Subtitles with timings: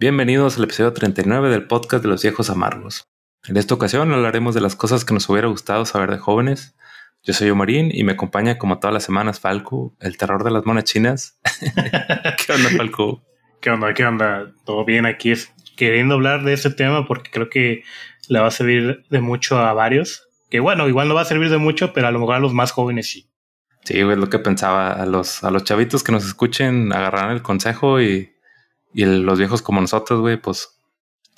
[0.00, 3.06] Bienvenidos al episodio 39 del podcast de los viejos amargos.
[3.46, 6.74] En esta ocasión hablaremos de las cosas que nos hubiera gustado saber de jóvenes.
[7.22, 10.64] Yo soy Omarín y me acompaña como todas las semanas Falco, el terror de las
[10.64, 11.38] monas chinas.
[11.60, 13.22] ¿Qué onda, Falco?
[13.60, 13.92] ¿Qué onda?
[13.92, 14.54] ¿Qué onda?
[14.64, 15.34] Todo bien aquí,
[15.76, 17.82] queriendo hablar de este tema porque creo que
[18.30, 20.30] le va a servir de mucho a varios.
[20.48, 22.54] Que bueno, igual no va a servir de mucho, pero a lo mejor a los
[22.54, 23.28] más jóvenes sí.
[23.84, 24.92] Sí, es lo que pensaba.
[24.92, 28.32] A los, a los chavitos que nos escuchen agarrarán el consejo y
[28.92, 30.68] y los viejos como nosotros, güey, pues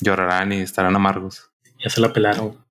[0.00, 1.50] llorarán y estarán amargos.
[1.82, 2.64] Ya se la pelaron.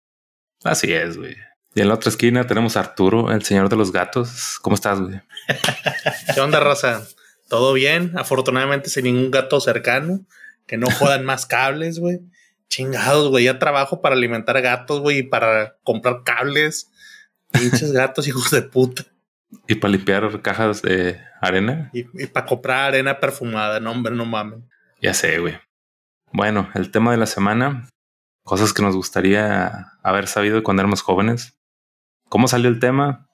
[0.63, 1.35] Así es, güey.
[1.73, 4.59] Y en la otra esquina tenemos a Arturo, el señor de los gatos.
[4.62, 5.21] ¿Cómo estás, güey?
[6.34, 7.07] ¿Qué onda, raza?
[7.48, 8.13] ¿Todo bien?
[8.17, 10.21] Afortunadamente sin ningún gato cercano.
[10.67, 12.20] Que no jodan más cables, güey.
[12.70, 13.45] Chingados, güey.
[13.45, 16.90] Ya trabajo para alimentar gatos, güey, y para comprar cables.
[17.52, 19.05] Pinches gatos, hijos de puta.
[19.68, 21.90] Y para limpiar cajas de arena.
[21.93, 23.79] Y, y para comprar arena perfumada.
[23.79, 24.59] No, hombre, no mames.
[25.02, 25.60] Ya sé, güey.
[26.32, 27.90] Bueno, el tema de la semana,
[28.44, 31.58] cosas que nos gustaría haber sabido cuando éramos jóvenes.
[32.30, 33.27] ¿Cómo salió el tema?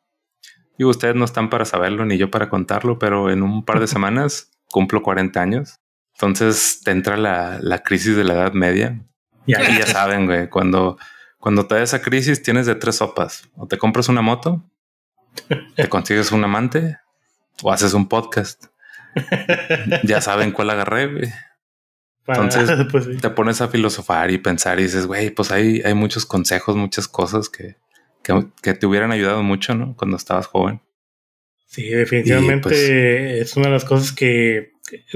[0.77, 3.87] Y ustedes no están para saberlo ni yo para contarlo, pero en un par de
[3.87, 5.75] semanas cumplo 40 años.
[6.13, 9.05] Entonces te entra la, la crisis de la Edad Media.
[9.45, 10.97] Y ya saben, güey, cuando,
[11.37, 13.49] cuando te da esa crisis tienes de tres sopas.
[13.55, 14.63] O te compras una moto,
[15.75, 16.97] te consigues un amante
[17.61, 18.67] o haces un podcast.
[20.03, 21.31] ya saben cuál agarré, güey.
[22.27, 26.25] Entonces pues te pones a filosofar y pensar y dices, güey, pues hay, hay muchos
[26.25, 27.77] consejos, muchas cosas que,
[28.61, 29.95] que, te hubieran ayudado mucho, ¿no?
[29.95, 30.81] Cuando estabas joven.
[31.65, 34.73] Sí, definitivamente pues es una de las cosas que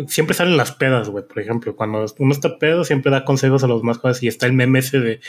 [0.07, 1.25] siempre salen las pedas, güey.
[1.25, 4.45] Por ejemplo, cuando uno está pedo, siempre da consejos a los más jóvenes y está
[4.45, 5.21] el meme ese de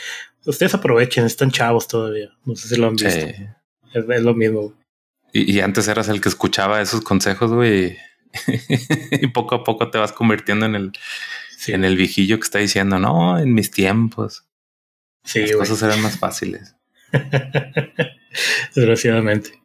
[0.45, 2.29] ustedes aprovechen, están chavos todavía.
[2.45, 3.25] No sé si lo han visto.
[3.93, 4.73] Es, lo mismo.
[5.31, 7.97] Y, y, antes eras el que escuchaba esos consejos, güey.
[9.11, 10.91] y poco a poco te vas convirtiendo en el,
[11.67, 14.45] en el viejillo que está diciendo, no, en mis tiempos.
[15.23, 16.75] Sí, Las cosas eran más fáciles.
[18.75, 19.61] Desgraciadamente.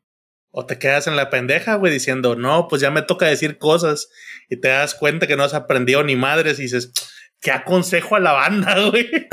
[0.50, 4.08] O te quedas en la pendeja, güey, diciendo, no, pues ya me toca decir cosas.
[4.48, 6.92] Y te das cuenta que no has aprendido ni madres y dices,
[7.40, 9.08] ¿qué aconsejo a la banda, güey?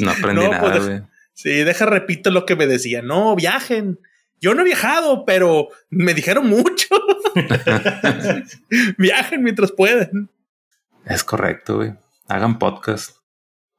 [0.00, 1.02] no aprendí nada, pues, güey.
[1.32, 3.02] sí, deja, repito lo que me decía.
[3.02, 3.98] No, viajen.
[4.40, 6.88] Yo no he viajado, pero me dijeron mucho.
[8.96, 10.30] Viajen mientras pueden.
[11.10, 11.94] Es correcto, güey.
[12.28, 13.16] Hagan podcast.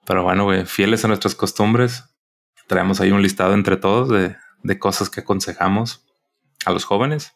[0.05, 2.03] Pero bueno, güey, fieles a nuestras costumbres,
[2.67, 6.05] traemos ahí un listado entre todos de, de cosas que aconsejamos
[6.65, 7.33] a los jóvenes.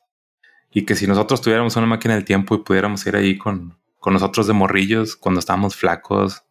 [0.71, 4.13] Y que si nosotros tuviéramos una máquina del tiempo y pudiéramos ir ahí con, con
[4.13, 6.43] nosotros de morrillos cuando estábamos flacos,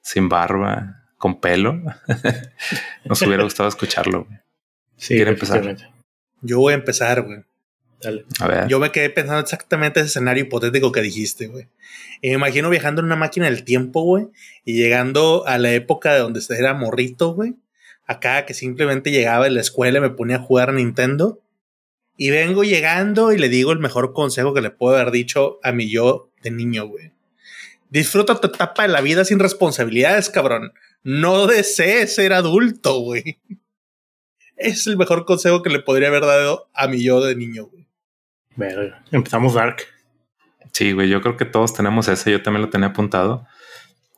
[0.00, 1.74] sin barba, con pelo,
[3.04, 4.24] nos hubiera gustado escucharlo.
[4.24, 4.38] Güey.
[4.96, 5.76] Sí, ¿Quiere empezar?
[6.40, 7.44] Yo voy a empezar, güey.
[8.40, 8.68] A ver.
[8.68, 11.68] Yo me quedé pensando exactamente ese escenario hipotético que dijiste, güey.
[12.22, 14.28] Y me imagino viajando en una máquina del tiempo, güey,
[14.64, 17.54] y llegando a la época de donde era morrito, güey.
[18.06, 21.40] Acá que simplemente llegaba de la escuela y me ponía a jugar a Nintendo.
[22.16, 25.72] Y vengo llegando y le digo el mejor consejo que le puedo haber dicho a
[25.72, 27.12] mi yo de niño, güey.
[27.90, 30.72] Disfruta tu etapa de la vida sin responsabilidades, cabrón.
[31.02, 33.38] No desees ser adulto, güey.
[34.56, 37.75] Es el mejor consejo que le podría haber dado a mi yo de niño, güey.
[39.10, 39.82] Empezamos Dark.
[40.72, 43.46] Sí, güey, yo creo que todos tenemos ese, yo también lo tenía apuntado.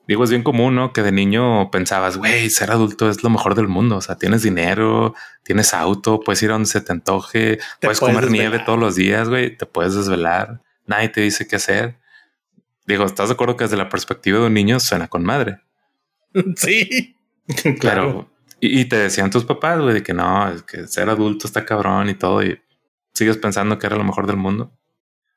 [0.09, 0.93] Digo, es bien común, ¿no?
[0.95, 3.97] Que de niño pensabas, güey, ser adulto es lo mejor del mundo.
[3.97, 8.31] O sea, tienes dinero, tienes auto, puedes ir a donde se te antoje, puedes, comer
[8.31, 11.99] nieve todos los días, güey, te puedes desvelar, nadie te dice qué hacer.
[12.87, 15.61] Digo, ¿estás de acuerdo que desde la perspectiva de un niño suena con madre?
[16.57, 17.17] Sí,
[17.79, 18.31] claro.
[18.61, 21.65] y, y, te decían tus papás, güey, de que no, es que ser adulto está
[21.65, 22.43] cabrón y todo.
[22.43, 22.61] Y
[23.19, 24.73] sigues pensando que era lo mejor del mundo.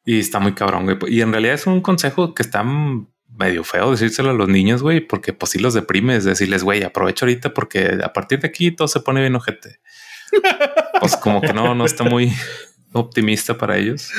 [0.06, 0.98] Y está muy cabrón, güey.
[1.14, 5.00] Y en realidad es un consejo que está medio feo decírselo a los niños, güey,
[5.02, 8.88] porque pues sí los deprimes, decirles, güey, aprovecho ahorita porque a partir de aquí todo
[8.88, 9.80] se pone bien ojete.
[11.00, 12.32] pues como que no, no está muy
[12.94, 14.12] optimista para ellos.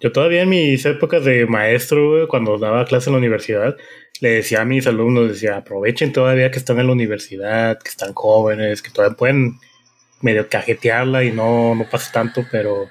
[0.00, 3.76] Yo todavía en mis épocas de maestro, cuando daba clase en la universidad,
[4.20, 8.14] le decía a mis alumnos, decía, aprovechen todavía que están en la universidad, que están
[8.14, 9.60] jóvenes, que todavía pueden
[10.20, 12.88] medio cajetearla y no, no pasa tanto, pero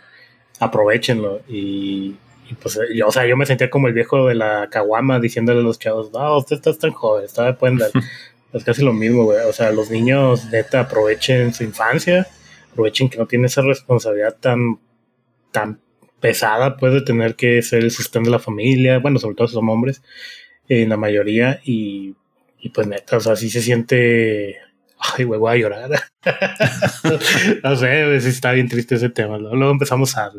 [0.60, 1.42] aprovechenlo.
[1.48, 2.16] Y,
[2.62, 5.64] pues, yo, o sea, yo me sentía como el viejo de la caguama diciéndole a
[5.64, 7.92] los chavos, no, usted está tan joven, está pueden dar.
[8.54, 9.40] es casi lo mismo, güey.
[9.48, 12.28] O sea, los niños, neta, aprovechen su infancia,
[12.72, 14.80] aprovechen que no tienen esa responsabilidad tan,
[15.52, 15.80] tan
[16.20, 19.00] pesada, pues, de tener que ser el sustento de la familia.
[19.00, 20.02] Bueno, sobre todo si son hombres,
[20.68, 21.62] en la mayoría.
[21.64, 22.16] Y,
[22.60, 24.58] y pues, neta, o sea, sí se siente
[25.00, 25.90] Ay, güey, voy a llorar.
[27.64, 29.38] no sé, si está bien triste ese tema.
[29.38, 30.32] Luego empezamos a.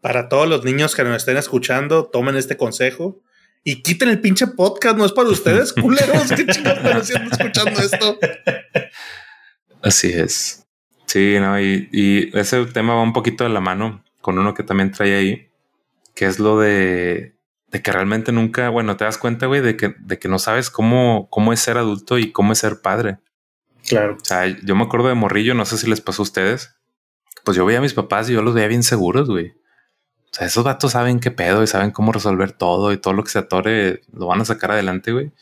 [0.00, 3.22] Para todos los niños que nos estén escuchando, tomen este consejo
[3.64, 6.30] y quiten el pinche podcast, no es para ustedes, culeros.
[6.32, 8.18] ¿Qué chingados están haciendo escuchando esto?
[9.82, 10.66] Así es.
[11.06, 14.62] Sí, no, y, y, ese tema va un poquito de la mano con uno que
[14.62, 15.50] también trae ahí,
[16.14, 17.34] que es lo de,
[17.70, 20.68] de que realmente nunca, bueno, te das cuenta, güey, de que, de que no sabes
[20.68, 23.18] cómo, cómo es ser adulto y cómo es ser padre.
[23.88, 24.16] Claro.
[24.20, 26.74] O sea, yo me acuerdo de Morrillo, no sé si les pasó a ustedes.
[27.44, 29.50] Pues yo veía a mis papás y yo los veía bien seguros, güey.
[30.30, 33.24] O sea, esos vatos saben qué pedo y saben cómo resolver todo y todo lo
[33.24, 35.32] que se atore lo van a sacar adelante, güey.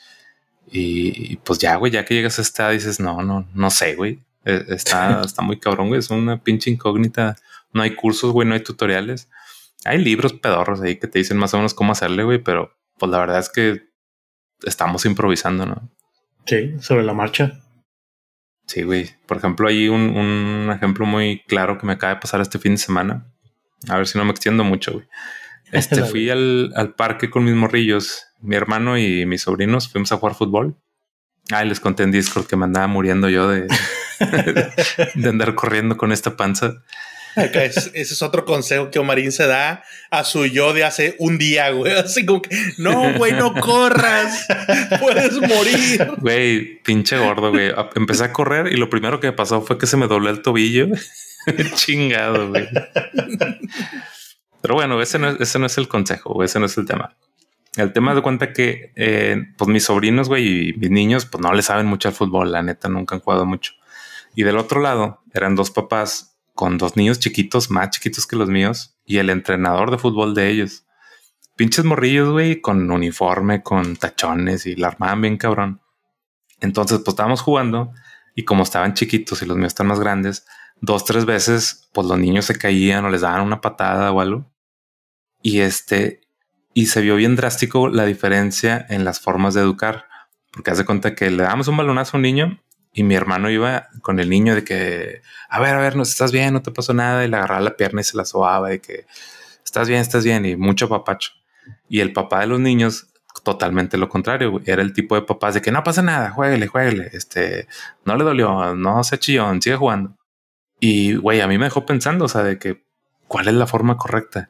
[0.71, 4.21] Y, pues ya, güey, ya que llegas a esta, dices, no, no, no sé, güey.
[4.45, 5.99] E, está, está muy cabrón, güey.
[5.99, 7.37] Es una pinche incógnita.
[7.73, 9.29] No hay cursos, güey, no hay tutoriales.
[9.85, 13.11] Hay libros pedorros ahí que te dicen más o menos cómo hacerle, güey, pero pues
[13.11, 13.83] la verdad es que
[14.65, 15.91] estamos improvisando, ¿no?
[16.47, 17.61] Sí, sobre la marcha.
[18.67, 19.11] Sí, güey.
[19.27, 22.73] Por ejemplo, hay un, un ejemplo muy claro que me acaba de pasar este fin
[22.73, 23.27] de semana.
[23.89, 25.07] A ver si no me extiendo mucho, güey.
[25.73, 30.17] Este, fui al, al, parque con mis morrillos, mi hermano y mis sobrinos, fuimos a
[30.17, 30.77] jugar fútbol.
[31.51, 33.67] Ah, les conté en Discord que me andaba muriendo yo de,
[35.15, 36.85] de andar corriendo con esta panza.
[37.37, 41.71] Ese es otro consejo que Omarín se da a su yo de hace un día,
[41.71, 41.93] güey.
[41.93, 44.47] Así como que, no, güey, no corras.
[45.01, 46.15] Puedes morir.
[46.19, 47.73] Güey, pinche gordo, güey.
[47.95, 50.43] Empecé a correr y lo primero que me pasó fue que se me dobló el
[50.43, 50.89] tobillo.
[51.75, 52.69] Chingado, güey.
[54.63, 56.47] Pero bueno, ese no, es, ese no es el consejo, güey.
[56.47, 57.17] Ese no es el tema.
[57.77, 61.53] El tema de cuenta que, eh, pues mis sobrinos, güey, y mis niños, pues no
[61.53, 62.51] le saben mucho al fútbol.
[62.51, 63.73] La neta, nunca han jugado mucho.
[64.35, 68.49] Y del otro lado eran dos papás con dos niños chiquitos, más chiquitos que los
[68.49, 70.85] míos, y el entrenador de fútbol de ellos.
[71.55, 75.81] Pinches morrillos, güey, con uniforme, con tachones y la armaban bien cabrón.
[76.61, 77.93] Entonces, pues estábamos jugando
[78.35, 80.47] y como estaban chiquitos y los míos están más grandes,
[80.81, 84.51] dos, tres veces, pues los niños se caían o les daban una patada o algo.
[85.43, 86.23] Y este,
[86.75, 90.07] y se vio bien drástico la diferencia en las formas de educar,
[90.53, 92.61] porque hace cuenta que le damos un balonazo a un niño
[92.97, 95.21] y mi hermano iba con el niño de que,
[95.51, 97.27] a ver, a ver, no estás bien, no te pasó nada.
[97.27, 99.05] Y le agarraba la pierna y se la sobaba de que
[99.63, 100.47] estás bien, estás bien.
[100.47, 101.33] Y mucho papacho.
[101.91, 103.09] Y el papá de los niños,
[103.45, 104.63] totalmente lo contrario.
[104.65, 107.11] Era el tipo de papás de que no pasa nada, jueguele, jueguele.
[107.13, 107.69] Este
[108.07, 110.17] no le dolió, no se chillón, sigue jugando.
[110.81, 112.83] Y güey, a mí me dejó pensando, o sea, de que
[113.29, 114.49] cuál es la forma correcta.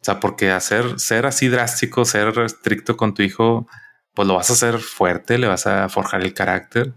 [0.00, 3.68] O sea, porque hacer ser así drástico, ser restricto con tu hijo,
[4.14, 6.92] pues lo vas a hacer fuerte, le vas a forjar el carácter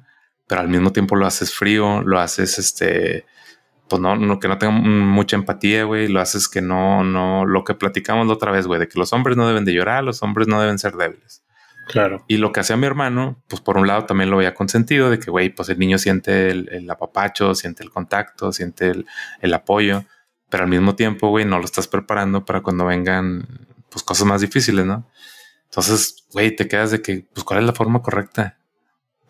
[0.52, 3.24] pero al mismo tiempo lo haces frío, lo haces este,
[3.88, 7.64] pues no, no que no tenga mucha empatía, güey, lo haces que no, no, lo
[7.64, 10.22] que platicamos la otra vez, güey, de que los hombres no deben de llorar, los
[10.24, 11.46] hombres no deben ser débiles.
[11.88, 12.26] Claro.
[12.28, 15.20] Y lo que hacía mi hermano, pues por un lado también lo había consentido de
[15.20, 19.06] que, güey, pues el niño siente el, apapacho, siente el contacto, siente el,
[19.40, 20.04] el apoyo,
[20.50, 23.48] pero al mismo tiempo, güey, no lo estás preparando para cuando vengan,
[23.90, 25.08] pues cosas más difíciles, ¿no?
[25.64, 28.58] Entonces, güey, te quedas de que, pues, ¿cuál es la forma correcta?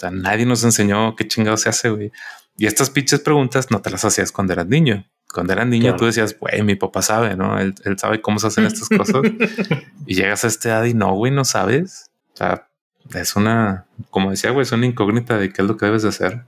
[0.01, 2.11] Sea, nadie nos enseñó qué chingado se hace, güey.
[2.57, 5.05] Y estas pinches preguntas no te las hacías cuando eras niño.
[5.33, 7.57] Cuando eras niño tú decías, güey, mi papá sabe, ¿no?
[7.59, 9.21] Él, sabe cómo se hacen estas cosas.
[10.05, 12.11] y llegas a esta edad y no, güey, no sabes.
[12.33, 12.67] O sea,
[13.15, 16.09] es una, como decía, güey, es una incógnita de qué es lo que debes de
[16.09, 16.41] hacer.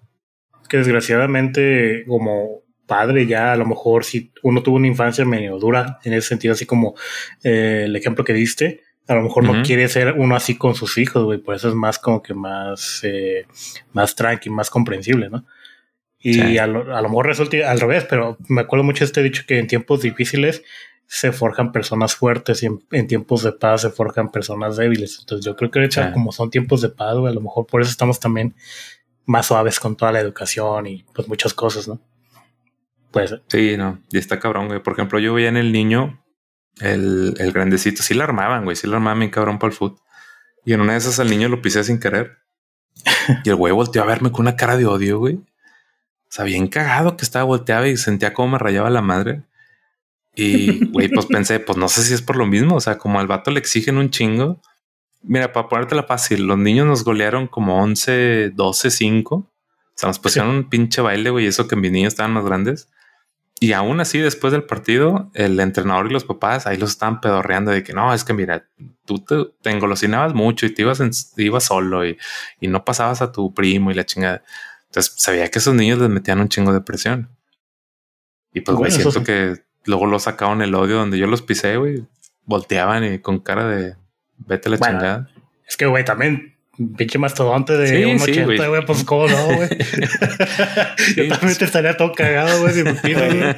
[0.67, 5.99] Que desgraciadamente, como padre, ya a lo mejor si uno tuvo una infancia medio dura,
[6.03, 6.95] en ese sentido, así como
[7.43, 10.97] eh, el ejemplo que diste, a lo mejor no quiere ser uno así con sus
[10.97, 11.39] hijos, güey.
[11.39, 13.45] Por eso es más como que más, eh,
[13.91, 15.45] más tranqui, más comprensible, ¿no?
[16.19, 19.21] Y a, lo, a, lo, mejor resulta al revés, pero me acuerdo mucho de este
[19.21, 20.63] dicho que en tiempos difíciles
[21.05, 25.19] se forjan personas fuertes y en, tiempos de paz se forjan personas débiles.
[25.19, 27.81] Entonces yo creo que ahorita como son tiempos de paz, güey, a lo mejor por
[27.81, 28.55] eso estamos también
[29.25, 31.99] más suaves con toda la educación y pues muchas cosas, ¿no?
[33.11, 33.99] Pues Sí, no.
[34.09, 34.81] Y está cabrón, güey.
[34.81, 36.22] Por ejemplo, yo veía en el niño
[36.79, 39.99] el, el grandecito, sí la armaban, güey, sí la armaban mi cabrón para el foot.
[40.65, 42.37] Y en una de esas al niño lo pisé sin querer.
[43.43, 45.35] Y el güey volteó a verme con una cara de odio, güey.
[45.35, 49.43] O sea, bien cagado que estaba volteado y sentía cómo me rayaba la madre.
[50.35, 52.75] Y, güey, pues pensé, pues no sé si es por lo mismo.
[52.75, 54.59] O sea, como al vato le exigen un chingo.
[55.21, 59.35] Mira, para ponértela fácil, los niños nos golearon como 11, 12, 5.
[59.35, 59.51] O
[59.95, 61.45] sea, nos pusieron un pinche baile, güey.
[61.45, 62.89] Eso que mis niños estaban más grandes.
[63.63, 67.71] Y aún así, después del partido, el entrenador y los papás ahí los estaban pedorreando
[67.71, 68.67] de que no, es que mira,
[69.05, 71.01] tú te, te engolosinabas mucho y te ibas,
[71.37, 72.17] ibas solo y,
[72.59, 74.43] y, no pasabas a tu primo y la chingada.
[74.87, 77.29] Entonces sabía que esos niños les metían un chingo de presión.
[78.53, 82.05] Y pues, güey, siento que luego lo sacaron el odio donde yo los pisé, güey,
[82.43, 83.95] volteaban y con cara de
[84.39, 85.29] vete la chingada.
[85.65, 86.52] Es que, güey, también
[86.97, 89.69] pinche mastodonte de un 1.80, güey, pues cómo no, güey.
[91.15, 93.55] Yo también te estaría todo cagado, güey, si me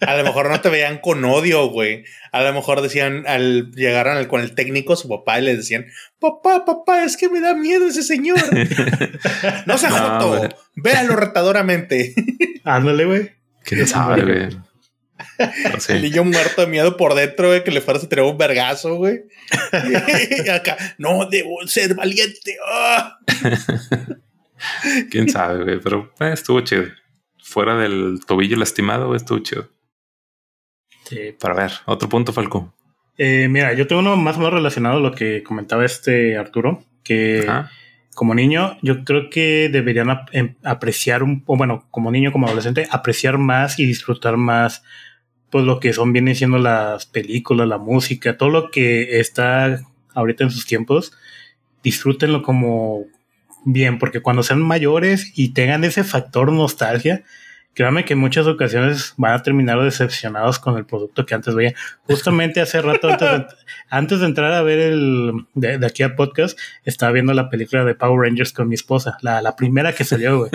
[0.00, 2.04] A lo mejor no te veían con odio, güey.
[2.32, 5.86] A lo mejor decían, al llegar con el técnico, su papá, y le decían,
[6.18, 8.38] papá, papá, es que me da miedo ese señor.
[9.66, 12.14] no se joto, véalo retadoramente.
[12.64, 13.30] Ándale, güey.
[13.64, 14.66] ¿Quién sabe, güey?
[15.88, 18.96] El niño muerto de miedo por dentro, güey, que le fuera a tirar un vergazo,
[18.96, 19.22] güey.
[20.44, 22.56] y acá, no, debo ser valiente.
[22.66, 23.18] ¡ah!
[25.10, 26.84] Quién sabe, güey, pero eh, estuvo chido.
[27.42, 29.70] Fuera del tobillo lastimado, güey, estuvo chido.
[31.04, 31.34] Sí.
[31.38, 32.74] Para ver, otro punto, Falco.
[33.18, 36.84] Eh, mira, yo tengo uno más o menos relacionado a lo que comentaba este Arturo,
[37.02, 37.46] que
[38.14, 42.88] como niño yo creo que deberían em, apreciar un, o bueno, como niño, como adolescente,
[42.90, 44.82] apreciar más y disfrutar más
[45.50, 49.80] pues lo que son vienen siendo las películas, la música, todo lo que está
[50.14, 51.12] ahorita en sus tiempos,
[51.82, 53.04] disfrútenlo como
[53.64, 57.24] bien, porque cuando sean mayores y tengan ese factor nostalgia,
[57.74, 61.74] créanme que en muchas ocasiones van a terminar decepcionados con el producto que antes veían.
[62.04, 63.08] Justamente hace rato,
[63.90, 67.94] antes de, entrar a ver el de, aquí a podcast, estaba viendo la película de
[67.94, 70.50] Power Rangers con mi esposa, la, la primera que salió, güey.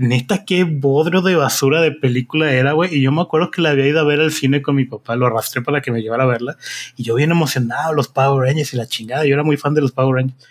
[0.00, 2.94] Neta, qué bodrio de basura de película era, güey.
[2.94, 5.14] Y yo me acuerdo que la había ido a ver al cine con mi papá,
[5.14, 6.56] lo arrastré para que me llevara a verla.
[6.96, 9.26] Y yo bien emocionado, los Power Rangers y la chingada.
[9.26, 10.48] Yo era muy fan de los Power Rangers.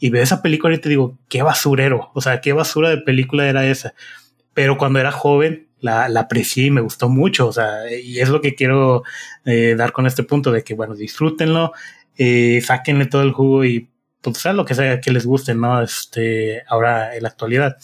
[0.00, 2.10] Y veo esa película y te digo, qué basurero.
[2.14, 3.94] O sea, qué basura de película era esa.
[4.52, 7.46] Pero cuando era joven, la, la aprecié y me gustó mucho.
[7.46, 9.04] O sea, y es lo que quiero
[9.44, 11.72] eh, dar con este punto de que, bueno, disfrútenlo,
[12.16, 13.90] eh, sáquenle todo el jugo y
[14.20, 15.80] pues sea lo que sea que les guste, ¿no?
[15.80, 17.76] Este, ahora en la actualidad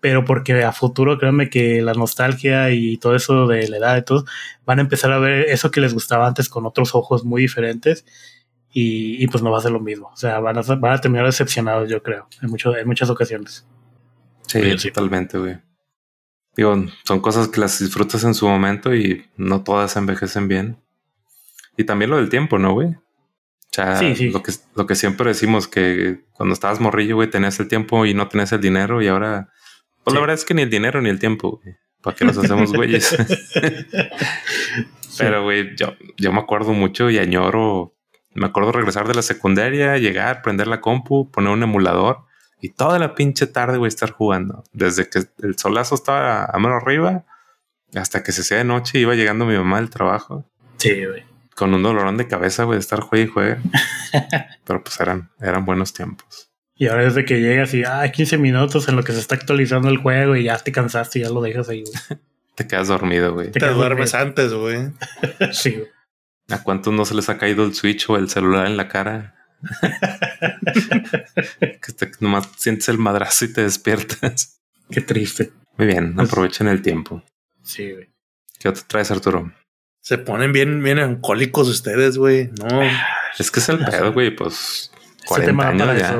[0.00, 4.02] pero porque a futuro créanme que la nostalgia y todo eso de la edad y
[4.02, 4.24] todo
[4.64, 8.04] van a empezar a ver eso que les gustaba antes con otros ojos muy diferentes
[8.72, 10.10] y, pues no va a ser lo mismo.
[10.12, 13.66] O sea, van a, van a terminar decepcionados, yo creo, en, mucho, en muchas ocasiones.
[14.46, 15.58] Sí, totalmente, güey.
[16.56, 20.76] Digo, son cosas que las disfrutas en su momento y no todas envejecen bien.
[21.76, 22.88] Y también lo del tiempo, ¿no, güey?
[22.88, 27.68] O sea, Lo, que, lo que siempre decimos, que cuando estabas morrillo, güey, tenías el
[27.68, 29.52] tiempo y no tenías el dinero y ahora
[30.04, 31.76] pues la verdad es que ni el dinero ni el tiempo, güey.
[32.02, 33.16] ¿Para qué nos hacemos güeyes?
[35.18, 37.94] Pero, güey, yo, yo me acuerdo mucho y añoro.
[38.32, 42.24] Me acuerdo regresar de la secundaria, llegar, prender la compu, poner un emulador
[42.60, 44.64] y toda la pinche tarde, güey, estar jugando.
[44.72, 47.24] Desde que el solazo estaba a mano arriba
[47.94, 50.44] hasta que se hacía de noche, iba llegando mi mamá del trabajo.
[50.76, 51.24] Sí, güey.
[51.56, 53.56] Con un dolorón de cabeza, güey, de estar juegue y juegue.
[54.64, 56.49] Pero pues eran, eran buenos tiempos.
[56.80, 59.90] Y ahora desde que llegas y, ah, 15 minutos en lo que se está actualizando
[59.90, 62.20] el juego y ya te cansaste y ya lo dejas ahí, güey.
[62.54, 63.50] te quedas dormido, güey.
[63.50, 64.88] Te, duermes antes, güey.
[65.52, 65.88] sí, güey.
[66.48, 69.34] ¿A cuántos no se les ha caído el Switch o el celular en la cara?
[71.60, 74.62] que te, nomás sientes el madrazo y te despiertas.
[74.90, 75.52] Qué triste.
[75.76, 77.22] Muy bien, pues aprovechen el tiempo.
[77.62, 78.08] Sí, güey.
[78.58, 79.52] ¿Qué te traes, Arturo?
[80.00, 82.50] Se ponen bien, bien alcohólicos ustedes, güey.
[82.58, 82.80] No.
[83.38, 84.34] Es que es el pedo, güey.
[84.34, 84.90] Pues
[85.26, 86.16] 40 años ya.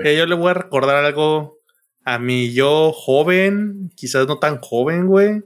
[0.00, 1.58] Güey yo le voy a recordar algo
[2.04, 5.42] a mi yo joven, quizás no tan joven, güey,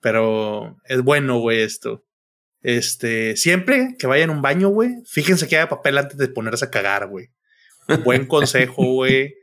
[0.00, 2.04] pero es bueno, güey, esto.
[2.62, 6.64] Este, siempre que vayan a un baño, güey, fíjense que haya papel antes de ponerse
[6.64, 7.28] a cagar, güey.
[8.04, 9.34] Buen consejo, güey.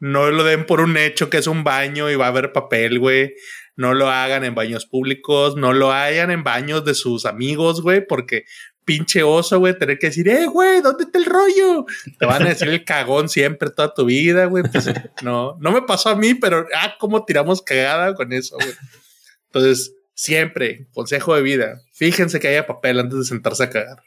[0.00, 2.98] No lo den por un hecho que es un baño y va a haber papel,
[2.98, 3.34] güey.
[3.76, 8.06] No lo hagan en baños públicos, no lo hagan en baños de sus amigos, güey,
[8.06, 8.44] porque
[8.84, 11.86] pinche oso, güey, tener que decir, eh, güey, ¿dónde está el rollo?
[12.18, 14.64] Te van a decir el cagón siempre toda tu vida, güey.
[14.64, 14.90] Pues,
[15.22, 18.74] no, no me pasó a mí, pero, ah, cómo tiramos cagada con eso, güey.
[19.46, 24.02] Entonces, siempre, consejo de vida, fíjense que haya papel antes de sentarse a cagar.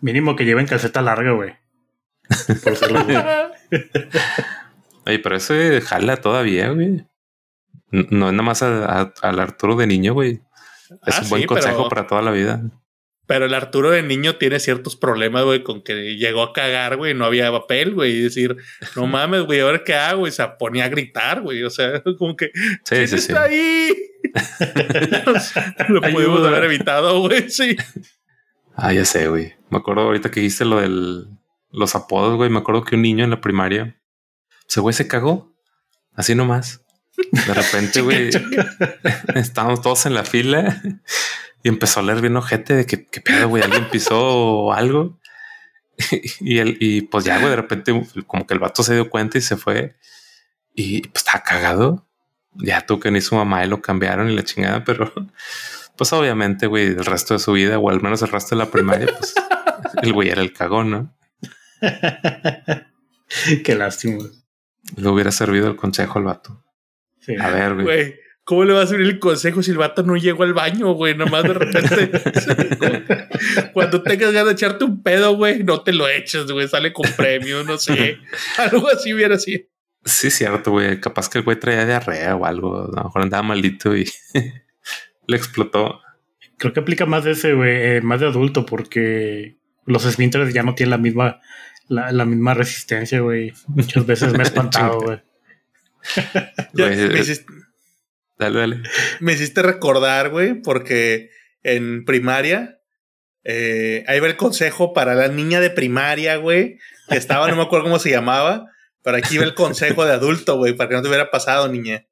[0.00, 1.54] Mínimo que lleven calceta larga, güey.
[5.06, 7.06] Oye, pero ese jala todavía, güey.
[7.90, 10.40] No es nada más al Arturo de niño, güey.
[11.06, 12.62] Es ah, un buen consejo para toda la vida.
[13.32, 17.14] Pero el Arturo de niño tiene ciertos problemas, güey, con que llegó a cagar, güey,
[17.14, 18.58] no había papel, güey, y decir,
[18.94, 22.36] no mames, güey, ahora qué hago, y se ponía a gritar, güey, o sea, como
[22.36, 22.50] que,
[22.84, 23.90] ¿quién está ahí?
[25.88, 27.74] lo pudimos haber evitado, güey, sí.
[28.76, 29.54] Ah, ya sé, güey.
[29.70, 31.24] Me acuerdo ahorita que dijiste lo de
[31.70, 33.98] los apodos, güey, me acuerdo que un niño en la primaria,
[34.68, 35.56] ese güey se cagó,
[36.12, 36.84] así nomás.
[37.16, 38.28] De repente, güey,
[39.34, 40.82] estábamos todos en la fila
[41.62, 45.20] y empezó a leer bien ojete de que, qué pedo, güey, alguien pisó algo.
[46.40, 47.92] y, él, y pues ya, güey, de repente
[48.26, 49.96] como que el vato se dio cuenta y se fue.
[50.74, 52.08] Y pues estaba cagado.
[52.54, 55.12] Ya tú que ni su mamá y lo cambiaron y la chingada, pero
[55.96, 58.70] pues obviamente, güey, el resto de su vida, o al menos el resto de la
[58.70, 59.34] primaria, pues
[60.02, 61.16] el güey era el cagón, ¿no?
[63.64, 64.24] Qué lástima.
[64.96, 66.64] Le hubiera servido el consejo al vato.
[67.40, 68.21] A ver, güey.
[68.44, 71.16] ¿Cómo le va a servir el consejo si el vato no llegó al baño, güey?
[71.16, 72.10] Nomás de repente.
[73.72, 76.66] cuando tengas ganas de echarte un pedo, güey, no te lo eches, güey.
[76.66, 78.18] Sale con premio, no sé.
[78.58, 79.62] algo así hubiera sido.
[80.04, 81.00] Sí, cierto, güey.
[81.00, 82.82] Capaz que el güey traía diarrea o algo.
[82.82, 84.10] A lo mejor andaba maldito y
[85.28, 86.00] le explotó.
[86.58, 89.56] Creo que aplica más de ese, güey, eh, más de adulto, porque
[89.86, 91.40] los esfínteres ya no tienen la misma,
[91.88, 93.52] la, misma resistencia, güey.
[93.68, 95.20] Muchas veces me he espantado, güey.
[98.44, 98.82] Dale, dale.
[99.20, 101.30] Me hiciste recordar, güey, porque
[101.62, 102.80] en primaria
[103.44, 107.62] eh, ahí va el consejo para la niña de primaria, güey, que estaba, no me
[107.62, 108.66] acuerdo cómo se llamaba,
[109.02, 112.06] pero aquí va el consejo de adulto, güey, para que no te hubiera pasado, niña.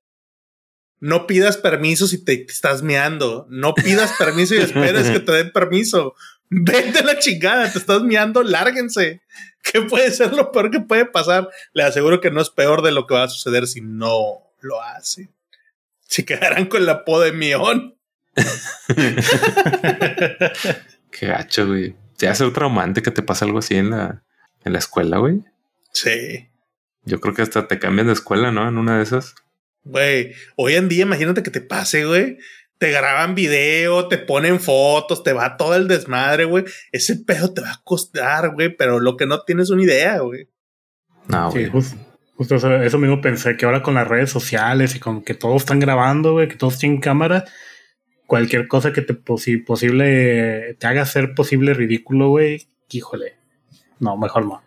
[0.98, 3.46] No pidas permiso si te estás meando.
[3.48, 6.14] No pidas permiso y esperes que te den permiso.
[6.50, 9.22] Vete la chingada, te estás meando, lárguense.
[9.62, 11.48] ¿Qué puede ser lo peor que puede pasar?
[11.72, 14.82] Le aseguro que no es peor de lo que va a suceder si no lo
[14.82, 15.32] hacen.
[16.10, 17.96] Si quedarán con la po de mión.
[21.12, 21.94] Qué gacho, güey.
[22.16, 24.24] ¿Te hace traumante que te pase algo así en la,
[24.64, 25.44] en la escuela, güey?
[25.92, 26.50] Sí.
[27.04, 28.68] Yo creo que hasta te cambian de escuela, ¿no?
[28.68, 29.36] En una de esas.
[29.84, 32.38] Güey, hoy en día imagínate que te pase, güey.
[32.78, 36.64] Te graban video, te ponen fotos, te va todo el desmadre, güey.
[36.90, 40.48] Ese pedo te va a costar, güey, pero lo que no tienes una idea, güey.
[41.28, 41.70] No, güey.
[41.82, 41.96] Sí,
[42.40, 45.78] justo, eso, mismo pensé, que ahora con las redes sociales y con que todos están
[45.78, 47.44] grabando, güey, que todos tienen cámara,
[48.26, 53.36] cualquier cosa que te posible te haga ser posible ridículo, güey, híjole.
[53.98, 54.62] No, mejor no.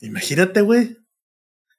[0.00, 0.96] Imagínate, güey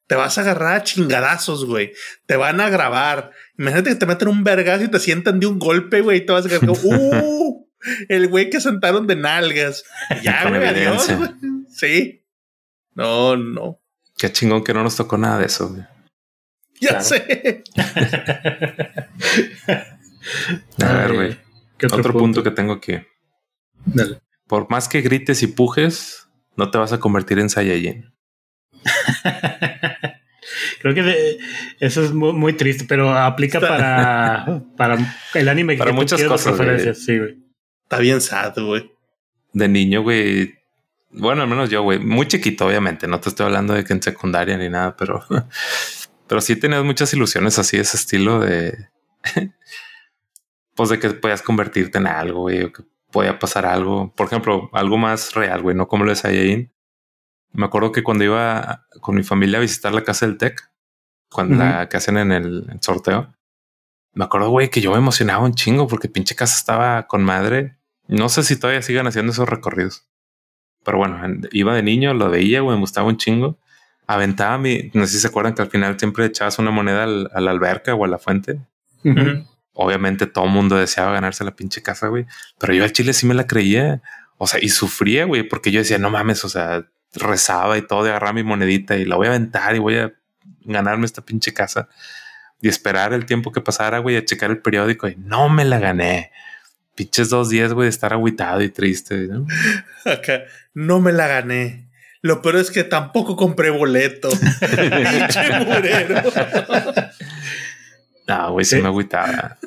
[0.08, 1.94] te vas a agarrar a chingadazos, güey.
[2.26, 3.30] Te van a grabar.
[3.60, 6.34] Imagínate que te meten un vergazo y te sientan de un golpe, güey, y te
[6.34, 7.70] vas a quedar ¡uh!
[8.10, 9.84] El güey que sentaron de nalgas.
[10.24, 11.30] Ya, güey, adiós, güey.
[11.70, 12.26] Sí.
[12.96, 13.80] No, no.
[14.20, 15.84] Qué chingón que no nos tocó nada de eso, güey.
[16.82, 17.64] Ya sé.
[20.84, 21.38] a ver, güey.
[21.92, 22.44] Otro, punto?
[22.44, 23.00] que tengo aquí.
[23.86, 24.20] Dale.
[24.46, 26.28] Por más que grites y pujes,
[26.58, 28.14] no te vas a convertir en Saiyajin.
[30.82, 31.38] Creo que
[31.80, 34.98] eso es muy, triste, pero aplica para, para
[35.34, 36.58] el anime para muchas cosas.
[36.98, 37.38] Sí, güey.
[37.84, 38.92] Está bien sad, güey.
[39.54, 40.59] De niño, güey.
[41.12, 42.00] Bueno, al menos yo, güey.
[42.00, 43.08] Muy chiquito, obviamente.
[43.08, 45.24] No te estoy hablando de que en secundaria ni nada, pero,
[46.28, 48.90] pero sí tenías muchas ilusiones así, ese estilo de.
[50.76, 54.14] pues de que podías convertirte en algo, güey, o que podía pasar algo.
[54.16, 56.72] Por ejemplo, algo más real, güey, no como lo de Saiyajin
[57.52, 60.72] me acuerdo que cuando iba con mi familia a visitar la casa del TEC,
[61.30, 63.34] cuando la que hacen en el, sorteo,
[64.14, 67.78] me acuerdo, güey, que yo me emocionaba un chingo porque pinche casa estaba con madre.
[68.08, 70.08] No sé si todavía sigan haciendo esos recorridos.
[70.90, 71.22] Pero bueno,
[71.52, 73.60] iba de niño, lo veía, güey, me gustaba un chingo.
[74.08, 77.30] Aventaba mi, no sé si se acuerdan que al final siempre echabas una moneda al,
[77.32, 78.60] a la alberca o a la fuente.
[79.74, 82.26] Obviamente todo el mundo deseaba ganarse la pinche casa, güey.
[82.58, 84.02] Pero yo al chile sí me la creía.
[84.40, 88.04] O sea, y sufría, güey, porque yo decía, no mames, o sea, rezaba y todo
[88.04, 90.12] de agarrar mi monedita y la voy a aventar y voy a
[90.62, 91.88] ganarme esta pinche casa
[92.62, 95.78] y esperar el tiempo que pasara, güey, a checar el periódico y no me la
[95.78, 96.32] gané.
[97.00, 99.30] Pinches dos días, güey, de estar aguitado y triste.
[99.30, 99.48] ¿no?
[100.06, 101.88] Acá, no me la gané.
[102.22, 104.28] Lo peor es que tampoco compré boleto.
[104.60, 106.22] Pinche murero.
[108.28, 109.58] no, güey, se me agüitaba.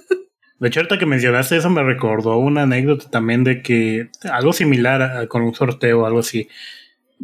[0.59, 5.27] De hecho, ahorita que mencionaste eso me recordó una anécdota también de que algo similar
[5.29, 6.51] con un sorteo o algo así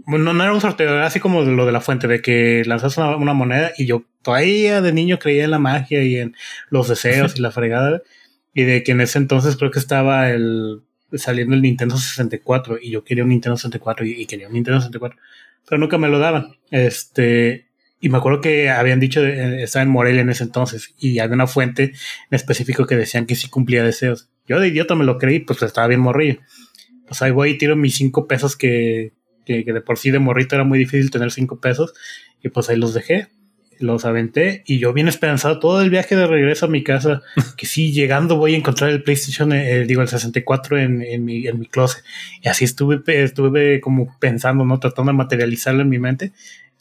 [0.06, 2.96] no, no era un sorteo, era así como lo de la fuente, de que lanzas
[2.96, 6.34] una, moneda y yo todavía de niño creía en la magia y en
[6.70, 8.00] los deseos y la fregada.
[8.54, 10.82] Y de que en ese entonces creo que estaba el
[11.12, 15.18] saliendo el Nintendo 64 y yo quería un Nintendo 64 y, quería un Nintendo 64,
[15.66, 16.56] pero nunca me lo daban.
[16.70, 17.68] Este,
[18.00, 21.34] y me acuerdo que habían dicho, eh, estaba en Morelia en ese entonces y había
[21.34, 21.92] una fuente en
[22.30, 24.28] específico que decían que sí cumplía deseos.
[24.46, 26.40] Yo de idiota me lo creí, pues estaba bien morrillo.
[27.06, 29.12] Pues ahí voy y tiro mis cinco pesos que,
[29.44, 31.94] que, de por sí de morrito era muy difícil tener cinco pesos,
[32.42, 33.28] y pues ahí los dejé,
[33.78, 37.22] los aventé, y yo bien esperanzado todo el viaje de regreso a mi casa,
[37.56, 41.46] que sí, llegando voy a encontrar el PlayStation, eh, digo, el 64 en, en, mi,
[41.46, 42.02] en mi closet,
[42.42, 44.78] y así estuve, estuve como pensando, ¿no?
[44.78, 46.32] Tratando de materializarlo en mi mente.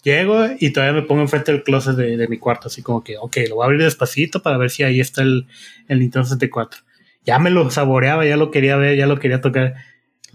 [0.04, 3.18] Llego y todavía me pongo enfrente del closet de, de mi cuarto, así como que,
[3.18, 5.48] ok, lo voy a abrir despacito para ver si ahí está el,
[5.88, 6.82] el Nintendo 64.
[7.26, 9.76] Ya me lo saboreaba, ya lo quería ver, ya lo quería tocar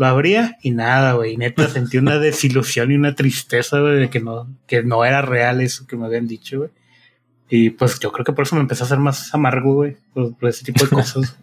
[0.03, 1.37] lo abría y nada, güey.
[1.37, 5.61] Neta sentí una desilusión y una tristeza, güey, de que no, que no era real
[5.61, 6.71] eso que me habían dicho, güey.
[7.49, 10.35] Y pues yo creo que por eso me empecé a hacer más amargo, güey, por,
[10.49, 11.38] ese tipo de cosas.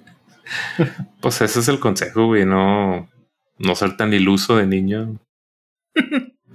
[1.22, 3.10] pues ese es el consejo, güey, no,
[3.60, 5.18] no ser tan iluso de niño.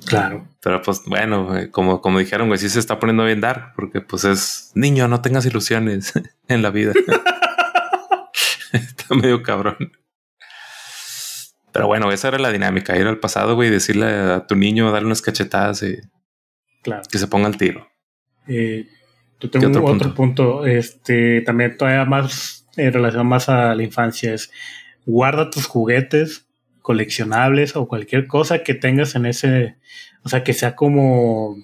[0.04, 0.46] Claro.
[0.60, 4.24] Pero pues bueno, como, como dijeron, güey, sí se está poniendo bien dar, porque pues
[4.24, 6.12] es niño, no tengas ilusiones
[6.48, 6.92] en la vida.
[8.72, 9.92] está medio cabrón.
[11.74, 15.06] Pero bueno, esa era la dinámica, ir al pasado, güey, decirle a tu niño, darle
[15.06, 15.96] unas cachetadas y
[16.82, 17.02] claro.
[17.10, 17.88] que se ponga al tiro.
[18.46, 18.86] Eh,
[19.40, 20.64] yo tengo otro, punto?
[20.66, 24.52] este, también todavía más en relación más a la infancia, es
[25.04, 26.46] guarda tus juguetes
[26.80, 29.76] coleccionables o cualquier cosa que tengas en ese,
[30.22, 31.56] o sea, que sea como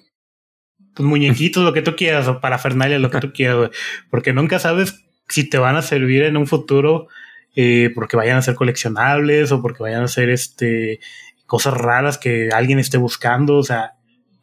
[0.93, 3.69] pues, muñequitos, lo que tú quieras, o parafernalia, lo que tú quieras,
[4.09, 7.07] porque nunca sabes si te van a servir en un futuro,
[7.55, 10.99] eh, porque vayan a ser coleccionables o porque vayan a ser este
[11.45, 13.95] cosas raras que alguien esté buscando, o sea,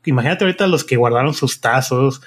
[0.05, 2.21] imagínate ahorita los que guardaron sus tazos,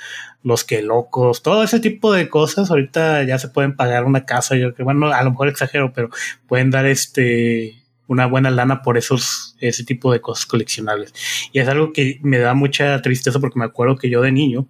[0.44, 4.56] los que locos, todo ese tipo de cosas, ahorita ya se pueden pagar una casa,
[4.56, 6.10] yo que bueno, a lo mejor exagero, pero
[6.48, 11.14] pueden dar este una buena lana por esos, ese tipo de cosas coleccionables.
[11.54, 14.68] Y es algo que me da mucha tristeza porque me acuerdo que yo de niño,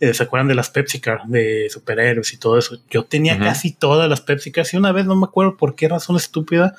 [0.00, 2.78] eh, ¿se acuerdan de las Pepsi Car, de superhéroes y todo eso?
[2.90, 5.88] Yo tenía casi todas las Pepsi Cars y una vez no me acuerdo por qué
[5.88, 6.74] razón estúpida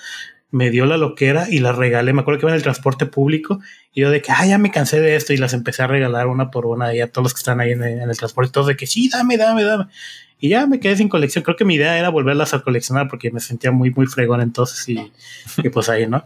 [0.51, 2.13] me dio la loquera y las regalé.
[2.13, 3.59] Me acuerdo que iba en el transporte público
[3.93, 6.27] y yo de que, ah, ya me cansé de esto y las empecé a regalar
[6.27, 8.51] una por una y a todos los que están ahí en el, en el transporte,
[8.51, 9.87] todos de que sí, dame, dame, dame.
[10.39, 11.43] Y ya me quedé sin colección.
[11.43, 14.87] Creo que mi idea era volverlas a coleccionar porque me sentía muy, muy fregón entonces
[14.87, 15.11] y,
[15.63, 16.23] y pues ahí, ¿no?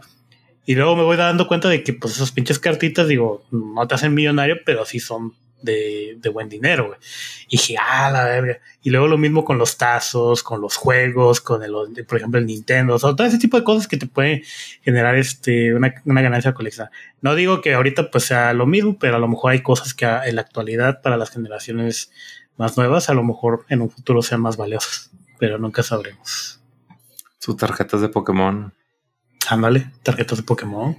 [0.64, 3.94] Y luego me voy dando cuenta de que pues esas pinches cartitas, digo, no te
[3.94, 6.98] hacen millonario, pero sí son de, de buen dinero, güey.
[7.48, 8.58] Y dije, ah, la verga.
[8.82, 11.72] Y luego lo mismo con los tazos, con los juegos, con el,
[12.06, 14.42] por ejemplo, el Nintendo, o todo ese tipo de cosas que te pueden
[14.82, 16.92] generar este, una, una ganancia coleccionar.
[17.20, 20.06] No digo que ahorita pues sea lo mismo, pero a lo mejor hay cosas que
[20.06, 22.10] en la actualidad para las generaciones
[22.56, 26.60] más nuevas, a lo mejor en un futuro sean más valiosas, pero nunca sabremos.
[27.38, 28.72] Sus tarjetas de Pokémon.
[29.48, 30.96] Ándale, tarjetas de Pokémon.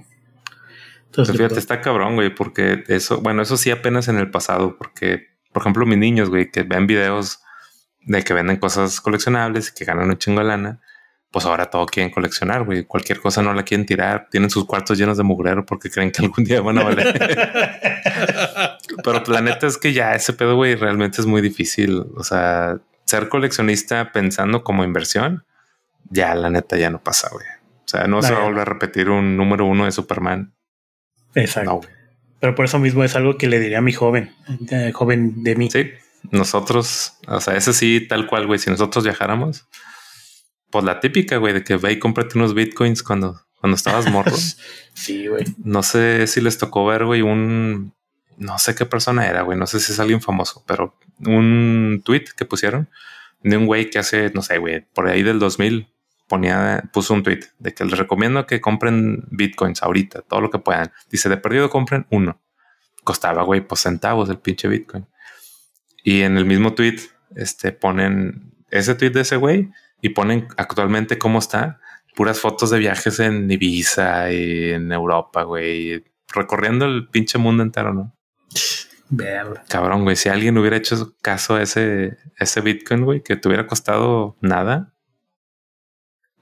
[1.12, 5.26] Entonces, fíjate, está cabrón, güey, porque eso, bueno, eso sí apenas en el pasado, porque,
[5.52, 7.42] por ejemplo, mis niños, güey, que ven videos
[8.00, 10.80] de que venden cosas coleccionables y que ganan un chingo de lana,
[11.30, 12.84] pues ahora todo quieren coleccionar, güey.
[12.84, 14.28] Cualquier cosa no la quieren tirar.
[14.30, 17.12] Tienen sus cuartos llenos de mugrero porque creen que algún día van a valer.
[19.04, 22.06] Pero la neta es que ya ese pedo, güey, realmente es muy difícil.
[22.16, 25.44] O sea, ser coleccionista pensando como inversión,
[26.08, 27.46] ya la neta ya no pasa, güey.
[27.84, 30.54] O sea, no, se va a volver a repetir un número uno de Superman.
[31.34, 31.80] Exacto.
[32.40, 34.34] Pero por eso mismo es algo que le diría a mi joven,
[34.92, 35.70] joven de mí.
[35.70, 35.92] Sí,
[36.30, 38.58] nosotros, o sea, ese sí, tal cual, güey.
[38.58, 39.66] Si nosotros viajáramos,
[40.70, 44.32] pues la típica, güey, de que ve y cómprate unos bitcoins cuando, cuando estabas morro.
[44.94, 45.44] sí, güey.
[45.62, 47.94] No sé si les tocó ver, güey, un.
[48.38, 49.58] No sé qué persona era, güey.
[49.58, 52.88] No sé si es alguien famoso, pero un tweet que pusieron
[53.42, 55.91] de un güey que hace, no sé, güey, por ahí del 2000
[56.32, 60.58] ponía, puso un tweet de que les recomiendo que compren bitcoins ahorita, todo lo que
[60.58, 60.90] puedan.
[61.10, 62.40] Dice, de perdido compren uno.
[63.04, 65.06] Costaba, güey, pues centavos el pinche bitcoin.
[66.02, 67.00] Y en el mismo tweet,
[67.36, 71.80] este, ponen ese tweet de ese güey y ponen actualmente cómo está.
[72.16, 76.02] Puras fotos de viajes en Ibiza y en Europa, güey.
[76.34, 78.16] Recorriendo el pinche mundo entero, ¿no?
[79.68, 80.16] Cabrón, güey.
[80.16, 84.94] Si alguien hubiera hecho caso a ese, ese Bitcoin, güey, que te hubiera costado nada,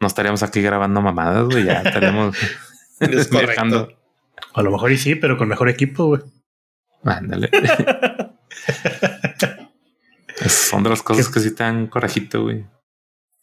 [0.00, 1.64] no estaríamos aquí grabando mamadas, güey.
[1.64, 2.36] Ya estaríamos
[3.30, 3.96] viajando.
[4.54, 6.22] A lo mejor y sí, pero con mejor equipo, güey.
[7.04, 7.50] Ándale.
[10.48, 12.64] son de las cosas que sí te dan corajito, güey.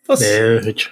[0.06, 0.89] Pues, de hecho.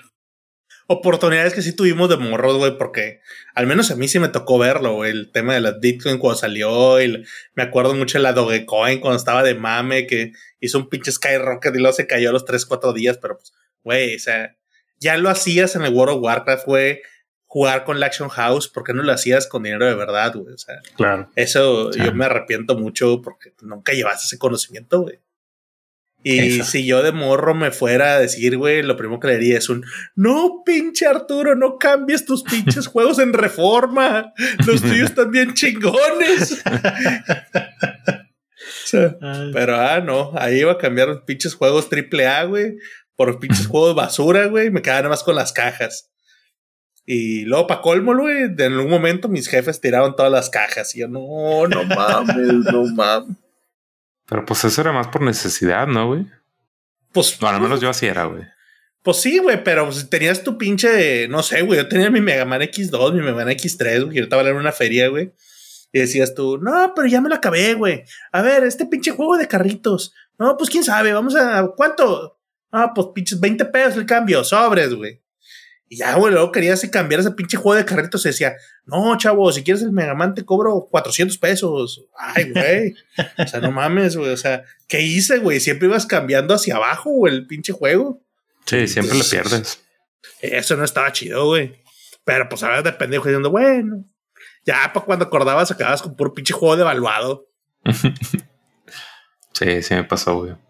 [0.87, 3.21] Oportunidades que sí tuvimos de morros, güey, porque
[3.55, 6.37] al menos a mí sí me tocó verlo, güey, el tema de las Bitcoin cuando
[6.37, 7.25] salió, y
[7.55, 11.73] me acuerdo mucho de la Dogecoin cuando estaba de mame, que hizo un pinche skyrocket
[11.73, 13.51] y luego se cayó a los 3, 4 días, pero pues,
[13.83, 14.55] güey, o sea,
[14.99, 17.01] ya lo hacías en el World of Warcraft, güey,
[17.45, 20.53] jugar con la Action House, ¿por qué no lo hacías con dinero de verdad, güey?
[20.53, 21.29] O sea, claro.
[21.35, 25.19] Eso yo me arrepiento mucho porque nunca llevaste ese conocimiento, güey.
[26.27, 29.59] Y si yo de morro me fuera a decir, güey, lo primero que le diría
[29.59, 34.33] es un no, pinche Arturo, no cambies tus pinches juegos en reforma.
[34.65, 36.63] Los tuyos están bien chingones.
[39.53, 42.77] pero ah, no, ahí iba a cambiar los pinches juegos triple A, güey,
[43.15, 44.69] por pinches juegos basura, güey.
[44.71, 46.11] Me quedaba nada más con las cajas.
[47.05, 50.95] Y luego, para colmo, güey, en algún momento mis jefes tiraron todas las cajas.
[50.95, 53.37] Y yo, no, no mames, no mames.
[54.27, 56.25] Pero pues eso era más por necesidad, ¿no, güey?
[57.11, 57.39] Pues.
[57.39, 58.43] No, al menos yo así era, güey.
[59.03, 62.43] Pues sí, güey, pero si tenías tu pinche, no sé, güey, yo tenía mi Mega
[62.43, 65.31] Man X2, mi Mega Man X3, güey, yo estaba en una feria, güey.
[65.93, 68.03] Y decías tú, no, pero ya me lo acabé, güey.
[68.31, 70.11] A ver, este pinche juego de carritos.
[70.39, 71.67] No, pues quién sabe, vamos a.
[71.77, 72.34] ¿Cuánto?
[72.77, 75.21] Ah, pues pinches 20 pesos el cambio, sobres, güey.
[75.87, 78.21] Y ya, güey, luego quería así cambiar ese pinche juego de carritos.
[78.21, 82.05] Se decía, no, chavo, si quieres el Megaman te cobro 400 pesos.
[82.17, 82.95] Ay, güey.
[83.37, 84.31] o sea, no mames, güey.
[84.31, 85.61] O sea, ¿qué hice, güey?
[85.61, 88.21] Siempre ibas cambiando hacia abajo, güey, el pinche juego.
[88.65, 89.81] Sí, siempre le pierdes.
[90.41, 91.81] Eso no estaba chido, güey.
[92.25, 94.03] Pero pues ahora de pendejo diciendo, bueno,
[94.65, 97.47] ya para cuando acordabas acabas con puro pinche juego devaluado.
[99.53, 100.64] sí, sí me pasó, güey.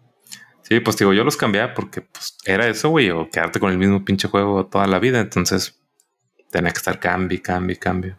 [0.68, 3.78] Sí, pues digo, yo los cambié porque pues, era eso, güey, o quedarte con el
[3.78, 5.20] mismo pinche juego toda la vida.
[5.20, 5.80] Entonces
[6.50, 8.18] tenía que estar cambio, cambio, cambio.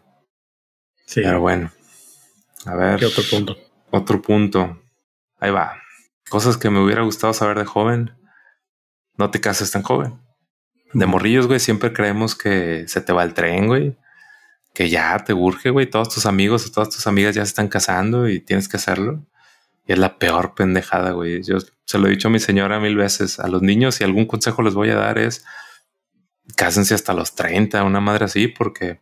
[1.04, 1.20] Sí.
[1.22, 1.70] Pero bueno,
[2.64, 2.98] a ver.
[3.00, 3.56] ¿Qué otro punto?
[3.90, 4.82] Otro punto.
[5.38, 5.76] Ahí va.
[6.30, 8.16] Cosas que me hubiera gustado saber de joven.
[9.18, 10.18] No te cases tan joven.
[10.94, 13.98] De morrillos, güey, siempre creemos que se te va el tren, güey.
[14.72, 15.84] Que ya te urge, güey.
[15.84, 19.26] Todos tus amigos o todas tus amigas ya se están casando y tienes que hacerlo.
[19.86, 21.42] Y es la peor pendejada, güey.
[21.42, 23.40] Yo se lo he dicho a mi señora mil veces.
[23.40, 25.46] A los niños, y algún consejo les voy a dar es
[26.54, 29.00] cásense hasta los 30, una madre así, porque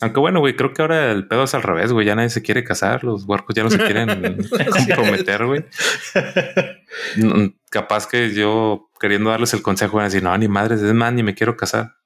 [0.00, 2.06] aunque bueno, güey, creo que ahora el pedo es al revés, güey.
[2.06, 4.08] Ya nadie se quiere casar, los huercos ya no se quieren
[4.72, 5.66] comprometer, güey.
[7.70, 11.22] Capaz que yo queriendo darles el consejo, a decir, no, ni madres, es más, ni
[11.22, 11.96] me quiero casar.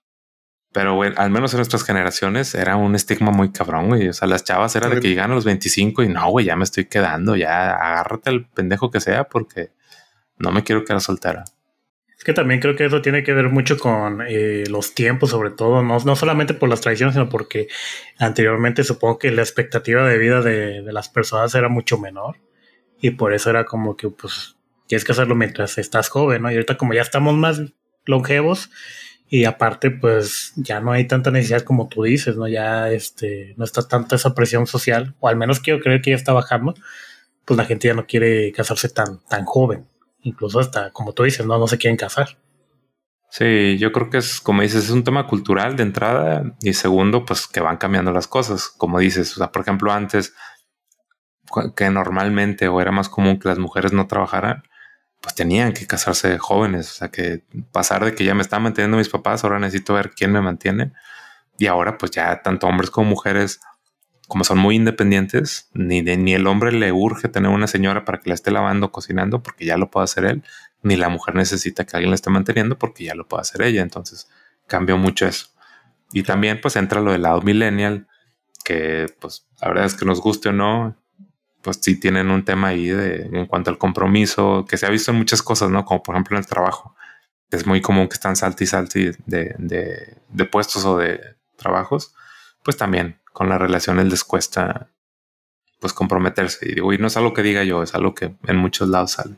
[0.73, 4.09] Pero, güey, al menos en nuestras generaciones era un estigma muy cabrón, güey.
[4.09, 6.57] O sea, las chavas era de que llegan a los 25 y no, güey, ya
[6.57, 9.76] me estoy quedando, ya agárrate al pendejo que sea porque
[10.39, 11.45] no me quiero quedar soltera.
[12.17, 15.51] Es que también creo que eso tiene que ver mucho con eh, los tiempos, sobre
[15.51, 17.69] todo, no, no solamente por las tradiciones, sino porque
[18.19, 22.37] anteriormente supongo que la expectativa de vida de, de las personas era mucho menor
[23.01, 26.51] y por eso era como que, pues, tienes que hacerlo mientras estás joven, ¿no?
[26.51, 27.61] Y ahorita como ya estamos más
[28.07, 28.71] longevos,
[29.29, 32.47] y aparte, pues ya no hay tanta necesidad como tú dices, ¿no?
[32.47, 36.17] Ya este, no está tanta esa presión social, o al menos quiero creer que ya
[36.17, 36.75] está bajando,
[37.45, 39.87] pues la gente ya no quiere casarse tan, tan joven.
[40.27, 42.37] Incluso hasta, como tú dices, no, no se quieren casar.
[43.31, 47.25] Sí, yo creo que es, como dices, es un tema cultural de entrada y segundo,
[47.25, 48.69] pues que van cambiando las cosas.
[48.69, 50.35] Como dices, o sea, por ejemplo, antes
[51.77, 54.65] que normalmente o era más común que las mujeres no trabajaran,
[55.21, 58.97] pues tenían que casarse jóvenes, o sea que pasar de que ya me están manteniendo
[58.97, 60.93] mis papás, ahora necesito ver quién me mantiene.
[61.57, 63.61] Y ahora pues ya tanto hombres como mujeres,
[64.29, 68.31] como son muy independientes, ni, ni el hombre le urge tener una señora para que
[68.31, 70.43] la esté lavando, cocinando, porque ya lo puede hacer él,
[70.83, 73.83] ni la mujer necesita que alguien la esté manteniendo porque ya lo puede hacer ella.
[73.83, 74.29] Entonces
[74.67, 75.49] cambió mucho eso.
[76.13, 78.07] Y también pues entra lo del lado millennial,
[78.65, 80.97] que pues la verdad es que nos guste o no,
[81.63, 85.11] pues sí tienen un tema ahí de, en cuanto al compromiso, que se ha visto
[85.11, 85.85] en muchas cosas, ¿no?
[85.85, 86.95] Como por ejemplo en el trabajo.
[87.51, 91.21] Es muy común que están salti y salti de, de, de, puestos o de
[91.57, 92.15] trabajos.
[92.63, 94.91] Pues también con las relaciones les cuesta
[95.79, 96.71] pues comprometerse.
[96.71, 99.13] Y digo, y no es algo que diga yo, es algo que en muchos lados
[99.13, 99.37] sale.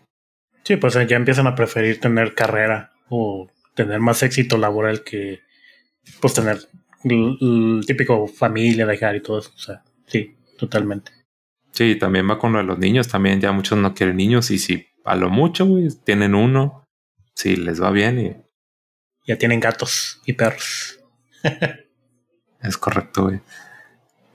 [0.63, 5.41] Sí, pues ya empiezan a preferir tener carrera o tener más éxito laboral que
[6.21, 6.61] pues tener
[7.03, 9.51] el, típico familia, dejar y todo eso.
[9.57, 11.11] O sea, sí, totalmente.
[11.73, 13.09] Sí, también va con lo de los niños.
[13.09, 14.53] También ya muchos no quieren niños.
[14.53, 16.85] Y si a lo mucho, güey, tienen uno,
[17.35, 18.37] si les va bien y.
[19.27, 21.01] Ya tienen gatos y perros.
[22.63, 23.41] es correcto, güey.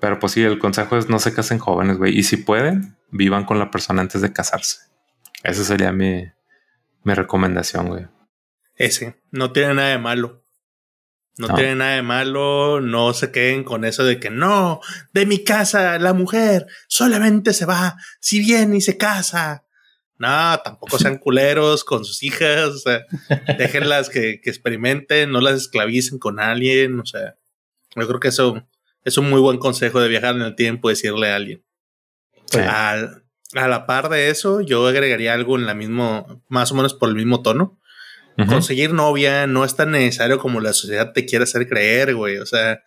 [0.04, 2.20] Pero pues sí, el consejo es no se casen jóvenes, güey.
[2.20, 4.80] Y si pueden, vivan con la persona antes de casarse.
[5.44, 6.26] Esa sería mi,
[7.04, 8.08] mi recomendación, güey.
[8.76, 10.44] Ese, no tiene nada de malo.
[11.38, 14.82] No, tiene nada de malo, no se queden con eso de que no,
[15.14, 19.64] de mi casa la mujer solamente se va si viene y se casa.
[20.18, 23.06] No, tampoco sean culeros con sus hijas, o sea,
[23.58, 27.38] déjenlas que, que, experimenten, no las esclavicen con alguien, o sea,
[27.96, 28.68] yo creo que eso
[29.04, 31.64] es un muy buen consejo de viajar en el tiempo, decirle a alguien.
[33.56, 37.10] a la par de eso, yo agregaría algo en la mismo, más o menos por
[37.10, 37.80] el mismo tono
[38.48, 42.38] Conseguir novia no es tan necesario como la sociedad te quiere hacer creer, güey.
[42.38, 42.82] O sea,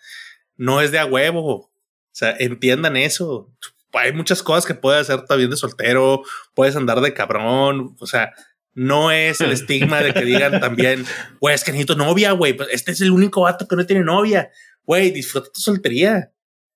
[0.57, 1.55] no es de a huevo.
[1.55, 1.71] O
[2.13, 3.53] sea, entiendan eso.
[3.93, 6.23] Hay muchas cosas que puedes hacer también de soltero,
[6.55, 8.33] puedes andar de cabrón, o sea,
[8.75, 11.07] no es el estigma de que digan también,
[11.41, 14.05] güey, es que necesito novia, güey, pues este es el único vato que no tiene
[14.05, 14.51] novia,
[14.87, 16.33] güey, disfruta tu soltería.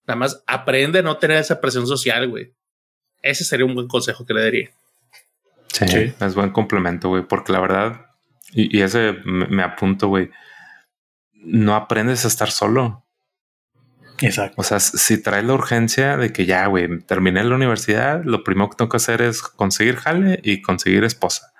[0.06, 2.52] Nada más aprende a no tener esa presión social, güey.
[3.22, 4.70] Ese sería un buen consejo que le daría.
[5.72, 6.12] sí.
[6.18, 8.06] es buen complemento, güey, porque la verdad,
[8.52, 10.30] y, ese me, apunto, güey.
[11.34, 13.04] No aprendes a estar solo.
[14.20, 14.60] Exacto.
[14.60, 18.68] O sea, si traes la urgencia de que ya, güey, terminé la universidad, lo primero
[18.70, 21.52] que tengo que hacer es conseguir jale y conseguir esposa.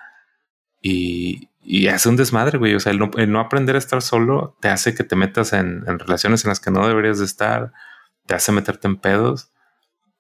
[0.83, 2.75] Y, y hace un desmadre, güey.
[2.75, 6.01] O sea, el no, aprender a estar solo te hace que te metas en, en,
[6.01, 7.73] relaciones en las que no deberías de estar,
[8.27, 9.53] te hace meterte en pedos.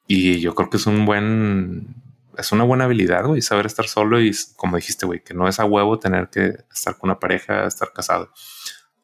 [0.06, 1.96] Y yo creo que es un buen
[2.38, 5.58] es una buena habilidad, güey, saber estar solo y como dijiste, güey, que no es
[5.58, 8.30] a huevo tener que estar con una pareja, estar casado.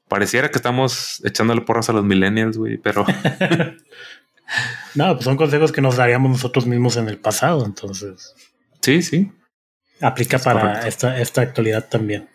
[0.07, 3.05] Pareciera que estamos echándole porras a los millennials, güey, pero.
[4.95, 8.37] no, pues son consejos que nos daríamos nosotros mismos en el pasado, entonces.
[8.83, 9.33] Sí, sí.
[10.01, 12.29] Aplica para esta, esta actualidad también.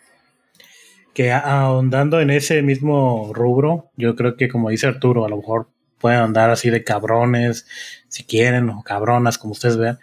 [1.14, 5.68] Que ahondando en ese mismo rubro, yo creo que como dice Arturo, a lo mejor
[5.98, 7.66] pueden andar así de cabrones,
[8.08, 9.98] si quieren, o cabronas, como ustedes vean.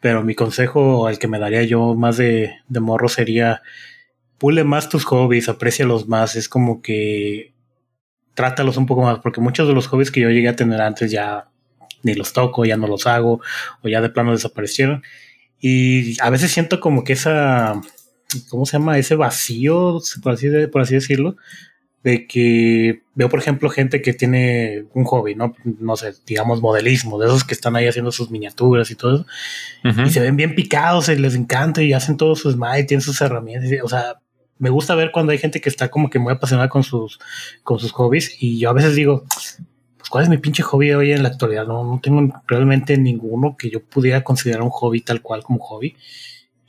[0.00, 3.62] Pero mi consejo, el que me daría yo más de, de morro sería
[4.38, 6.36] pule más tus hobbies, aprecialos más.
[6.36, 7.54] Es como que
[8.34, 11.10] trátalos un poco más, porque muchos de los hobbies que yo llegué a tener antes
[11.10, 11.48] ya
[12.02, 13.40] ni los toco, ya no los hago,
[13.82, 15.02] o ya de plano desaparecieron.
[15.58, 17.80] Y a veces siento como que esa,
[18.48, 18.98] ¿cómo se llama?
[18.98, 21.36] Ese vacío, por así, por así decirlo,
[22.06, 25.54] de que veo, por ejemplo, gente que tiene un hobby, ¿no?
[25.64, 29.26] No sé, digamos modelismo, de esos que están ahí haciendo sus miniaturas y todo eso,
[30.04, 33.20] y se ven bien picados y les encanta y hacen todos sus y tienen sus
[33.20, 34.20] herramientas, o sea,
[34.58, 37.18] me gusta ver cuando hay gente que está como que muy apasionada con sus,
[37.64, 39.24] con sus hobbies y yo a veces digo,
[39.98, 43.56] pues cuál es mi pinche hobby hoy en la actualidad, no, no tengo realmente ninguno
[43.56, 45.96] que yo pudiera considerar un hobby tal cual como hobby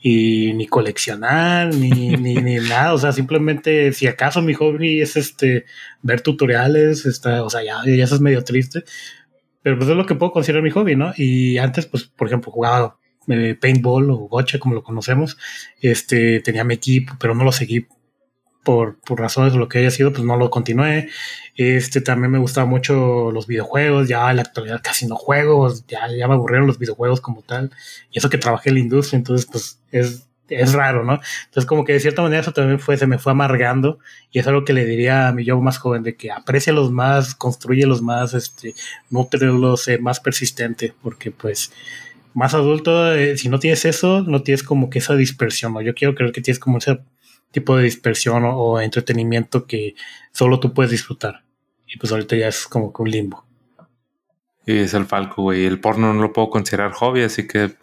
[0.00, 2.94] y ni coleccionar ni, ni, ni, nada.
[2.94, 5.64] O sea, simplemente si acaso mi hobby es este
[6.02, 8.84] ver tutoriales, está, o sea, ya, ya eso es medio triste.
[9.62, 11.12] Pero pues es lo que puedo considerar mi hobby, ¿no?
[11.16, 12.96] Y antes, pues, por ejemplo, jugaba
[13.28, 15.36] eh, paintball o gocha, como lo conocemos.
[15.80, 17.86] Este, tenía mi equipo, pero no lo seguí
[18.62, 21.08] por, por razones de lo que haya sido, pues no lo continué.
[21.56, 26.08] Este también me gustaba mucho los videojuegos, ya en la actualidad casi no juego, ya,
[26.08, 27.70] ya me aburrieron los videojuegos como tal.
[28.10, 31.20] Y eso que trabajé en la industria, entonces pues es, es raro, ¿no?
[31.46, 33.98] Entonces como que de cierta manera eso también fue, se me fue amargando
[34.30, 36.90] y es algo que le diría a mi yo más joven de que aprecia los
[36.90, 38.74] más, construye los más, este,
[39.10, 41.72] los sé más persistente, porque pues
[42.34, 45.80] más adulto, eh, si no tienes eso, no tienes como que esa dispersión, ¿no?
[45.80, 47.00] Yo quiero creer que tienes como ese
[47.50, 49.94] tipo de dispersión o, entretenimiento que
[50.32, 51.44] solo tú puedes disfrutar.
[51.86, 53.46] Y pues ahorita ya es como que un limbo.
[54.66, 55.64] Y es el Falco, güey.
[55.64, 57.74] El porno no lo puedo considerar hobby, así que.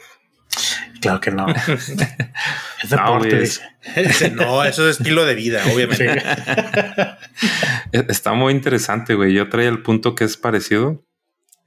[1.01, 1.47] Claro que no.
[1.67, 3.43] es deporte,
[4.35, 6.21] no, no, eso es estilo de vida, obviamente.
[7.91, 9.33] Está muy interesante, güey.
[9.33, 11.03] Yo traía el punto que es parecido.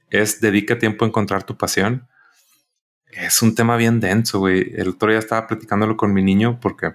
[0.09, 2.07] Es dedica tiempo a encontrar tu pasión.
[3.11, 4.71] Es un tema bien denso, güey.
[4.75, 6.93] El otro día estaba platicándolo con mi niño porque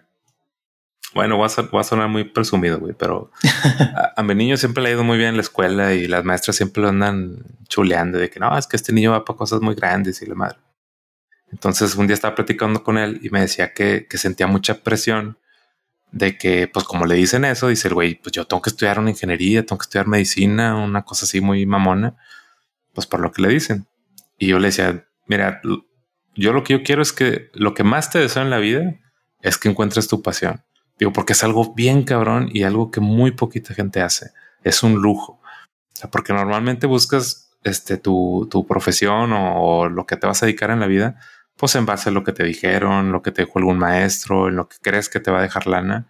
[1.15, 3.31] bueno, voy a, sonar muy presumido, güey, pero
[4.17, 6.57] a, mi niño siempre le ha ido muy bien en la escuela y las maestras
[6.57, 9.77] siempre lo andan chuleando de que no, es que este niño va para cosas muy
[9.77, 10.59] grandes y la madre.
[11.53, 15.39] Entonces un día estaba platicando con él y me decía que, sentía mucha presión
[16.11, 18.99] de que, pues como le dicen eso, dice el güey, pues yo tengo que estudiar
[18.99, 22.17] una ingeniería, tengo que estudiar medicina, una cosa así muy mamona,
[22.93, 23.87] pues por lo que le dicen.
[24.37, 25.61] Y yo le decía, mira,
[26.35, 28.97] yo lo que yo quiero es que lo que más te deseo en la vida
[29.43, 30.65] es que encuentres tu pasión.
[30.99, 34.31] Digo, porque es algo bien cabrón y algo que muy poquita gente hace.
[34.63, 35.41] Es un lujo.
[36.11, 40.81] porque normalmente buscas este, tu, tu profesión o, lo que te vas a dedicar en
[40.81, 41.17] la vida,
[41.57, 44.57] pues en base a lo que te dijeron, lo que te dijo algún maestro, en
[44.57, 46.09] lo que crees que te va a dejar lana.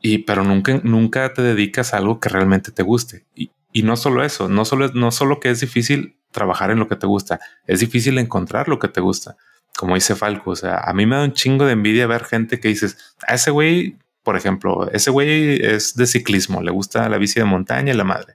[0.00, 3.26] Y pero nunca, nunca te dedicas a algo que realmente te guste.
[3.34, 6.88] Y, y no solo eso, no solo, no solo que es difícil trabajar en lo
[6.88, 9.36] que te gusta, es difícil encontrar lo que te gusta
[9.76, 12.60] como dice Falco, o sea, a mí me da un chingo de envidia ver gente
[12.60, 17.18] que dices, a ese güey, por ejemplo, ese güey es de ciclismo, le gusta la
[17.18, 18.34] bici de montaña y la madre.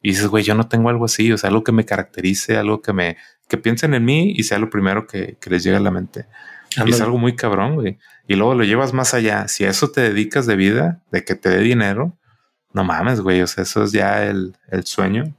[0.00, 2.80] Y dices, güey, yo no tengo algo así, o sea, algo que me caracterice, algo
[2.80, 3.16] que me,
[3.48, 6.26] que piensen en mí y sea lo primero que, les llegue a la mente.
[6.84, 7.98] Y es algo muy cabrón, güey.
[8.28, 9.48] Y luego lo llevas más allá.
[9.48, 12.16] Si a eso te dedicas de vida, de que te dé dinero,
[12.72, 13.40] no mames, güey.
[13.40, 15.34] O sea, eso es ya el, el sueño.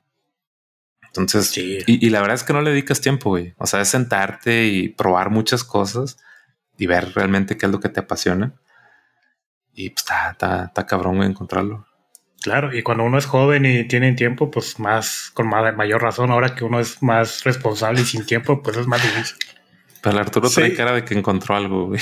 [1.20, 3.54] Entonces, y, la verdad es que no le dedicas tiempo, güey.
[3.58, 6.18] O sea, es sentarte y probar muchas cosas
[6.78, 8.54] y ver realmente qué es lo que te apasiona.
[9.74, 11.86] Y pues está, está, cabrón encontrarlo.
[12.42, 16.56] Claro, y cuando uno es joven y tiene tiempo, pues más, con mayor razón, ahora
[16.56, 19.38] que uno es más responsable y sin tiempo, pues es más difícil.
[20.02, 22.00] Pero Arturo trae cara de que encontró algo, güey.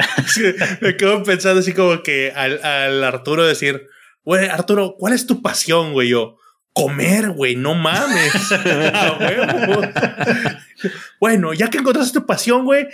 [0.80, 3.88] me quedo pensando así como que al, al Arturo decir,
[4.24, 6.10] güey, Arturo, ¿cuál es tu pasión, güey?
[6.10, 6.38] Yo,
[6.74, 8.30] comer, güey, no mames.
[11.20, 12.88] bueno, ya que encontraste tu pasión, güey,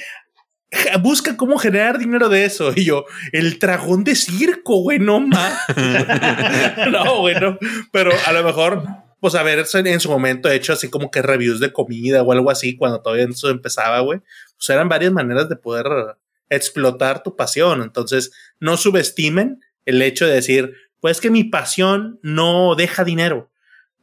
[1.01, 2.73] busca cómo generar dinero de eso.
[2.77, 5.59] Y yo, el dragón de circo, güey, no mames.
[6.93, 7.59] no, güey, no.
[7.91, 8.85] Pero a lo mejor,
[9.19, 12.33] pues a ver, en su momento he hecho así como que reviews de comida o
[12.33, 14.21] algo así, cuando todavía eso empezaba, güey.
[14.59, 15.87] Pues eran varias maneras de poder
[16.51, 17.81] explotar tu pasión.
[17.81, 18.31] Entonces,
[18.61, 23.50] no subestimen el hecho de decir, pues que mi pasión no deja dinero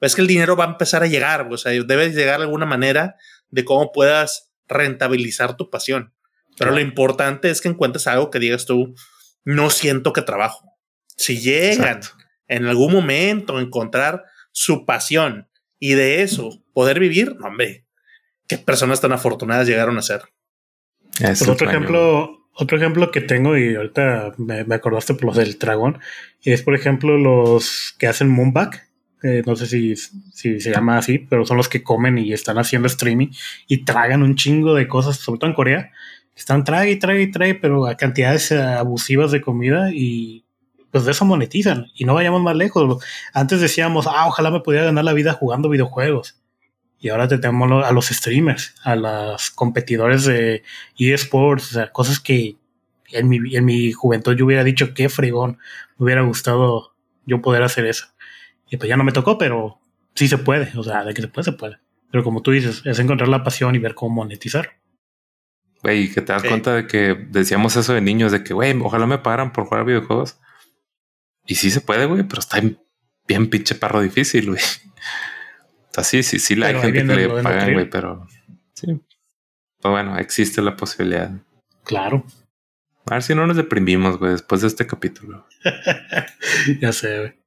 [0.01, 2.65] es que el dinero va a empezar a llegar, o sea, debes llegar de alguna
[2.65, 3.15] manera
[3.49, 6.13] de cómo puedas rentabilizar tu pasión.
[6.57, 8.95] Pero lo importante es que encuentres algo que digas tú,
[9.45, 10.73] no siento que trabajo.
[11.15, 12.01] Si llegan
[12.47, 15.47] en algún momento encontrar su pasión
[15.79, 17.85] y de eso poder vivir, no, hombre,
[18.47, 20.21] qué personas tan afortunadas llegaron a ser.
[21.19, 25.99] Pues otro ejemplo, otro ejemplo que tengo, y ahorita me, acordaste por los del dragón,
[26.41, 28.86] y es por ejemplo los que hacen Moonback.
[29.23, 32.57] Eh, no sé si, si, se llama así, pero son los que comen y están
[32.57, 33.29] haciendo streaming
[33.67, 35.91] y tragan un chingo de cosas, sobre todo en Corea.
[36.35, 40.45] Están trague y trague y trague, pero a cantidades abusivas de comida y
[40.91, 41.87] pues de eso monetizan.
[41.95, 43.03] Y no vayamos más lejos.
[43.33, 46.39] Antes decíamos, ah, ojalá me pudiera ganar la vida jugando videojuegos.
[46.99, 50.63] Y ahora tenemos a los streamers, a los competidores de
[50.97, 52.57] eSports, o sea, cosas que
[53.11, 55.59] en mi, en mi juventud yo hubiera dicho qué fregón,
[55.97, 56.93] me hubiera gustado
[57.25, 58.07] yo poder hacer eso.
[58.69, 59.79] Y pues ya no me tocó, pero
[60.15, 61.77] sí se puede, o sea, de que se puede, se puede.
[62.11, 64.79] Pero como tú dices, es encontrar la pasión y ver cómo monetizar.
[65.83, 69.05] Güey, que te das cuenta de que decíamos eso de niños, de que, güey, ojalá
[69.05, 70.39] me pagaran por jugar videojuegos.
[71.45, 72.59] Y sí se puede, güey, pero está
[73.27, 74.61] bien pinche perro difícil, güey
[76.03, 78.27] sí, sí, sí, la hay gente que le pagan, güey, pero
[78.73, 78.87] sí.
[79.79, 81.31] Pues bueno, existe la posibilidad.
[81.83, 82.25] Claro.
[83.05, 85.47] A ver si no nos deprimimos, güey, después de este capítulo.
[86.81, 87.39] ya sé, güey.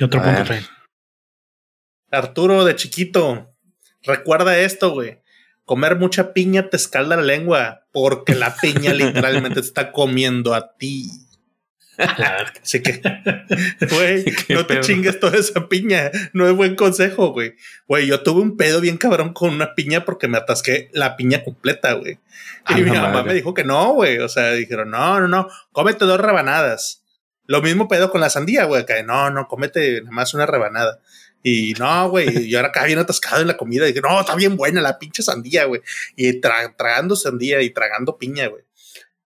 [0.00, 0.62] ¿Qué otro punto trae?
[2.10, 3.54] Arturo, de chiquito,
[4.02, 5.20] recuerda esto, güey.
[5.66, 11.10] Comer mucha piña te escalda la lengua porque la piña literalmente está comiendo a ti.
[11.98, 13.02] Así que,
[13.90, 16.10] güey, no te chingues toda esa piña.
[16.32, 17.56] No es buen consejo, güey.
[17.86, 21.44] Güey, yo tuve un pedo bien cabrón con una piña porque me atasqué la piña
[21.44, 22.18] completa, güey.
[22.70, 24.16] Y mi mamá me dijo que no, güey.
[24.20, 26.99] O sea, dijeron, no, no, no, cómete dos rebanadas.
[27.50, 31.00] Lo mismo pedo con la sandía, güey, que no, no, cómete nada más una rebanada.
[31.42, 33.88] Y no, güey, yo ahora acá bien atascado en la comida.
[33.88, 35.80] Y no, está bien buena la pinche sandía, güey.
[36.14, 38.62] Y tragando sandía y tragando piña, güey.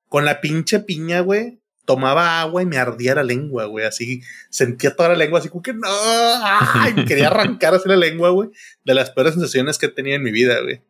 [0.08, 3.84] Con la pinche piña, güey, tomaba agua y me ardía la lengua, güey.
[3.84, 5.86] Así sentía toda la lengua, así como que no.
[5.86, 8.48] Ay, quería arrancar así la lengua, güey.
[8.84, 10.80] De las peores sensaciones que he tenido en mi vida, güey.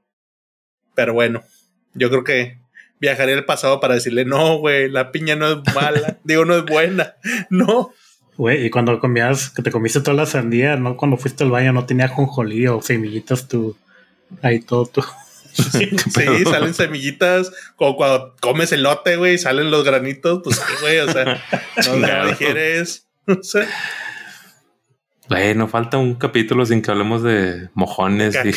[0.95, 1.43] Pero bueno,
[1.95, 2.64] yo creo que
[3.01, 6.19] viajaría al pasado para decirle, no, güey, la piña no es mala.
[6.25, 7.15] Digo, no es buena.
[7.51, 7.93] No.
[8.37, 10.97] Güey, y cuando comías, que te comiste toda la sandía, ¿no?
[10.97, 13.77] Cuando fuiste al baño no tenía jonjolí o semillitas tú.
[14.43, 15.05] Ahí todo tú.
[15.55, 15.89] Sí,
[16.45, 21.41] salen semillitas, como cuando comes elote, güey, salen los granitos, pues sí, güey, o sea,
[21.87, 23.07] no lo digieres.
[23.25, 23.69] No sé.
[25.29, 28.37] Güey, no falta un capítulo sin que hablemos de mojones.
[28.45, 28.53] Y...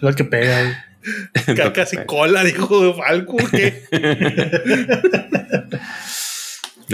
[0.00, 0.86] lo que pega.
[1.56, 3.36] Cacas y cola, dijo Falco.
[3.50, 3.84] ¿qué?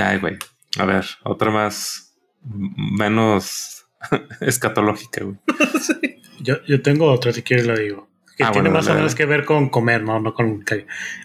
[0.02, 0.36] Ay, güey.
[0.78, 3.86] A ver, otra más menos
[4.40, 5.36] escatológica, güey.
[5.80, 6.18] sí.
[6.40, 8.08] Yo, yo tengo otra, si quieres la digo.
[8.36, 10.64] Que ah, tiene más o menos que ver con comer, no, no con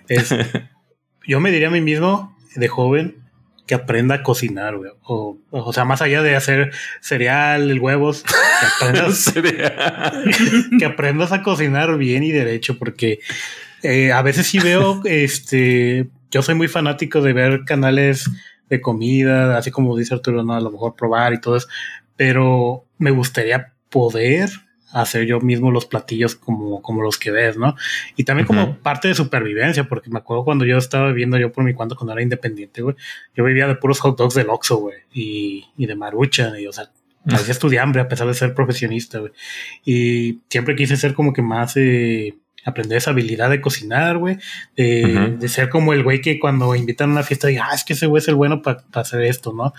[0.10, 0.36] es,
[1.26, 3.27] Yo me diría a mí mismo, de joven,
[3.68, 4.92] que aprenda a cocinar, güey.
[5.04, 9.34] O, o sea, más allá de hacer cereal, huevos, que aprendas,
[10.80, 13.20] que aprendas a cocinar bien y derecho, porque
[13.84, 18.30] eh, a veces sí veo, este, yo soy muy fanático de ver canales
[18.70, 20.56] de comida, así como dice Arturo, ¿no?
[20.56, 21.68] a lo mejor probar y todo eso,
[22.16, 24.50] pero me gustaría poder
[24.92, 27.76] hacer yo mismo los platillos como, como los que ves, ¿no?
[28.16, 31.64] Y también como parte de supervivencia, porque me acuerdo cuando yo estaba viviendo yo por
[31.64, 32.96] mi cuenta cuando era independiente, güey,
[33.36, 36.72] yo vivía de puros hot dogs del Oxxo, güey, y, y de marucha, y o
[36.72, 36.86] sea,
[37.26, 39.34] a veces estudié hambre a pesar de ser profesionista, güey.
[39.84, 41.76] Y siempre quise ser como que más...
[41.76, 42.36] Eh,
[42.66, 44.40] aprender esa habilidad de cocinar, güey,
[44.76, 47.94] de, ser como el güey que cuando invitan a una fiesta diga, ah, es que
[47.94, 49.74] ese güey es el bueno para hacer esto, ¿no?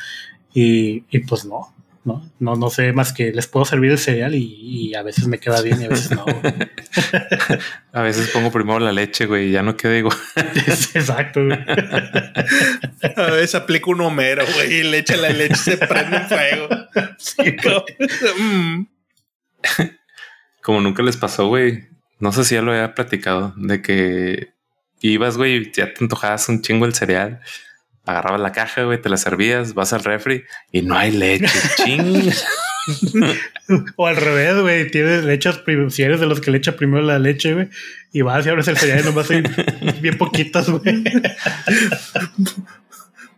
[0.54, 1.74] Y, y pues no,
[2.08, 2.32] ¿no?
[2.40, 5.60] No, no sé más que les puedo servir el cereal y, a veces me queda
[5.60, 6.24] bien y a veces no.
[7.92, 10.16] a veces pongo primero la leche, güey, y ya no queda igual.
[10.94, 11.58] Exacto, güey.
[13.16, 16.68] A veces aplico un homero, güey, y le echa la leche y se prende fuego.
[18.38, 18.86] Mm.
[20.62, 21.88] Como nunca les pasó, güey.
[22.20, 24.54] No sé si ya lo había platicado, de que
[25.00, 27.40] ibas, güey, y ya te antojabas un chingo el cereal
[28.08, 31.46] agarrabas la caja, güey, te la servías, vas al refri y no hay leche.
[31.76, 32.30] Ching.
[33.96, 37.18] o al revés, güey, tienes lechas, si eres de los que le echa primero la
[37.18, 37.68] leche, güey,
[38.12, 39.42] y vas y abres el cereal y nomás hay
[40.00, 41.04] bien poquitas, güey.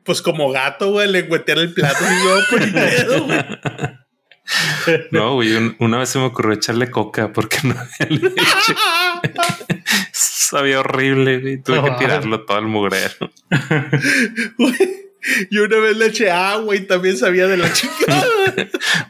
[0.05, 3.39] Pues como gato, güey, le güetear el plato y yo primero, güey.
[5.11, 8.75] No, güey, una vez se me ocurrió echarle coca porque no había leche.
[10.51, 11.63] Sabía horrible, güey.
[11.63, 13.31] Tuve que tirarlo todo el mugrero.
[15.51, 17.95] y una vez le eché agua y también sabía de la chica.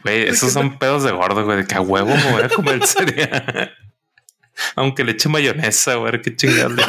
[0.03, 2.85] Güey, esos son pedos de gordo, güey, de que a huevo me voy a comer
[2.85, 3.75] cereal.
[4.75, 6.83] Aunque le eche mayonesa, güey, qué chingada le.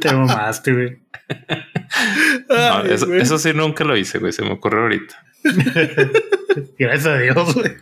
[0.00, 1.02] Te mamaste, güey.
[3.20, 4.32] eso, sí nunca lo hice, güey.
[4.32, 5.22] Se me ocurrió ahorita.
[6.78, 7.76] Gracias a Dios, güey.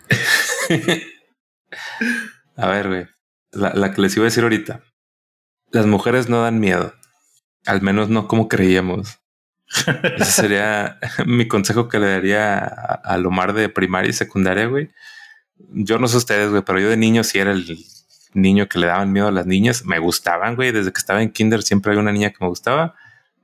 [2.56, 3.06] A ver, güey.
[3.52, 4.82] La, la que les iba a decir ahorita.
[5.72, 6.94] Las mujeres no dan miedo.
[7.66, 9.20] Al menos no como creíamos.
[10.16, 14.90] Ese sería mi consejo que le daría a, Lomar de primaria y secundaria, güey.
[15.72, 17.78] Yo no sé ustedes, güey, pero yo de niño sí era el
[18.32, 19.84] niño que le daban miedo a las niñas.
[19.84, 20.72] Me gustaban, güey.
[20.72, 22.94] Desde que estaba en kinder siempre había una niña que me gustaba.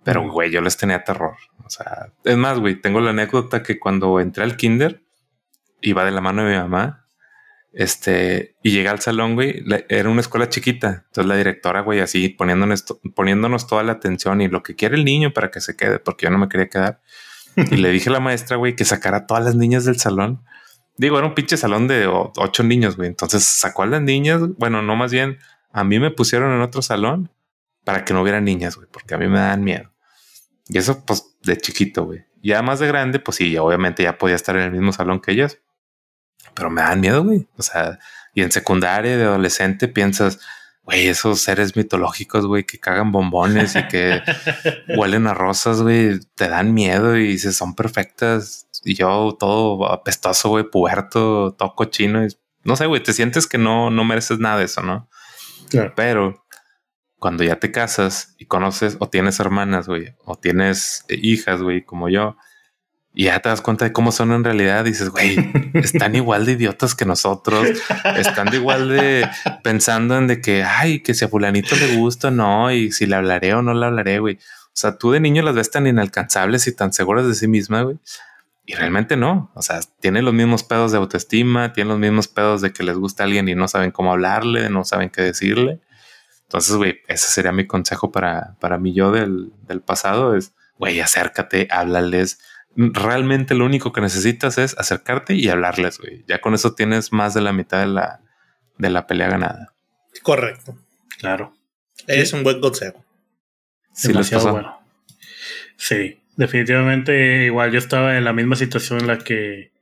[0.02, 1.36] Pero, güey, yo les tenía terror.
[1.64, 5.02] O sea, es más, güey, tengo la anécdota que cuando entré al kinder,
[5.80, 7.05] iba de la mano de mi mamá
[7.78, 11.04] este, y llegué al salón, güey, era una escuela chiquita.
[11.08, 15.04] Entonces la directora, güey, así poniéndonos, poniéndonos toda la atención y lo que quiere el
[15.04, 17.02] niño para que se quede, porque yo no me quería quedar.
[17.56, 20.42] y le dije a la maestra, güey, que sacara a todas las niñas del salón.
[20.96, 23.10] Digo, era un pinche salón de ocho niños, güey.
[23.10, 24.40] Entonces sacó a las niñas.
[24.56, 25.36] Bueno, no más bien
[25.70, 27.30] a mí me pusieron en otro salón
[27.84, 29.92] para que no hubiera niñas, güey, porque a mí me dan miedo.
[30.66, 32.24] Y eso, pues, de chiquito, güey.
[32.42, 35.32] Ya más de grande, pues sí, obviamente ya podía estar en el mismo salón que
[35.32, 35.58] ellas
[36.56, 37.46] pero me dan miedo, güey.
[37.56, 38.00] O sea,
[38.34, 40.40] y en secundaria de adolescente piensas,
[40.82, 44.22] güey, esos seres mitológicos, güey, que cagan bombones y que
[44.96, 48.66] huelen a rosas, güey, te dan miedo y dices, son perfectas.
[48.84, 52.26] Y yo todo apestoso, güey, puerto, todo cochino.
[52.26, 52.28] Y,
[52.64, 55.08] no sé, güey, te sientes que no, no mereces nada de eso, ¿no?
[55.94, 56.46] Pero
[57.18, 62.08] cuando ya te casas y conoces o tienes hermanas, güey, o tienes hijas, güey, como
[62.08, 62.36] yo,
[63.18, 64.84] y ya te das cuenta de cómo son en realidad.
[64.84, 65.38] Dices, güey,
[65.72, 67.66] están igual de idiotas que nosotros.
[68.14, 69.26] Están igual de
[69.62, 73.16] pensando en de que, ay, que si a fulanito le gusta, no, y si le
[73.16, 74.34] hablaré o no le hablaré, güey.
[74.34, 77.80] O sea, tú de niño las ves tan inalcanzables y tan seguras de sí misma,
[77.80, 77.96] güey.
[78.66, 79.50] Y realmente no.
[79.54, 82.98] O sea, tienen los mismos pedos de autoestima, tienen los mismos pedos de que les
[82.98, 85.80] gusta a alguien y no saben cómo hablarle, no saben qué decirle.
[86.42, 91.00] Entonces, güey, ese sería mi consejo para, para mí yo del, del pasado es, güey,
[91.00, 92.40] acércate, háblales,
[92.76, 96.24] realmente lo único que necesitas es acercarte y hablarles, güey.
[96.28, 98.20] Ya con eso tienes más de la mitad de la,
[98.78, 99.74] de la pelea ganada.
[100.22, 100.76] Correcto.
[101.18, 101.54] Claro.
[102.06, 103.04] Es un buen consejo.
[103.92, 104.78] Sí, Demasiado bueno.
[105.76, 109.72] Sí, definitivamente igual yo estaba en la misma situación en la que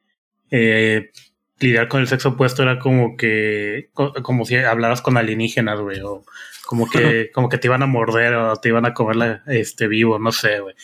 [0.51, 1.11] eh,
[1.59, 6.25] lidiar con el sexo opuesto era como que como si hablaras con alienígenas, güey, o
[6.65, 10.19] como que como que te iban a morder o te iban a comer este vivo,
[10.21, 10.75] no sé, güey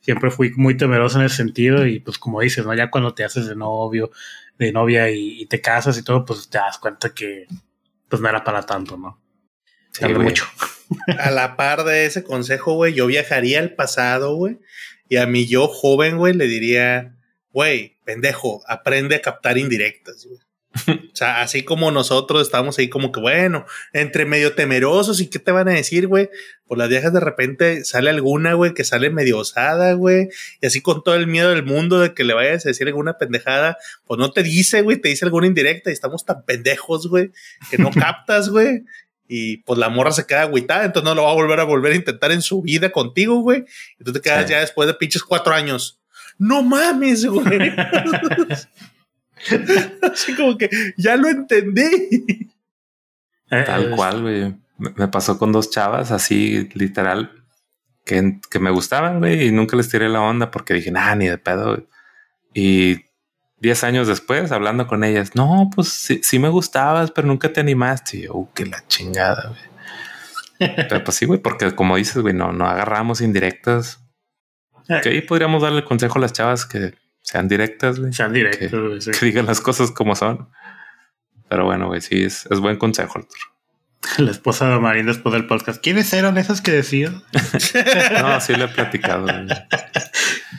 [0.00, 2.74] siempre fui muy temeroso en ese sentido y pues como dices, ¿no?
[2.74, 4.10] Ya cuando te haces de novio,
[4.58, 7.46] de novia y, te casas y todo, pues te das cuenta que
[8.08, 9.20] pues no era para tanto, ¿no?
[9.92, 10.44] Sí, mucho.
[11.18, 14.58] A la par de ese consejo, güey, yo viajaría al pasado, güey,
[15.08, 17.16] y a mi yo joven, güey, le diría,
[17.52, 20.40] güey, pendejo, aprende a captar indirectas, güey.
[21.12, 25.38] O sea, así como nosotros estamos ahí como que, bueno, entre medio temerosos y qué
[25.38, 26.30] te van a decir, güey.
[26.66, 30.28] Por las viejas de repente sale alguna, güey, que sale medio osada, güey.
[30.60, 33.18] Y así con todo el miedo del mundo de que le vayas a decir alguna
[33.18, 37.32] pendejada, pues no te dice, güey, te dice alguna indirecta y estamos tan pendejos, güey,
[37.70, 38.84] que no captas, güey.
[39.26, 41.92] Y pues la morra se queda agüitada, entonces no lo va a volver a volver
[41.92, 43.64] a intentar en su vida contigo, güey.
[43.98, 46.00] Y tú te quedas ya después de pinches cuatro años.
[46.38, 47.72] No mames, güey.
[50.12, 52.50] Así como que ya lo entendí.
[53.50, 54.54] Eh, Tal cual, güey.
[54.78, 57.32] Me pasó con dos chavas así, literal,
[58.06, 61.28] que, que me gustaban, güey, y nunca les tiré la onda porque dije, nah, ni
[61.28, 61.86] de pedo.
[62.54, 63.04] Y
[63.58, 67.60] diez años después, hablando con ellas, no, pues sí, sí me gustabas, pero nunca te
[67.60, 68.16] animaste.
[68.16, 69.70] Y yo, uh, que la chingada, güey.
[70.88, 74.00] pero pues sí, güey, porque como dices, güey, no, no agarramos indirectas.
[74.88, 75.00] Eh.
[75.02, 78.12] Que ahí podríamos darle consejo a las chavas que sean directas, güey.
[78.12, 80.48] Sean directas, que, digan las cosas como son.
[81.48, 83.40] Pero bueno, güey, sí, es, es buen consejo, Arturo.
[84.18, 85.82] La esposa de Marín después del podcast.
[85.82, 87.22] ¿Quiénes eran esas que decían?
[88.20, 89.26] no, sí le he platicado.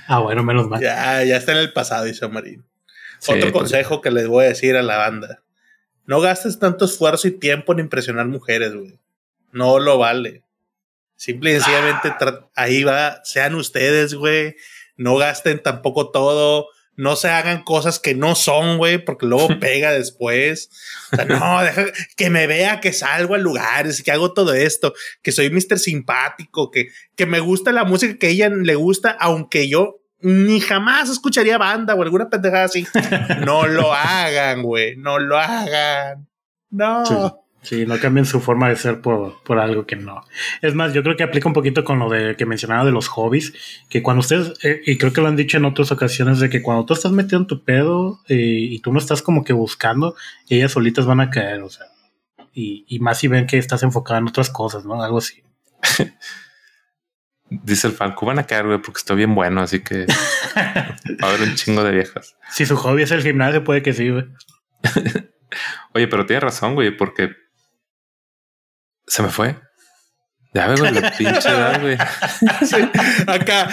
[0.08, 0.82] ah, bueno, menos mal.
[0.82, 2.66] Ya, ya está en el pasado, dice Marín.
[3.28, 5.42] Otro pues, consejo que les voy a decir a la banda.
[6.06, 9.00] No gastes tanto esfuerzo y tiempo en impresionar mujeres, güey.
[9.52, 10.44] No lo vale.
[11.16, 12.14] Simple y sencillamente
[12.56, 14.56] ahí va, sean ustedes, güey
[15.02, 19.92] no gasten tampoco todo, no se hagan cosas que no son, güey, porque luego pega
[19.92, 20.70] después.
[21.12, 21.86] O sea, no, deja
[22.16, 24.94] que me vea que salgo a lugares, que hago todo esto,
[25.24, 25.80] que soy Mr.
[25.80, 30.60] Simpático, que, que me gusta la música que a ella le gusta, aunque yo ni
[30.60, 32.86] jamás escucharía banda o alguna pendejada así.
[33.46, 36.28] No lo hagan, güey, no lo hagan.
[36.70, 37.06] No.
[37.06, 37.16] Sí,
[37.86, 40.26] no cambien su forma de ser por, por, algo que no.
[40.62, 43.08] Es más, yo creo que aplica un poquito con lo de que mencionaba de los
[43.08, 43.54] hobbies,
[43.90, 46.62] que cuando ustedes, eh, y creo que lo han dicho en otras ocasiones, de que
[46.62, 50.16] cuando tú estás metido en tu pedo eh, y tú no estás como que buscando,
[50.50, 51.86] ellas solitas van a caer, o sea,
[52.54, 55.02] y, y más si ven que estás enfocado en otras cosas, ¿no?
[55.02, 55.44] Algo así.
[57.50, 60.06] Dice el Falco, van a caer, güey, porque estoy bien bueno, así que
[60.56, 62.38] va a haber un chingo de viejas.
[62.50, 64.26] Si su hobby es el gimnasio, puede que sí, güey.
[65.94, 67.32] Oye, pero tiene razón, güey, porque
[69.08, 69.60] se me fue.
[70.54, 71.98] Ya veo la pinche edad, güey.
[73.28, 73.70] acá,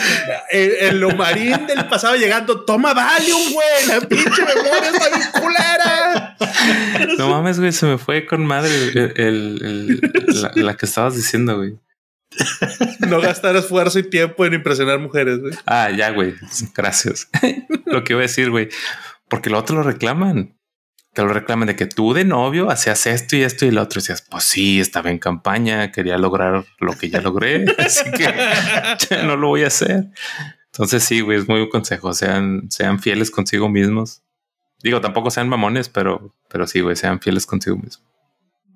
[0.50, 6.36] el, lo marín del pasado llegando, toma Valium, güey, la pinche memoria está bien culera.
[7.18, 8.70] No mames, güey, se me fue con madre
[9.16, 10.00] el,
[10.54, 11.78] la, que estabas diciendo, güey.
[13.00, 15.54] No gastar esfuerzo y tiempo en impresionar mujeres, güey.
[15.66, 16.34] Ah, ya, güey.
[16.76, 17.28] Gracias.
[17.86, 18.68] lo que iba a decir, güey.
[19.28, 20.57] Porque lo otro lo reclaman
[21.18, 23.98] te lo reclaman de que tú de novio hacías esto y esto y lo otro.
[23.98, 28.32] Y decías, pues sí, estaba en campaña, quería lograr lo que ya logré, así que
[29.10, 30.10] ya no lo voy a hacer.
[30.66, 32.14] Entonces sí, güey, es muy buen consejo.
[32.14, 34.22] Sean, sean fieles consigo mismos.
[34.80, 38.00] Digo, tampoco sean mamones, pero, pero sí, güey, sean fieles consigo mismos.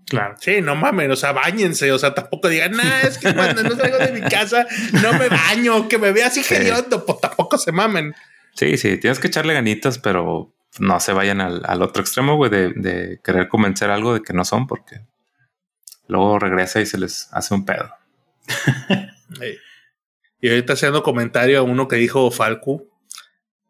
[0.09, 0.35] Claro.
[0.41, 3.77] Sí, no mamen, o sea, bañense, o sea, tampoco digan, nah, es que cuando no
[3.77, 4.67] salgo de mi casa
[5.01, 6.57] no me baño, que me vea así sí.
[6.57, 8.17] pues tampoco se mamen.
[8.57, 13.21] Sí, sí, tienes que echarle ganitas, pero no se vayan al, otro extremo, güey, de,
[13.23, 15.01] querer convencer algo de que no son, porque
[16.07, 17.91] luego regresa y se les hace un pedo.
[20.45, 22.91] Y ahorita haciendo comentario a uno que dijo Falcu,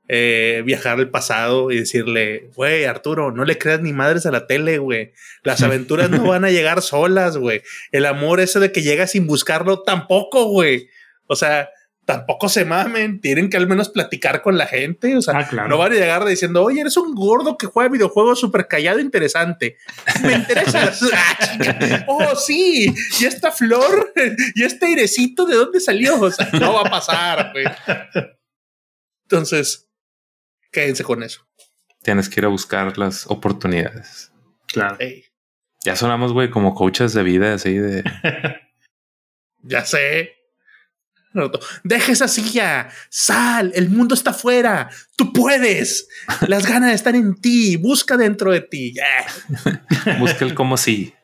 [0.09, 4.47] eh, viajar al pasado y decirle, güey, Arturo, no le creas ni madres a la
[4.47, 5.13] tele, güey.
[5.43, 7.63] Las aventuras no van a llegar solas, güey.
[7.93, 10.89] El amor ese de que llega sin buscarlo tampoco, güey.
[11.27, 11.69] O sea,
[12.05, 15.17] tampoco se mamen, tienen que al menos platicar con la gente.
[15.17, 18.41] O sea, ah, no van a llegar diciendo, oye, eres un gordo que juega videojuegos
[18.41, 19.77] súper callado e interesante.
[20.23, 20.93] Me interesa.
[21.15, 22.93] Ah, oh, sí.
[23.21, 24.13] Y esta flor
[24.55, 26.21] y este airecito, ¿de dónde salió?
[26.21, 27.65] O sea, no va a pasar, güey.
[29.25, 29.89] Entonces,
[30.71, 31.47] quédense con eso.
[32.03, 34.33] Tienes que ir a buscar las oportunidades.
[34.67, 34.99] Claro.
[35.85, 38.05] Ya sonamos, güey, como coaches de vida, así de.
[39.63, 40.42] ya sé.
[41.85, 46.09] Deja esa silla, sal, el mundo está afuera, tú puedes,
[46.47, 48.95] las ganas están en ti, busca dentro de ti.
[50.19, 51.15] busca el como sí.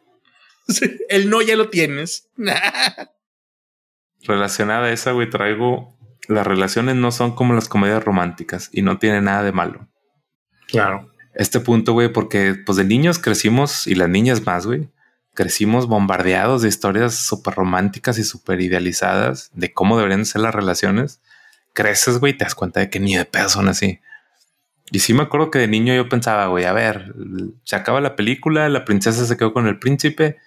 [1.08, 2.28] El no ya lo tienes.
[4.22, 5.96] Relacionada a esa, güey, traigo
[6.26, 9.88] las relaciones no son como las comedias románticas y no tiene nada de malo.
[10.66, 11.10] Claro.
[11.34, 14.90] Este punto, güey, porque pues de niños crecimos y las niñas más, güey
[15.38, 21.20] crecimos bombardeados de historias súper románticas y súper idealizadas de cómo deberían ser las relaciones.
[21.74, 24.00] Creces, güey, te das cuenta de que ni de pedo son así.
[24.90, 27.14] Y sí me acuerdo que de niño yo pensaba, güey, a ver,
[27.62, 30.38] se acaba la película, la princesa se quedó con el príncipe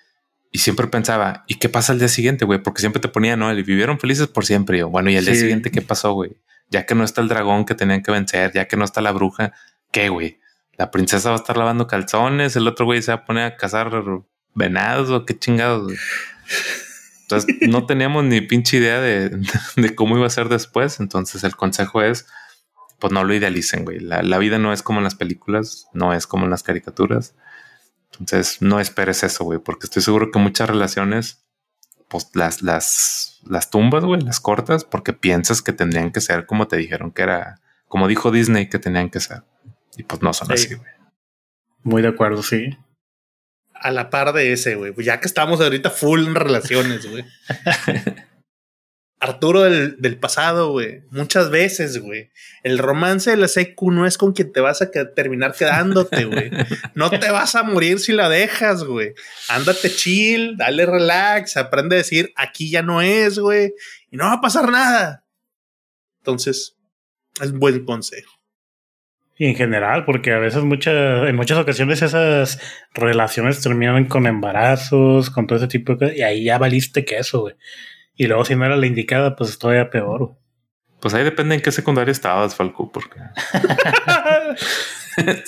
[0.51, 2.61] y siempre pensaba, ¿y qué pasa el día siguiente, güey?
[2.61, 4.79] Porque siempre te ponía, no, y vivieron felices por siempre.
[4.79, 6.35] yo, bueno, ¿y el día siguiente qué pasó, güey?
[6.69, 9.13] Ya que no está el dragón que tenían que vencer, ya que no está la
[9.13, 9.53] bruja,
[9.89, 10.41] ¿qué, güey?
[10.73, 13.55] La princesa va a estar lavando calzones, el otro güey se va a poner a
[13.55, 13.89] cazar
[14.53, 15.93] venados o qué chingados.
[17.23, 20.99] Entonces no teníamos ni pinche idea de, cómo iba a ser después.
[20.99, 22.27] Entonces el consejo es,
[22.99, 23.99] pues no lo idealicen, güey.
[23.99, 27.35] La, vida no es como en las películas, no es como en las caricaturas.
[28.11, 31.45] Entonces no esperes eso, güey, porque estoy seguro que muchas relaciones,
[32.09, 36.67] pues las, las, las tumbas, güey, las cortas, porque piensas que tendrían que ser como
[36.67, 39.43] te dijeron que era, como dijo Disney que tenían que ser.
[39.95, 40.89] Y pues no son así, güey.
[41.83, 42.77] Muy de acuerdo, sí
[43.81, 44.93] a la par de ese, güey.
[44.99, 47.25] Ya que estamos ahorita full en relaciones, güey.
[49.19, 51.03] Arturo del, del pasado, güey.
[51.11, 52.31] Muchas veces, güey.
[52.63, 56.51] El romance de la secu no es con quien te vas a terminar quedándote, güey.
[56.95, 59.13] No te vas a morir si la dejas, güey.
[59.49, 63.73] Ándate chill, dale relax, aprende a decir aquí ya no es, güey.
[64.09, 65.23] Y no va a pasar nada.
[66.19, 66.75] Entonces,
[67.39, 68.40] es buen consejo.
[69.41, 72.59] Y en general, porque a veces muchas, en muchas ocasiones esas
[72.93, 77.17] relaciones terminan con embarazos, con todo ese tipo de cosas, y ahí ya valiste que
[77.17, 77.55] eso, güey.
[78.15, 80.37] Y luego si no era la indicada, pues todavía peor.
[80.99, 83.17] Pues ahí depende en qué secundaria estabas, Falco, porque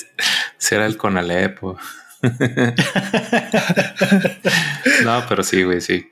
[0.58, 1.62] si era el Conalep
[5.04, 6.10] no, pero sí, güey, sí.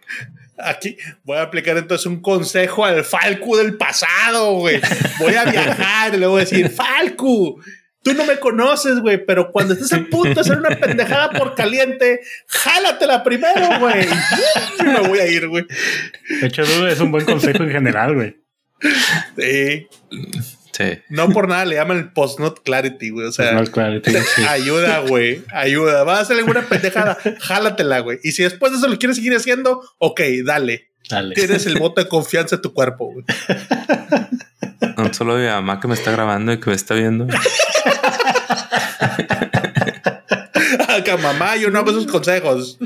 [0.59, 4.81] Aquí voy a aplicar entonces un consejo al Falcu del pasado, güey.
[5.19, 7.61] Voy a viajar y le voy a decir, Falcu,
[8.03, 11.55] tú no me conoces, güey, pero cuando estés a punto de hacer una pendejada por
[11.55, 14.07] caliente, jálatela primero, güey.
[14.79, 15.65] Y me voy a ir, güey.
[16.41, 18.37] De hecho, es un buen consejo en general, güey.
[19.37, 19.89] Sí.
[21.09, 23.27] No por nada le llaman el post-not clarity, güey.
[23.27, 24.13] O sea, clarity,
[24.49, 25.43] ayuda, güey.
[25.53, 26.05] Ayuda.
[26.05, 28.19] Vas a hacer alguna pendejada, jálatela, güey.
[28.23, 30.91] Y si después de eso lo quieres seguir haciendo, ok, dale.
[31.09, 31.35] Dale.
[31.35, 33.25] Tienes el voto de confianza en tu cuerpo, güey.
[34.97, 37.27] No solo mi mamá que me está grabando y que me está viendo.
[41.19, 42.79] mamá, yo no hago esos consejos.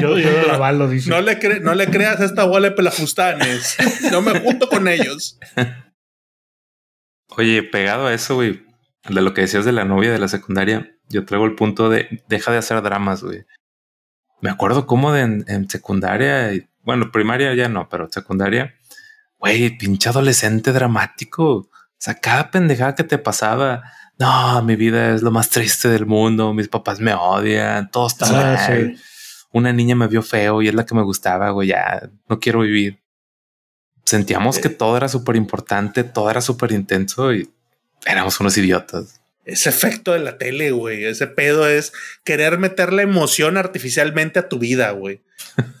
[0.00, 1.10] yo, yo lo avalo, dice.
[1.10, 3.76] No le, no le creas a esta bola de pelafustanes.
[4.10, 5.38] No me junto con ellos.
[7.36, 8.64] Oye, pegado a eso, güey,
[9.08, 12.22] de lo que decías de la novia de la secundaria, yo traigo el punto de
[12.28, 13.44] deja de hacer dramas, güey.
[14.40, 16.50] Me acuerdo cómo de en, secundaria,
[16.82, 18.74] bueno, primaria ya no, pero secundaria,
[19.38, 21.44] güey, pinche adolescente dramático.
[21.56, 23.82] O sea, cada pendejada que te pasaba,
[24.18, 28.26] no, mi vida es lo más triste del mundo, mis papás me odian, todo está
[28.28, 28.98] ah, mal.
[29.52, 32.60] Una niña me vio feo y es la que me gustaba, güey, ya no quiero
[32.60, 33.05] vivir.
[34.06, 37.50] Sentíamos que todo era súper importante, todo era súper intenso y
[38.06, 41.04] éramos unos idiotas ese efecto de la tele, güey.
[41.04, 41.92] Ese pedo es
[42.24, 45.22] querer meter la emoción artificialmente a tu vida, güey.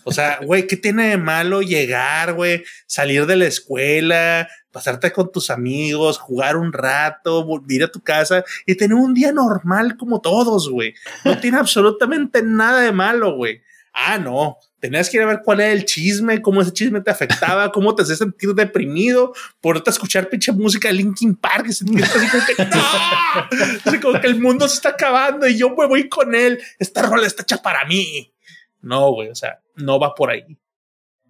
[0.04, 2.64] O sea, güey, ¿qué tiene de malo llegar, güey?
[2.86, 8.44] Salir de la escuela, pasarte con tus amigos, jugar un rato, volver a tu casa
[8.66, 10.94] y tener un día normal como todos, güey.
[11.24, 13.62] No tiene absolutamente nada de malo, güey.
[13.92, 17.10] Ah, no tenías que ir a ver cuál era el chisme, cómo ese chisme te
[17.10, 21.72] afectaba, cómo te hacía sentir deprimido por te escuchar pinche música de Linkin Park y
[21.72, 24.00] sentirte así como que ¡No!
[24.00, 26.60] como que el mundo se está acabando y yo me voy con él.
[26.78, 28.32] Esta rola está hecha para mí.
[28.80, 30.44] No, güey, o sea, no va por ahí.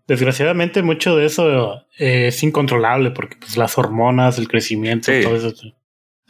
[0.07, 5.54] Desgraciadamente, mucho de eso eh, es incontrolable porque pues, las hormonas, el crecimiento, todo eso.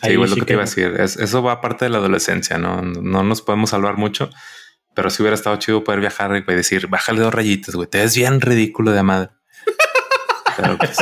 [0.00, 0.94] Ahí sí, lo que, te iba a decir.
[0.98, 2.82] eso va aparte de la adolescencia, ¿no?
[2.82, 4.30] No nos podemos salvar mucho.
[4.96, 7.86] Pero si hubiera estado chido poder viajar y decir, bájale dos rayitas, güey.
[7.86, 9.30] Te ves bien ridículo de madre.
[10.78, 10.96] Pues,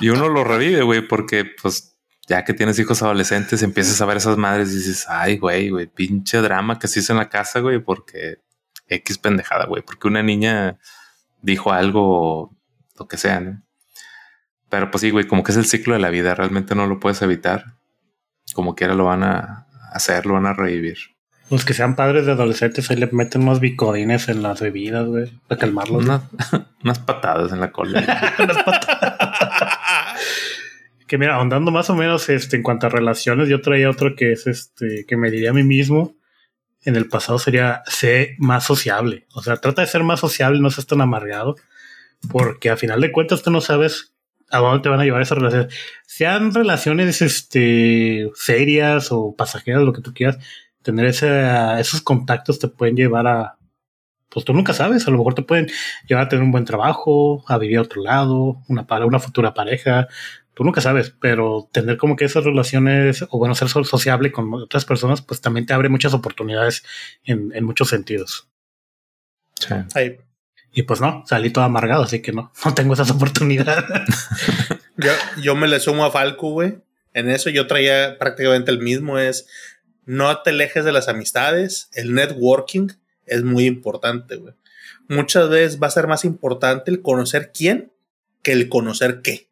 [0.00, 1.96] y uno lo revive, güey, porque pues
[2.26, 5.86] ya que tienes hijos adolescentes, empiezas a ver esas madres y dices, ay, güey, güey,
[5.86, 8.42] pinche drama que se hizo en la casa, güey, porque
[8.88, 10.80] X pendejada, güey, porque una niña
[11.40, 12.52] dijo algo,
[12.98, 13.62] lo que sea, ¿no?
[14.68, 16.98] Pero pues sí, güey, como que es el ciclo de la vida, realmente no lo
[16.98, 17.76] puedes evitar.
[18.54, 21.15] Como quiera lo van a hacer, lo van a revivir.
[21.50, 25.30] Los que sean padres de adolescentes ahí le meten unos bicodines en las bebidas, güey,
[25.46, 26.04] para calmarlos.
[26.82, 28.00] unas patadas en la cola.
[28.38, 30.20] unas patadas.
[31.06, 34.32] que mira, ahondando más o menos este, en cuanto a relaciones, yo traía otro que
[34.32, 36.16] es este, que me diría a mí mismo
[36.86, 39.26] en el pasado sería ser más sociable.
[39.34, 41.56] O sea, trata de ser más sociable, no seas tan amargado,
[42.30, 44.14] porque a final de cuentas tú no sabes
[44.50, 45.74] a dónde te van a llevar esas relaciones.
[46.06, 50.38] Sean relaciones este, serias o pasajeras, lo que tú quieras,
[50.86, 51.28] tener ese,
[51.80, 53.58] esos contactos te pueden llevar a,
[54.28, 55.66] pues tú nunca sabes, a lo mejor te pueden
[56.06, 60.06] llevar a tener un buen trabajo, a vivir a otro lado, una, una futura pareja,
[60.54, 64.84] tú nunca sabes, pero tener como que esas relaciones, o bueno, ser sociable con otras
[64.84, 66.84] personas, pues también te abre muchas oportunidades
[67.24, 68.48] en, en muchos sentidos.
[69.58, 69.74] Sí.
[70.72, 73.84] Y pues no, salí todo amargado, así que no, no tengo esas oportunidades.
[74.96, 75.10] yo,
[75.42, 76.78] yo me le sumo a Falco, güey.
[77.12, 79.48] En eso yo traía prácticamente el mismo, es
[80.06, 82.88] no te alejes de las amistades, el networking
[83.26, 84.54] es muy importante, güey.
[85.08, 87.92] Muchas veces va a ser más importante el conocer quién
[88.42, 89.50] que el conocer qué.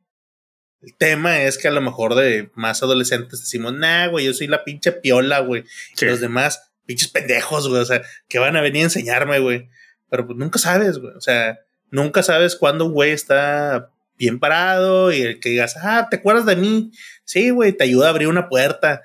[0.80, 4.46] El tema es que a lo mejor de más adolescentes decimos, nah, güey, yo soy
[4.46, 5.64] la pinche piola, güey.
[6.00, 7.80] Y los demás, pinches pendejos, güey.
[7.80, 9.68] O sea, que van a venir a enseñarme, güey.
[10.10, 11.14] Pero pues nunca sabes, güey.
[11.14, 11.58] O sea,
[11.90, 16.46] nunca sabes cuándo un güey está bien parado y el que digas, ah, ¿te acuerdas
[16.46, 16.92] de mí?
[17.24, 19.02] Sí, güey, te ayuda a abrir una puerta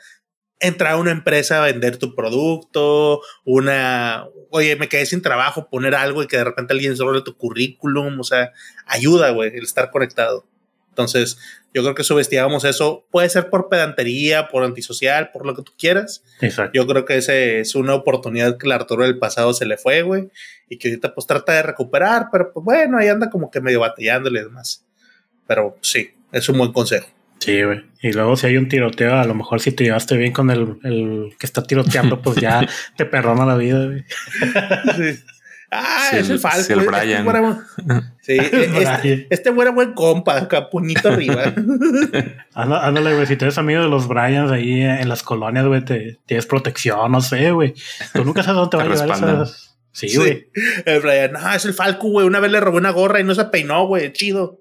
[0.59, 5.95] entrar a una empresa a vender tu producto, una, oye, me quedé sin trabajo, poner
[5.95, 8.51] algo y que de repente alguien sobre tu currículum, o sea,
[8.85, 10.45] ayuda, güey, el estar conectado.
[10.89, 11.37] Entonces,
[11.73, 13.05] yo creo que subestimamos eso.
[13.09, 16.23] Puede ser por pedantería, por antisocial, por lo que tú quieras.
[16.41, 16.71] Exacto.
[16.73, 20.01] Yo creo que ese es una oportunidad que el Arturo del pasado se le fue,
[20.01, 20.29] güey,
[20.67, 23.79] y que ahorita pues trata de recuperar, pero pues bueno, ahí anda como que medio
[23.79, 24.85] batallándole y demás.
[25.47, 27.07] Pero sí, es un buen consejo.
[27.39, 27.83] Sí, güey.
[28.01, 30.77] Y luego si hay un tiroteo, a lo mejor si te llevaste bien con el,
[30.83, 32.67] el que está tiroteando, pues ya
[32.97, 34.03] te perdona la vida, güey.
[34.95, 35.23] Sí.
[35.71, 36.63] Ah, es el, falso.
[36.63, 37.27] Sí, el Brian.
[38.25, 41.53] Este, sí, este, este era buen compa, acá, puñito arriba.
[42.53, 46.45] Ándale, güey, si tienes amigos de los Bryans ahí en las colonias, güey, te, tienes
[46.47, 47.75] protección, no sé, güey.
[48.13, 49.77] Tú nunca sabes dónde te va a llevar esas...
[49.91, 50.49] Sí, güey.
[50.85, 52.25] El Brian, no, es el Falco, güey.
[52.25, 54.13] Una vez le robé una gorra y no se peinó, güey.
[54.13, 54.59] Chido.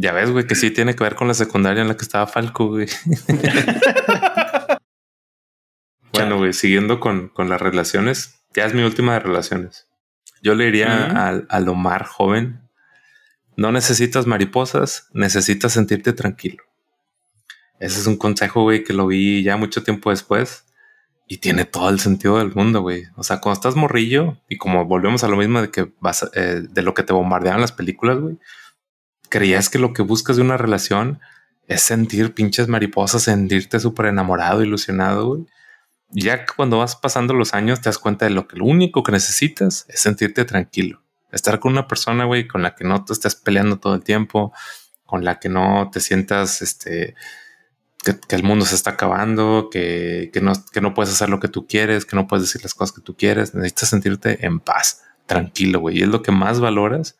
[0.00, 2.28] Ya ves, güey, que sí tiene que ver con la secundaria en la que estaba
[2.28, 2.86] Falco, güey.
[6.12, 9.88] bueno, güey, siguiendo con, las relaciones, ya es mi última de relaciones.
[10.40, 12.60] Yo le diría al, al Omar joven,
[13.56, 16.62] no necesitas mariposas, necesitas sentirte tranquilo.
[17.80, 20.64] Ese es un consejo, güey, que lo vi ya mucho tiempo después
[21.26, 23.06] y tiene todo el sentido del mundo, güey.
[23.16, 26.62] O sea, cuando estás morrillo y como volvemos a lo mismo de que vas, eh,
[26.70, 28.38] de lo que te bombardean las películas, güey,
[29.28, 31.20] creías que lo que buscas de una relación
[31.66, 35.46] es sentir pinches mariposas, sentirte súper enamorado, ilusionado, güey.
[36.10, 39.12] ya cuando vas pasando los años te das cuenta de lo que lo único que
[39.12, 41.02] necesitas es sentirte tranquilo.
[41.30, 44.52] Estar con una persona, güey, con la que no te estés peleando todo el tiempo,
[45.04, 47.14] con la que no te sientas, este,
[48.02, 51.48] que, el mundo se está acabando, que, que, no, que no puedes hacer lo que
[51.48, 53.54] tú quieres, que no puedes decir las cosas que tú quieres.
[53.54, 55.98] Necesitas sentirte en paz, tranquilo, güey.
[55.98, 57.18] Y es lo que más valoras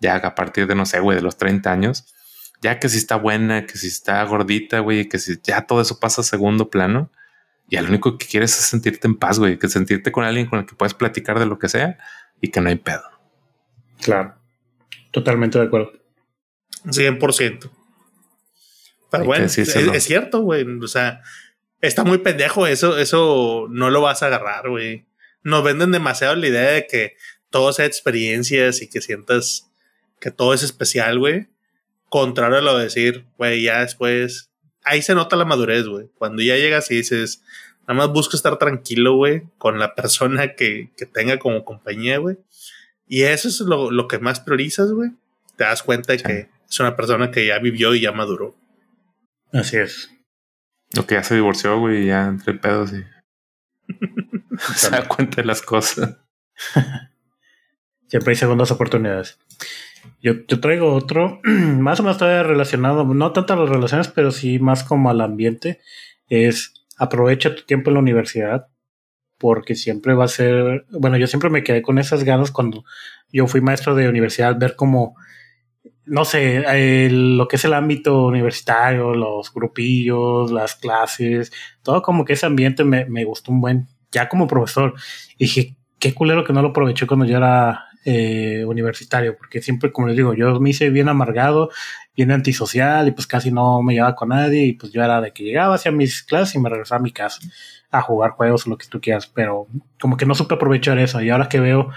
[0.00, 2.06] ya a partir de, no sé, güey, de los 30 años.
[2.62, 6.00] Ya que si está buena, que si está gordita, güey, que si ya todo eso
[6.00, 7.10] pasa a segundo plano
[7.68, 10.60] y lo único que quieres es sentirte en paz, güey, que sentirte con alguien con
[10.60, 11.98] el que puedes platicar de lo que sea
[12.40, 13.02] y que no hay pedo.
[14.00, 14.36] Claro,
[15.10, 15.92] totalmente de acuerdo.
[16.84, 17.70] 100%.
[19.10, 20.64] Pero bueno, es, cierto, güey.
[20.80, 21.22] O sea,
[21.80, 25.06] está muy pendejo eso, eso no lo vas a agarrar, güey.
[25.42, 27.16] Nos venden demasiado la idea de que
[27.50, 29.70] todo sea experiencias y que sientas
[30.20, 31.48] que todo es especial, güey.
[32.08, 34.50] Contrario a lo de decir, güey, ya después
[34.86, 36.08] ahí se nota la madurez, güey.
[36.16, 37.42] Cuando ya llegas y dices,
[37.82, 42.38] nada más busco estar tranquilo, güey, con la persona que, tenga como compañía, güey.
[43.06, 45.10] Y eso es lo, que más priorizas, güey.
[45.56, 48.56] Te das cuenta de que es una persona que ya vivió y ya maduró.
[49.52, 50.10] Así es.
[50.94, 53.04] Lo que ya se divorció, güey, ya entre pedos y.
[54.74, 56.16] se da cuenta de las cosas.
[58.08, 59.38] Siempre hay segundas oportunidades.
[60.22, 64.30] Yo, yo traigo otro, más o menos todavía relacionado, no tanto a las relaciones, pero
[64.30, 65.80] sí más como al ambiente.
[66.28, 68.68] Es aprovecha tu tiempo en la universidad,
[69.38, 72.84] porque siempre va a ser, bueno, yo siempre me quedé con esas ganas cuando
[73.30, 75.16] yo fui maestro de universidad, ver como,
[76.04, 76.64] no sé,
[77.10, 81.52] lo que es el ámbito universitario, los grupillos, las clases,
[81.82, 84.94] todo como que ese ambiente me, me gustó un buen, ya como profesor.
[85.36, 89.90] Y dije, qué culero que no lo aproveché cuando yo era eh, universitario, porque siempre,
[89.90, 91.70] como les digo, yo me hice bien amargado,
[92.14, 95.32] bien antisocial y pues casi no me llevaba con nadie y pues yo era de
[95.32, 97.40] que llegaba hacia mis clases y me regresaba a mi casa
[97.90, 99.66] a jugar juegos o lo que tú quieras, pero
[100.00, 101.90] como que no supe aprovechar eso y ahora que veo,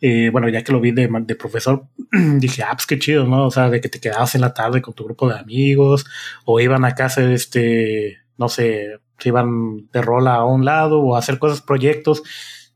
[0.00, 1.88] eh, bueno, ya que lo vi de, de profesor,
[2.38, 3.46] dije, ah, pues qué chido, ¿no?
[3.46, 6.06] O sea, de que te quedabas en la tarde con tu grupo de amigos
[6.44, 11.16] o iban a casa, este, no sé, se iban de rola a un lado o
[11.16, 12.22] a hacer cosas, proyectos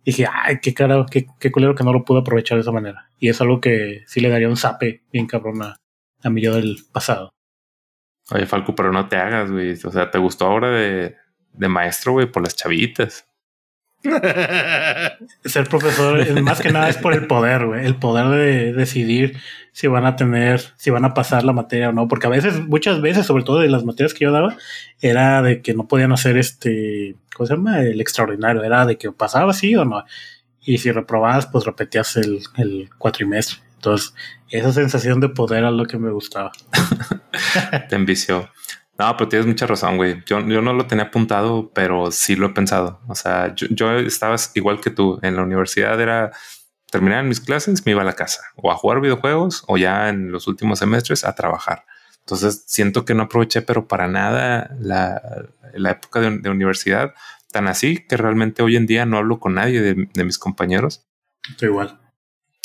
[0.04, 3.10] dije, ay, qué carajo, qué, qué culero que no lo pude aprovechar de esa manera.
[3.18, 5.76] Y es algo que sí le daría un zape bien cabrón a,
[6.22, 7.30] a mi yo del pasado.
[8.32, 9.72] Oye, Falco, pero no te hagas, güey.
[9.72, 11.16] O sea, ¿te gustó ahora de,
[11.52, 13.26] de maestro, güey, por las chavitas?
[15.44, 17.84] Ser profesor, más que nada es por el poder, güey.
[17.84, 19.36] El poder de decidir
[19.72, 22.08] si van a tener, si van a pasar la materia o no.
[22.08, 24.56] Porque a veces, muchas veces, sobre todo de las materias que yo daba,
[25.00, 27.80] era de que no podían hacer este, ¿cómo se llama?
[27.80, 28.62] El extraordinario.
[28.62, 30.04] Era de que pasaba sí o no.
[30.62, 33.58] Y si reprobabas, pues repetías el, el cuatrimestre.
[33.76, 34.14] Entonces,
[34.50, 36.52] esa sensación de poder es lo que me gustaba.
[37.88, 38.50] Te envició.
[39.00, 40.22] No, pero tienes mucha razón, güey.
[40.26, 43.00] Yo, yo no lo tenía apuntado, pero sí lo he pensado.
[43.08, 45.18] O sea, yo, yo estaba igual que tú.
[45.22, 46.32] En la universidad era
[46.90, 50.30] terminar mis clases, me iba a la casa o a jugar videojuegos o ya en
[50.30, 51.86] los últimos semestres a trabajar.
[52.18, 57.14] Entonces siento que no aproveché, pero para nada la, la época de, universidad
[57.50, 61.06] tan así que realmente hoy en día no hablo con nadie de, mis compañeros.
[61.48, 61.98] Estoy igual.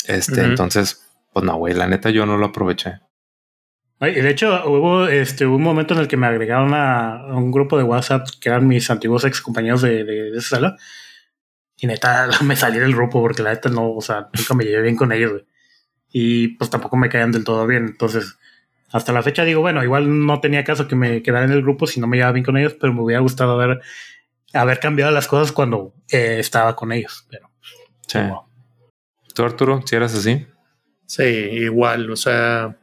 [0.04, 3.00] Este, entonces, pues no, güey, la neta yo no lo aproveché.
[3.98, 7.84] De hecho, hubo este, un momento en el que me agregaron a, un grupo de
[7.84, 10.76] WhatsApp que eran mis antiguos ex compañeros de, de, esa sala.
[11.78, 14.82] Y neta, me salí del grupo porque la neta no, o sea, nunca me llevé
[14.82, 15.42] bien con ellos,
[16.10, 17.86] Y pues tampoco me caían del todo bien.
[17.86, 18.36] Entonces,
[18.92, 21.86] hasta la fecha digo, bueno, igual no tenía caso que me quedara en el grupo
[21.86, 23.80] si no me llevaba bien con ellos, pero me hubiera gustado haber,
[24.52, 27.26] haber cambiado las cosas cuando eh, estaba con ellos.
[27.30, 27.50] Pero,
[28.06, 28.18] sí.
[29.34, 30.46] ¿Tú, Arturo, si eras así?
[31.06, 32.76] Sí, igual, o sea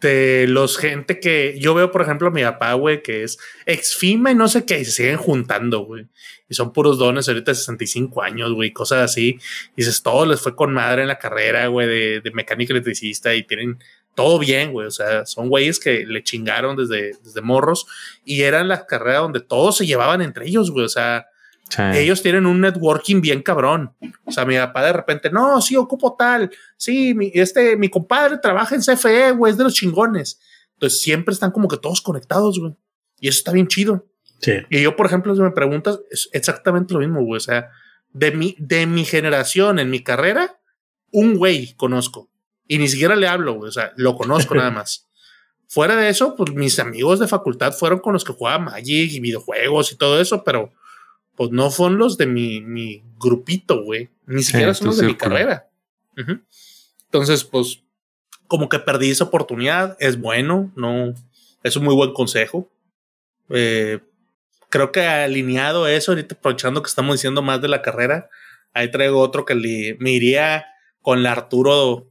[0.00, 4.30] de los gente que yo veo, por ejemplo, a mi papá, güey, que es exfima
[4.30, 6.06] y no sé qué, y se siguen juntando, güey.
[6.48, 9.38] Y son puros dones ahorita de 65 años, güey, cosas así.
[9.76, 13.34] Y dices, todo les fue con madre en la carrera, güey, de, de mecánica electricista
[13.34, 13.78] y tienen
[14.14, 14.86] todo bien, güey.
[14.86, 17.86] O sea, son güeyes que le chingaron desde, desde morros
[18.24, 20.84] y eran las carreras donde todos se llevaban entre ellos, güey.
[20.84, 21.26] O sea,
[21.94, 23.92] ellos tienen un networking bien cabrón.
[24.24, 26.50] O sea, mi papá de repente, no, sí, ocupo tal.
[26.76, 30.40] Sí, mi, este, mi compadre trabaja en CFE, güey, es de los chingones.
[30.74, 32.74] Entonces siempre están como que todos conectados, güey.
[33.20, 34.06] Y eso está bien chido.
[34.40, 34.52] Sí.
[34.70, 37.38] Y yo, por ejemplo, si me preguntas, es exactamente lo mismo, güey.
[37.38, 37.70] O sea,
[38.12, 40.60] de mi, de mi generación, en mi carrera,
[41.10, 42.30] un güey conozco.
[42.68, 43.68] Y ni siquiera le hablo, güey.
[43.68, 45.08] O sea, lo conozco nada más.
[45.68, 49.20] Fuera de eso, pues mis amigos de facultad fueron con los que jugaba Magic y
[49.20, 50.72] videojuegos y todo eso, pero
[51.36, 54.08] pues no son los de mi, mi grupito, güey.
[54.26, 55.68] Ni siquiera son los de mi carrera.
[57.04, 57.82] Entonces, pues,
[58.48, 59.96] como que perdí esa oportunidad.
[60.00, 61.14] Es bueno, no.
[61.62, 62.70] Es un muy buen consejo.
[63.50, 64.00] Eh,
[64.70, 68.28] creo que alineado eso, ahorita aprovechando que estamos diciendo más de la carrera,
[68.72, 70.66] ahí traigo otro que le, me iría
[71.02, 72.06] con la Arturo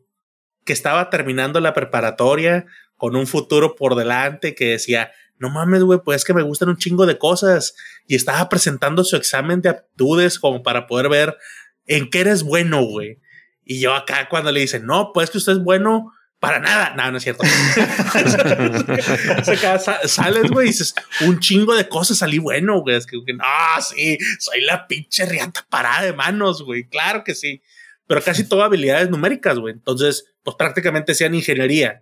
[0.66, 2.66] que estaba terminando la preparatoria
[2.98, 6.70] con un futuro por delante que decía, no mames, güey, pues es que me gustan
[6.70, 7.76] un chingo de cosas
[8.08, 11.38] y estaba presentando su examen de aptitudes como para poder ver
[11.86, 13.20] en qué eres bueno, güey.
[13.64, 16.94] Y yo acá cuando le dicen, no, pues que usted es bueno para nada.
[16.96, 17.44] No, no es cierto.
[20.06, 22.96] sales, güey, y dices, un chingo de cosas salí bueno, güey.
[22.96, 23.44] Es que, no,
[23.82, 26.88] sí, soy la pinche riata parada de manos, güey.
[26.88, 27.62] Claro que sí.
[28.08, 29.74] Pero casi todas habilidades numéricas, güey.
[29.74, 32.02] Entonces, pues prácticamente sean ingeniería.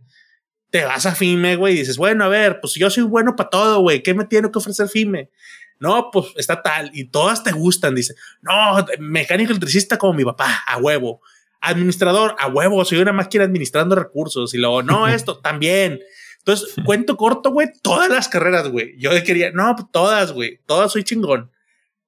[0.70, 3.50] Te vas a FIME, güey, y dices, bueno, a ver, pues yo soy bueno para
[3.50, 4.04] todo, güey.
[4.04, 5.32] ¿Qué me tiene que ofrecer FIME?
[5.80, 6.92] No, pues está tal.
[6.94, 7.96] Y todas te gustan.
[7.96, 11.22] Dice, no, mecánico electricista como mi papá, a huevo
[11.64, 16.00] administrador, a huevo, soy una máquina administrando recursos y luego, no, esto también.
[16.40, 19.00] Entonces, cuento corto, güey, todas las carreras, güey.
[19.00, 21.50] Yo quería, no, pues, todas, güey, todas soy chingón.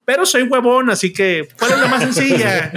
[0.06, 2.72] Pero soy huevón, así que, ¿cuál es la más sencilla?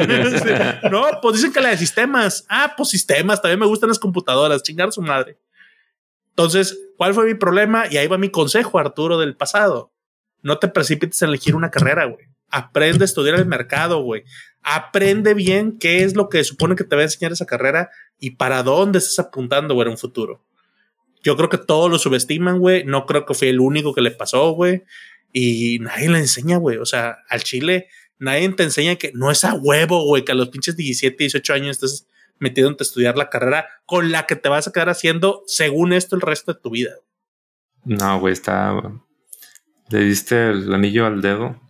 [0.91, 2.47] no, pues dicen que la de sistemas.
[2.49, 5.39] Ah, pues sistemas, también me gustan las computadoras, chingar su madre.
[6.31, 7.85] Entonces, ¿cuál fue mi problema?
[7.91, 9.93] Y ahí va mi consejo, Arturo, del pasado.
[10.41, 12.27] No te precipites en elegir una carrera, güey.
[12.51, 14.25] Aprende a estudiar el mercado, güey
[14.63, 18.33] aprende bien qué es lo que supone que te va a enseñar esa carrera y
[18.33, 20.45] para dónde estás apuntando, güey, en un futuro.
[21.23, 22.85] Yo creo que todos lo subestiman, güey.
[22.85, 24.85] No creo que fue el único que le pasó, güey.
[25.33, 26.79] Y nadie le enseña, güey.
[26.79, 30.35] O sea, al Chile, nadie te enseña que no es a huevo, güey, que a
[30.35, 32.07] los pinches 17, 18 años estás
[32.39, 36.17] metido en estudiar la carrera con la que te vas a quedar haciendo, según esto,
[36.17, 36.93] el resto de tu vida.
[37.85, 38.75] No, güey, está.
[39.91, 41.61] Le diste el anillo al dedo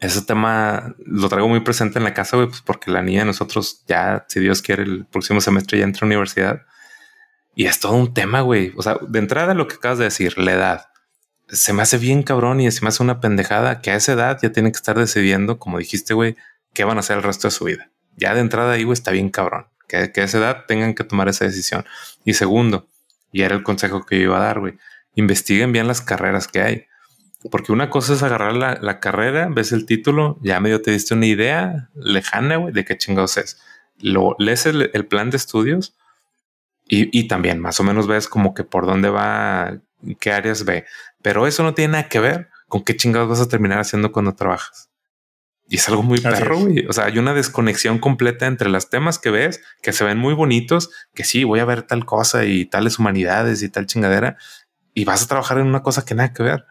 [0.00, 3.26] ese tema lo traigo muy presente en la casa, güey, pues porque la niña de
[3.26, 6.62] nosotros ya, si Dios quiere, el próximo semestre ya entra a universidad.
[7.54, 8.74] Y es todo un tema, güey.
[8.76, 10.86] O sea, de entrada lo que acabas de decir, la edad.
[11.48, 14.38] Se me hace bien cabrón y se me hace una pendejada que a esa edad
[14.42, 16.36] ya tienen que estar decidiendo, como dijiste, güey,
[16.72, 17.90] qué van a hacer el resto de su vida.
[18.16, 19.66] Ya de entrada ahí, güey, está bien cabrón.
[19.88, 21.84] Que, que a esa edad tengan que tomar esa decisión.
[22.24, 22.88] Y segundo,
[23.30, 24.74] y era el consejo que yo iba a dar, güey,
[25.14, 26.86] investiguen bien las carreras que hay
[27.50, 31.26] porque una cosa es agarrar la, carrera, ves el título, ya medio te diste una
[31.26, 33.60] idea lejana, güey, de qué chingados es.
[33.98, 35.96] Lo, lees el, plan de estudios
[36.88, 39.78] y, también más o menos ves como que por dónde va,
[40.18, 40.84] qué áreas ve.
[41.26, 44.36] Pero eso no tiene nada que ver con qué chingados vas a terminar haciendo cuando
[44.36, 44.90] trabajas.
[45.66, 46.86] Y es algo muy perro, güey.
[46.86, 50.34] O sea, hay una desconexión completa entre los temas que ves, que se ven muy
[50.34, 54.36] bonitos, que sí, voy a ver tal cosa y tales humanidades y tal chingadera,
[54.94, 56.64] y vas a trabajar en una cosa que nada que ver.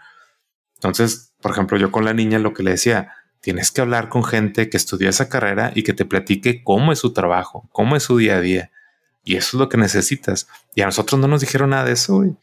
[0.75, 4.23] Entonces, por ejemplo, yo con la niña lo que le decía, tienes que hablar con
[4.23, 8.03] gente que estudió esa carrera y que te platique cómo es su trabajo, cómo es
[8.03, 8.71] su día a día.
[9.21, 10.47] Y eso es lo que necesitas.
[10.75, 12.37] Y a nosotros no nos dijeron nada de eso, güey.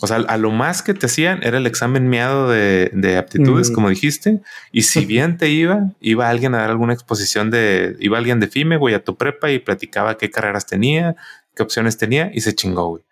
[0.00, 3.74] O sea, a lo más que te hacían era el examen miado de, aptitudes, mm.
[3.74, 4.40] como dijiste.
[4.72, 8.48] Y si bien te iba, iba alguien a dar alguna exposición de, iba alguien de
[8.48, 11.16] FIME, güey, a tu prepa y platicaba qué carreras tenía,
[11.54, 13.04] qué opciones tenía y se chingó, güey.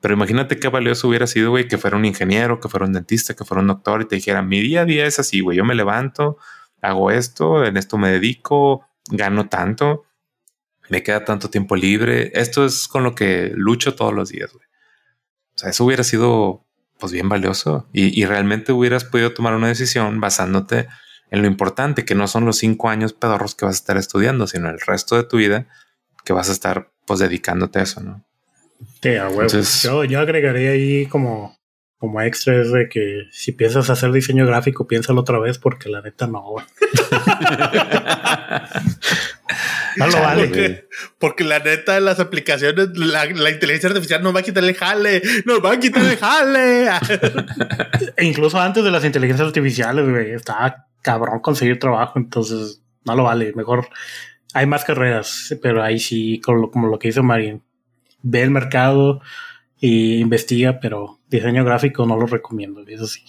[0.00, 3.34] Pero imagínate qué valioso hubiera sido, güey, que fuera un ingeniero, que fuera un dentista,
[3.34, 5.64] que fuera un doctor y te dijera, mi día a día es así, güey, yo
[5.64, 6.36] me levanto,
[6.82, 10.04] hago esto, en esto me dedico, gano tanto,
[10.90, 12.30] me queda tanto tiempo libre.
[12.34, 14.66] Esto es con lo que lucho todos los días, güey.
[15.56, 16.64] O sea, eso hubiera sido,
[16.98, 20.86] pues, bien valioso y, y realmente hubieras podido tomar una decisión basándote
[21.30, 24.46] en lo importante, que no son los cinco años pedorros que vas a estar estudiando,
[24.46, 25.66] sino el resto de tu vida
[26.24, 28.24] que vas a estar, pues, dedicándote a eso, ¿no?
[29.02, 29.50] Sí, a huevo.
[29.82, 31.56] yo, yo agregaría ahí como,
[31.98, 36.02] como extra es de que si piensas hacer diseño gráfico, piénsalo otra vez porque la
[36.02, 36.42] neta no.
[39.96, 40.86] no lo vale.
[41.18, 45.22] Porque, la neta de las aplicaciones, la, inteligencia artificial nos va a quitar el jale,
[45.46, 46.88] nos va a quitar el jale.
[48.16, 53.22] e incluso antes de las inteligencias artificiales, güey, está cabrón conseguir trabajo, entonces no lo
[53.22, 53.54] vale.
[53.54, 53.88] Mejor
[54.52, 57.62] hay más carreras, pero ahí sí, como lo, como lo que hizo Marín,
[58.22, 59.22] ve el mercado
[59.80, 63.24] e investiga, pero diseño gráfico no lo recomiendo, eso sí.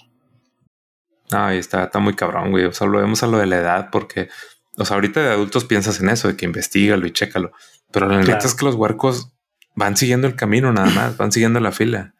[1.31, 2.65] No, está, está muy cabrón, güey.
[2.65, 4.29] O sea, lo vemos a lo de la edad, porque,
[4.77, 7.51] o sea, ahorita de adultos piensas en eso, de que investigalo y chécalo.
[7.91, 9.33] Pero la neta es que los huercos
[9.75, 12.13] van siguiendo el camino nada más, van siguiendo la fila.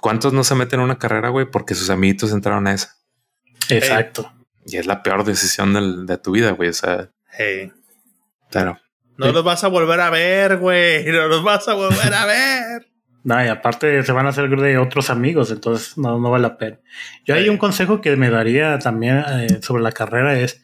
[0.00, 2.96] ¿Cuántos no se meten en una carrera, güey, porque sus amiguitos entraron a esa?
[3.68, 4.32] Exacto.
[4.64, 6.68] y es la peor decisión de tu vida, güey.
[6.68, 7.72] O sea, hey.
[8.50, 8.78] claro.
[9.16, 11.04] No los vas a volver a ver, güey.
[11.06, 12.86] No los vas a volver a ver.
[13.26, 16.56] No, y aparte se van a hacer de otros amigos, entonces no, no vale la
[16.58, 16.78] pena.
[17.24, 20.62] Yo hay un consejo que me daría también eh, sobre la carrera es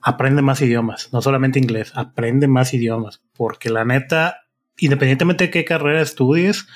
[0.00, 4.42] aprende más idiomas, no solamente inglés, aprende más idiomas, porque la neta,
[4.78, 6.68] independientemente de qué carrera estudies,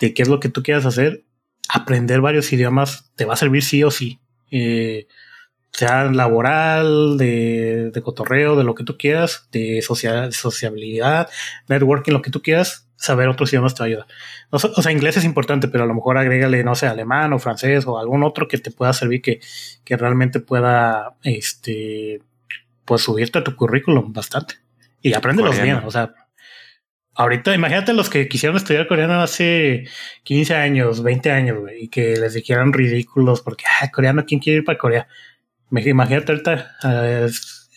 [0.00, 1.24] de qué es lo que tú quieras hacer,
[1.68, 4.18] aprender varios idiomas te va a servir sí o sí.
[4.50, 5.06] Eh,
[5.70, 11.28] sea laboral, de, de, cotorreo, de lo que tú quieras, de sociabilidad,
[11.68, 14.06] networking, lo que tú quieras, saber otros idiomas te ayuda.
[14.50, 17.86] O sea, inglés es importante, pero a lo mejor agrégale, no sé, alemán o francés
[17.86, 19.40] o algún otro que te pueda servir que,
[19.84, 22.22] que realmente pueda, este,
[22.84, 24.54] pues subirte a tu currículum bastante.
[25.02, 26.14] Y apréndelos bien, o sea,
[27.14, 29.86] ahorita imagínate los que quisieron estudiar coreano hace
[30.24, 34.64] 15 años, 20 años, y que les dijeran ridículos porque, ah, coreano, ¿quién quiere ir
[34.64, 35.08] para Corea?
[35.70, 37.28] Imagínate ahorita, uh,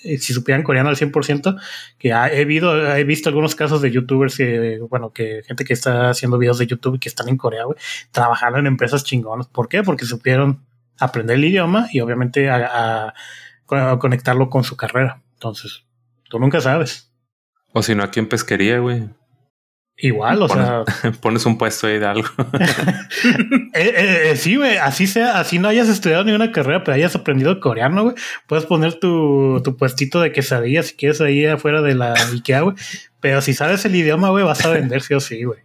[0.02, 1.60] si supieran coreano al 100%,
[1.97, 6.10] que he, visto, he visto algunos casos de youtubers, que, bueno, que gente que está
[6.10, 7.78] haciendo videos de YouTube y que están en Corea, güey,
[8.12, 9.47] trabajando en empresas chingonas.
[9.47, 9.84] ¿Por qué?
[9.84, 10.64] Porque supieron
[11.00, 13.14] aprender el idioma y obviamente a,
[13.66, 15.22] conectarlo con su carrera.
[15.34, 15.86] Entonces,
[16.28, 17.12] tú nunca sabes.
[17.72, 19.10] O si no, aquí en pesquería, güey.
[20.02, 20.84] Igual, o sea.
[21.22, 22.28] Pones un puesto ahí de algo.
[23.74, 24.78] Eh, eh, eh, sí, güey.
[24.78, 28.16] Así sea, así no hayas estudiado ni una carrera, pero hayas aprendido coreano, güey.
[28.47, 32.76] Puedes poner tu, tu puestito de quesadilla si quieres ahí afuera de la Ikea, güey.
[33.20, 35.60] Pero si sabes el idioma, güey, vas a vender sí o sí, güey.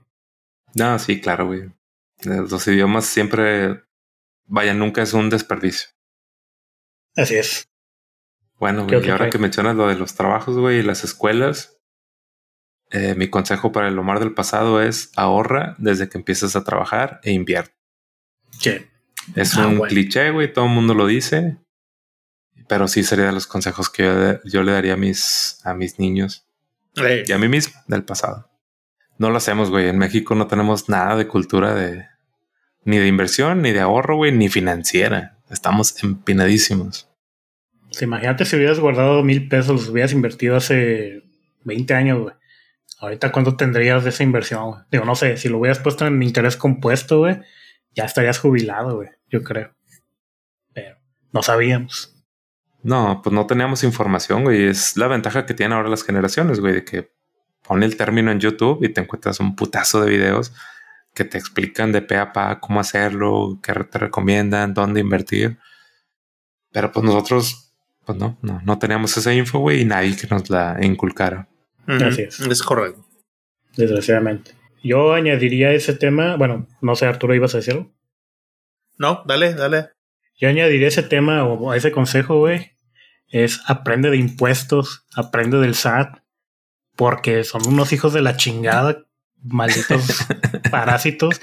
[0.74, 1.70] No, sí, claro, güey.
[2.24, 3.82] Los idiomas siempre.
[4.46, 5.88] Vaya, nunca es un desperdicio.
[7.16, 7.68] Así es.
[8.58, 11.73] Bueno, güey, y ahora que mencionas lo de los trabajos, güey, y las escuelas,
[12.94, 17.18] eh, mi consejo para el Omar del pasado es ahorra desde que empiezas a trabajar
[17.24, 17.74] e invierte.
[18.60, 18.86] Sí.
[19.34, 21.56] Es ah, un cliché, güey, todo el mundo lo dice,
[22.68, 26.46] pero sí sería de los consejos que yo, le daría a mis, a mis niños
[27.26, 28.48] y a mí mismo del pasado.
[29.18, 29.88] No lo hacemos, güey.
[29.88, 32.06] En México no tenemos nada de cultura de
[32.84, 35.38] ni de inversión, ni de ahorro, güey, ni financiera.
[35.50, 37.08] Estamos empinadísimos.
[38.00, 41.24] imagínate si hubieras guardado mil pesos, los hubieras invertido hace
[41.64, 42.34] 20 años, güey.
[43.04, 44.84] Ahorita, ¿cuánto tendrías de esa inversión?
[44.90, 47.40] Digo, no sé, si lo hubieras puesto en interés compuesto, güey,
[47.92, 49.74] ya estarías jubilado, güey, yo creo.
[50.72, 50.96] Pero
[51.32, 52.14] no sabíamos.
[52.82, 54.66] No, pues no teníamos información, güey.
[54.66, 57.12] Es la ventaja que tienen ahora las generaciones, güey, de que
[57.62, 60.52] pone el término en YouTube y te encuentras un putazo de videos
[61.14, 65.58] que te explican de pe a pa cómo hacerlo, qué te recomiendan, dónde invertir.
[66.72, 67.72] Pero pues nosotros,
[68.04, 71.48] pues no, no, no teníamos esa info, güey, y nadie que nos la inculcara.
[71.86, 72.40] Así es.
[72.40, 73.04] Es correcto.
[73.76, 74.52] Desgraciadamente.
[74.82, 76.36] Yo añadiría ese tema.
[76.36, 77.92] Bueno, no sé, Arturo, ¿ibas a decirlo?
[78.98, 79.90] No, dale, dale.
[80.38, 82.72] Yo añadiría ese tema o ese consejo, güey.
[83.28, 86.18] Es aprende de impuestos, aprende del SAT,
[86.96, 89.04] porque son unos hijos de la chingada
[89.44, 90.26] malditos
[90.70, 91.40] parásitos,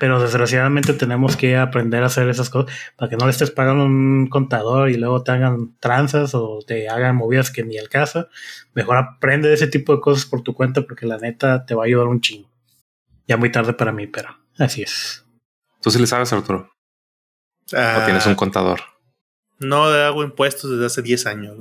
[0.00, 3.84] pero desgraciadamente tenemos que aprender a hacer esas cosas para que no le estés pagando
[3.84, 8.28] un contador y luego te hagan tranzas o te hagan movidas que ni al caso.
[8.74, 11.86] Mejor aprende ese tipo de cosas por tu cuenta porque la neta te va a
[11.86, 12.50] ayudar un chingo.
[13.26, 15.24] Ya muy tarde para mí, pero así es.
[15.80, 16.70] ¿Tú sí le sabes, Arturo?
[17.72, 18.80] ¿O tienes un ah, contador?
[19.58, 21.56] No hago impuestos desde hace 10 años.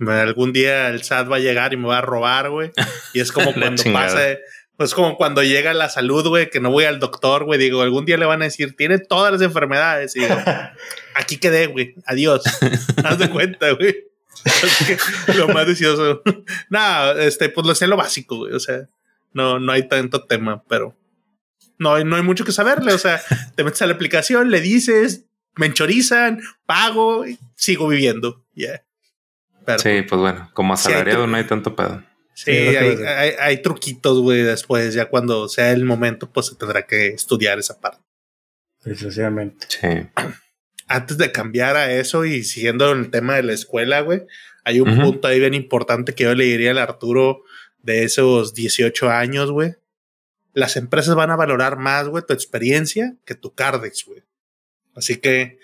[0.00, 2.72] Algún día el SAT va a llegar y me va a robar, güey.
[3.14, 4.36] Y es como cuando pasa
[4.76, 8.04] pues como cuando llega la salud, güey, que no voy al doctor, güey, digo, algún
[8.04, 10.16] día le van a decir, tiene todas las enfermedades.
[10.16, 10.34] Y digo,
[11.14, 12.42] aquí quedé, güey, adiós.
[13.04, 13.94] Haz de cuenta, güey.
[15.36, 16.22] lo más delicioso.
[16.70, 18.54] Nada, este, pues lo sé lo básico, güey.
[18.54, 18.88] O sea,
[19.32, 20.96] no, no hay tanto tema, pero
[21.78, 22.92] no, no hay mucho que saberle.
[22.92, 23.20] O sea,
[23.54, 28.42] te metes a la aplicación, le dices, me enchorizan, pago, y sigo viviendo.
[28.54, 28.82] Yeah.
[29.78, 32.02] sí, pues bueno, como asalariado no hay tanto pedo.
[32.44, 37.60] Sí, hay, truquitos, güey, después, ya cuando sea el momento, pues se tendrá que estudiar
[37.60, 38.02] esa parte.
[38.84, 39.66] Desgraciadamente.
[39.68, 39.88] Sí.
[40.88, 44.22] Antes de cambiar a eso y siguiendo el tema de la escuela, güey,
[44.64, 47.44] hay un punto ahí bien importante que yo le diría al Arturo
[47.78, 49.76] de esos 18 años, güey.
[50.52, 54.24] Las empresas van a valorar más, güey, tu experiencia que tu Cardex, güey.
[54.96, 55.60] Así que,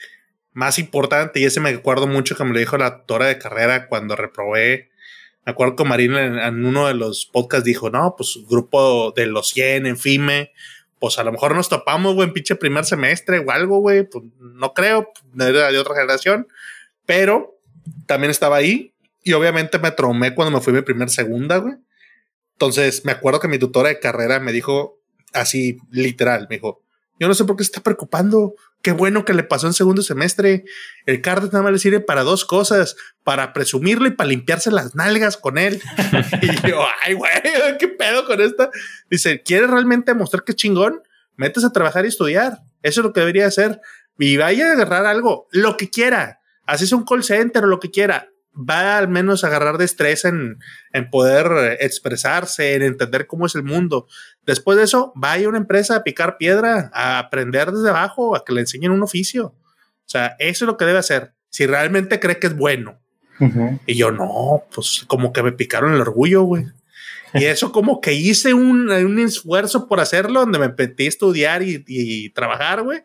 [0.52, 3.88] más importante, y ese me acuerdo mucho que me lo dijo la doctora de carrera
[3.88, 4.87] cuando reprobé
[5.48, 9.48] me acuerdo que Marina en, uno de los podcasts dijo, no, pues grupo de los
[9.48, 10.52] 100 en FIME,
[10.98, 14.26] pues a lo mejor nos topamos, güey, en pinche primer semestre o algo, güey, pues
[14.38, 15.10] no creo,
[15.40, 16.48] era de otra generación,
[17.06, 17.58] pero
[18.04, 18.92] también estaba ahí
[19.24, 21.76] y obviamente me traumé cuando me fui mi primer segunda, güey.
[22.52, 25.00] Entonces me acuerdo que mi tutora de carrera me dijo
[25.32, 26.82] así, literal, me dijo,
[27.18, 28.54] yo no sé por qué se está preocupando.
[28.82, 30.64] Qué bueno que le pasó en segundo semestre.
[31.06, 34.94] El Cardes nada más le sirve para dos cosas: para presumirlo y para limpiarse las
[34.94, 35.80] nalgas con él.
[36.42, 37.32] y yo, ay, güey,
[37.78, 38.70] qué pedo con esta.
[39.10, 41.02] Dice: ¿Quieres realmente mostrar que es chingón?
[41.36, 42.60] Metes a trabajar y estudiar.
[42.82, 43.80] Eso es lo que debería hacer.
[44.18, 46.40] Y vaya a agarrar algo, lo que quiera.
[46.66, 48.28] Haces un call center o lo que quiera
[48.58, 50.58] va al menos a agarrar destreza en,
[50.92, 54.06] en poder expresarse, en entender cómo es el mundo.
[54.44, 58.44] Después de eso, vaya a una empresa a picar piedra, a aprender desde abajo, a
[58.44, 59.46] que le enseñen un oficio.
[59.46, 61.34] O sea, eso es lo que debe hacer.
[61.50, 62.98] Si realmente cree que es bueno.
[63.86, 66.66] Y yo, no, pues como que me picaron el orgullo, güey.
[67.34, 71.62] Y eso como que hice un, un, esfuerzo por hacerlo, donde me metí a estudiar
[71.62, 73.04] y, y trabajar, güey.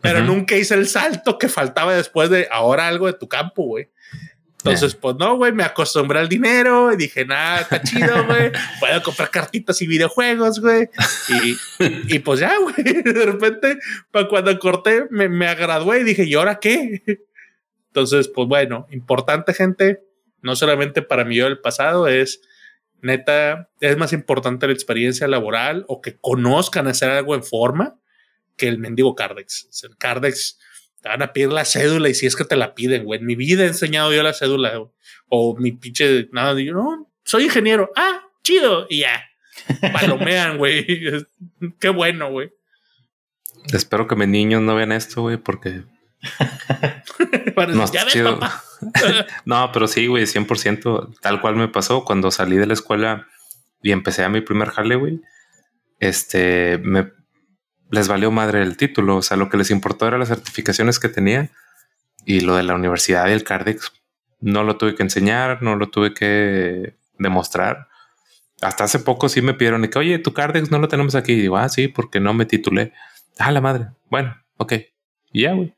[0.00, 3.90] Pero nunca hice el salto que faltaba después de ahora algo de tu campo, güey.
[4.66, 8.50] Entonces, pues no, güey, me acostumbré al dinero y dije, nada, está chido, güey.
[8.80, 10.88] Puedo comprar cartitas y videojuegos, güey.
[11.28, 11.56] Y,
[12.14, 13.02] y pues ya, güey.
[13.02, 13.78] De repente,
[14.10, 17.02] para cuando corté, me, me agradué y dije, ¿y ahora qué?
[17.88, 20.02] Entonces, pues bueno, importante, gente.
[20.42, 22.40] No solamente para mí yo del pasado, es
[23.00, 27.98] neta, es más importante la experiencia laboral o que conozcan hacer algo en forma
[28.56, 29.68] que el mendigo Cardex.
[29.84, 30.58] El Cardex
[31.06, 33.20] te van a pedir la cédula y si es que te la piden, güey.
[33.20, 34.72] En mi vida he enseñado yo la cédula
[35.28, 36.52] o mi pinche nada.
[36.52, 37.92] Digo, no, soy ingeniero.
[37.94, 38.88] Ah, chido.
[38.90, 39.24] Y ya.
[39.92, 40.84] Palomean, güey.
[41.78, 42.52] Qué bueno, güey.
[43.72, 45.84] Espero que mis niños no vean esto, güey, porque.
[47.68, 48.40] no, ya chido.
[49.44, 51.20] no, pero sí, güey, 100%.
[51.20, 53.28] Tal cual me pasó cuando salí de la escuela
[53.80, 55.20] y empecé a mi primer jale, güey.
[56.00, 57.12] Este, me
[57.90, 59.16] les valió madre el título.
[59.16, 61.50] O sea, lo que les importó era las certificaciones que tenía
[62.24, 63.92] y lo de la universidad y el Cardex.
[64.40, 67.88] No lo tuve que enseñar, no lo tuve que demostrar.
[68.60, 71.32] Hasta hace poco sí me pidieron y que, oye, tu Cardex no lo tenemos aquí.
[71.32, 72.92] Y digo, ah, sí, porque no me titulé.
[73.38, 73.88] Ah, la madre.
[74.10, 74.74] Bueno, ok.
[75.32, 75.74] Y ya, güey.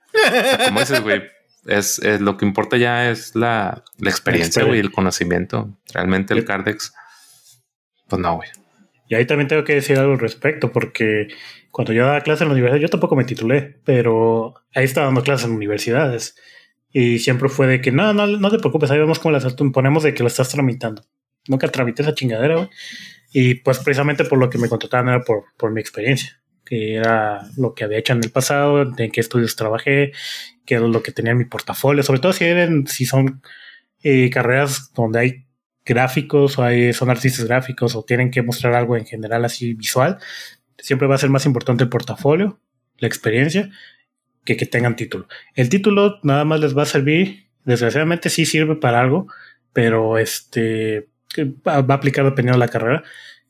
[0.67, 1.23] como dices, güey,
[1.67, 5.77] es, lo que importa ya es la, la experiencia, güey, el conocimiento.
[5.93, 6.95] Realmente el Cardex,
[8.09, 8.49] pues no, güey.
[9.09, 11.29] Y ahí también tengo que decir algo al respecto, porque
[11.71, 15.23] cuando yo daba clases en la universidad, yo tampoco me titulé, pero ahí estaba dando
[15.23, 16.37] clases en universidades.
[16.93, 20.03] Y siempre fue de que no, no, no te preocupes, ahí vemos cómo las ponemos
[20.03, 21.03] de que lo estás tramitando.
[21.49, 22.69] Nunca tramité esa chingadera, güey.
[23.33, 27.47] Y pues precisamente por lo que me contrataban era por, por mi experiencia, que era
[27.57, 30.13] lo que había hecho en el pasado, en qué estudios trabajé,
[30.65, 33.43] qué era lo que tenía en mi portafolio, sobre todo si, eran, si son
[34.03, 35.48] eh, carreras donde hay
[35.89, 40.19] gráficos o hay, son artistas gráficos o tienen que mostrar algo en general así visual,
[40.79, 42.61] siempre va a ser más importante el portafolio,
[42.99, 43.71] la experiencia,
[44.45, 45.27] que que tengan título.
[45.55, 49.27] El título nada más les va a servir, desgraciadamente sí sirve para algo,
[49.73, 51.09] pero este
[51.67, 53.03] va a aplicar dependiendo de la carrera,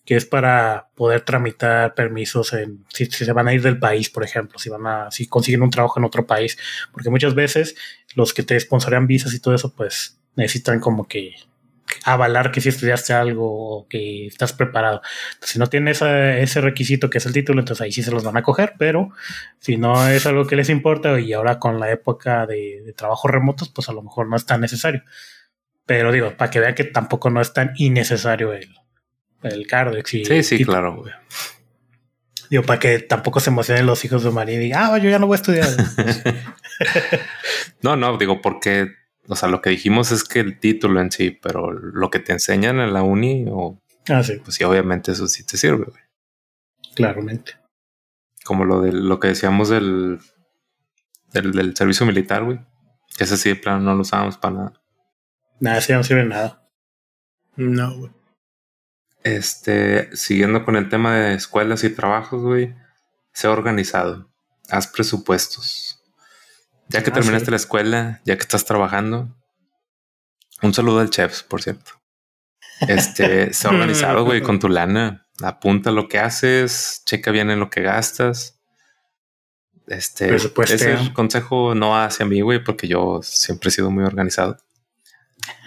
[0.04, 4.24] que es para poder tramitar permisos en si, se van a ir del país, por
[4.24, 6.56] ejemplo, si van a si consiguen un trabajo en otro país,
[6.92, 7.76] porque muchas veces
[8.14, 11.34] los que te sponsorean visas y todo eso, pues necesitan como que
[12.04, 15.02] avalar que si estudiaste algo o que estás preparado.
[15.40, 18.36] si no tienes ese requisito que es el título, entonces ahí sí se los van
[18.36, 19.10] a coger, pero
[19.58, 23.30] si no es algo que les importa y ahora con la época de, de trabajos
[23.30, 25.02] remotos, pues a lo mejor no es tan necesario.
[25.86, 28.68] Pero digo, para que vean que tampoco no es tan innecesario el,
[29.42, 30.14] el Cardex.
[30.14, 31.12] Y sí, sí, claro, güey.
[32.50, 35.18] Digo, para que tampoco se emocionen los hijos de María y digan, ah, yo ya
[35.18, 35.68] no voy a estudiar.
[37.82, 38.88] no, no, digo, porque
[39.28, 42.32] o sea, lo que dijimos es que el título en sí, pero lo que te
[42.32, 43.78] enseñan en la uni, o,
[44.08, 44.40] ah, sí.
[44.42, 46.02] pues sí, obviamente eso sí te sirve, güey.
[46.94, 47.52] Claramente.
[48.44, 50.20] Como lo de lo que decíamos del,
[51.32, 52.58] del, servicio militar, güey.
[53.18, 54.82] Ese sí, de plano, no lo usábamos para nada.
[55.60, 56.66] Nada, sí no sirve nada.
[57.56, 58.12] No, güey.
[59.24, 62.74] Este, siguiendo con el tema de escuelas y trabajos, güey,
[63.44, 64.30] ha organizado.
[64.70, 65.97] Haz presupuestos
[66.88, 69.28] ya que ah, terminaste la escuela, ya que estás trabajando,
[70.62, 71.92] un saludo al chef, por cierto.
[72.80, 75.26] Este, se ha organizado, güey, con tu lana.
[75.42, 78.60] Apunta lo que haces, checa bien en lo que gastas.
[79.86, 84.58] Este, ese consejo no hacia mí, güey, porque yo siempre he sido muy organizado.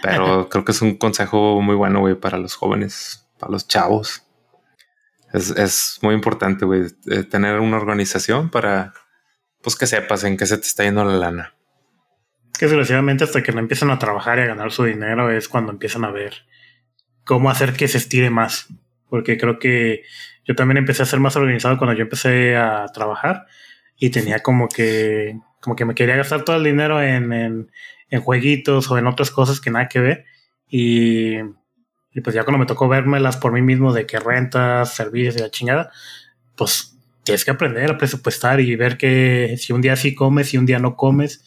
[0.02, 4.22] Pero creo que es un consejo muy bueno, güey, para los jóvenes, para los chavos.
[5.32, 8.92] Es, es muy importante, güey, eh, tener una organización para
[9.62, 11.54] pues que sepas en qué se te está yendo la lana.
[12.58, 15.72] Que desgraciadamente hasta que no empiezan a trabajar y a ganar su dinero es cuando
[15.72, 16.46] empiezan a ver
[17.24, 18.68] cómo hacer que se estire más.
[19.08, 20.02] Porque creo que
[20.44, 23.46] yo también empecé a ser más organizado cuando yo empecé a trabajar
[23.96, 27.70] y tenía como que, como que me quería gastar todo el dinero en, en,
[28.10, 30.24] en jueguitos o en otras cosas que nada que ver.
[30.68, 31.36] Y,
[32.14, 35.40] y pues ya cuando me tocó vérmelas por mí mismo de que rentas, servicios y
[35.40, 35.90] la chingada,
[36.56, 36.91] pues
[37.24, 40.66] tienes que aprender a presupuestar y ver que si un día sí comes y un
[40.66, 41.44] día no comes,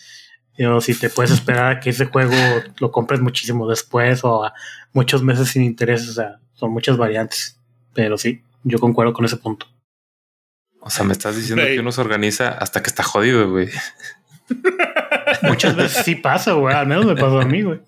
[0.60, 2.34] o si te puedes esperar a que ese juego
[2.80, 4.54] lo compres muchísimo después o a
[4.94, 7.60] muchos meses sin interés, o sea, son muchas variantes.
[7.94, 9.68] Pero sí, yo concuerdo con ese punto.
[10.82, 13.70] O sea, me estás diciendo que uno se organiza hasta que está jodido, güey.
[15.42, 16.76] Muchas veces sí pasa, güey.
[16.76, 17.80] Al menos me pasó a mí, güey.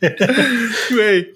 [0.90, 1.32] Güey.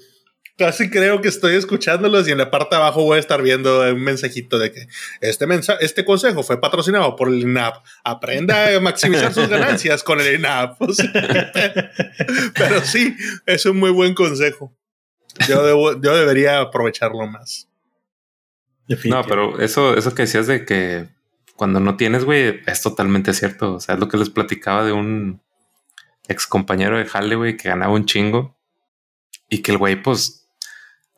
[0.59, 3.81] Casi creo que estoy escuchándolos y en la parte de abajo voy a estar viendo
[3.93, 4.89] un mensajito de que
[5.21, 7.77] este mensaje, este consejo fue patrocinado por el INAP.
[8.03, 10.77] Aprenda a maximizar sus ganancias con el INAP.
[12.57, 13.17] pero sí,
[13.47, 14.77] es un muy buen consejo.
[15.49, 17.69] Yo, debo, yo debería aprovecharlo más.
[19.05, 21.07] No, pero eso, eso que decías de que
[21.55, 23.75] cuando no tienes, güey, es totalmente cierto.
[23.75, 25.41] O sea, es lo que les platicaba de un
[26.27, 28.57] ex compañero de Halle, güey, que ganaba un chingo
[29.49, 30.48] y que el güey, pues,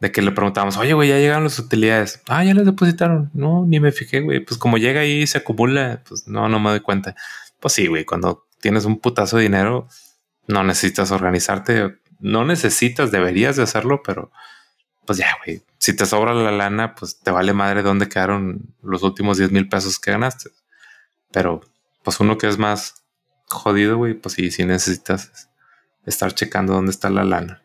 [0.00, 2.22] de que le preguntábamos, oye, güey, ya llegaron las utilidades.
[2.26, 3.30] Ah, ya las depositaron.
[3.34, 4.40] No, ni me fijé, güey.
[4.40, 7.14] Pues como llega ahí y se acumula, pues no, no me doy cuenta.
[7.60, 9.88] Pues sí, güey, cuando tienes un putazo de dinero,
[10.46, 11.98] no necesitas organizarte.
[12.18, 14.32] No necesitas, deberías de hacerlo, pero
[15.04, 15.62] pues ya, güey.
[15.78, 19.68] Si te sobra la lana, pues te vale madre dónde quedaron los últimos 10 mil
[19.68, 20.50] pesos que ganaste.
[21.30, 21.60] Pero,
[22.02, 23.02] pues uno que es más
[23.46, 25.50] jodido, güey, pues sí, sí necesitas
[26.06, 27.62] estar checando dónde está la lana.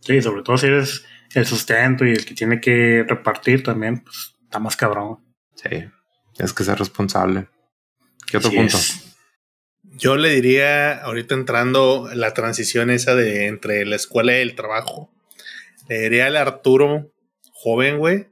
[0.00, 1.04] Sí, sobre todo si eres
[1.34, 5.18] el sustento y el que tiene que repartir también, pues está más cabrón.
[5.54, 5.84] Sí,
[6.38, 7.48] es que ser responsable.
[8.26, 8.78] ¿Qué otro punto?
[9.82, 15.12] Yo le diría, ahorita entrando la transición esa de entre la escuela y el trabajo,
[15.88, 17.12] le diría al Arturo,
[17.52, 18.28] joven, güey,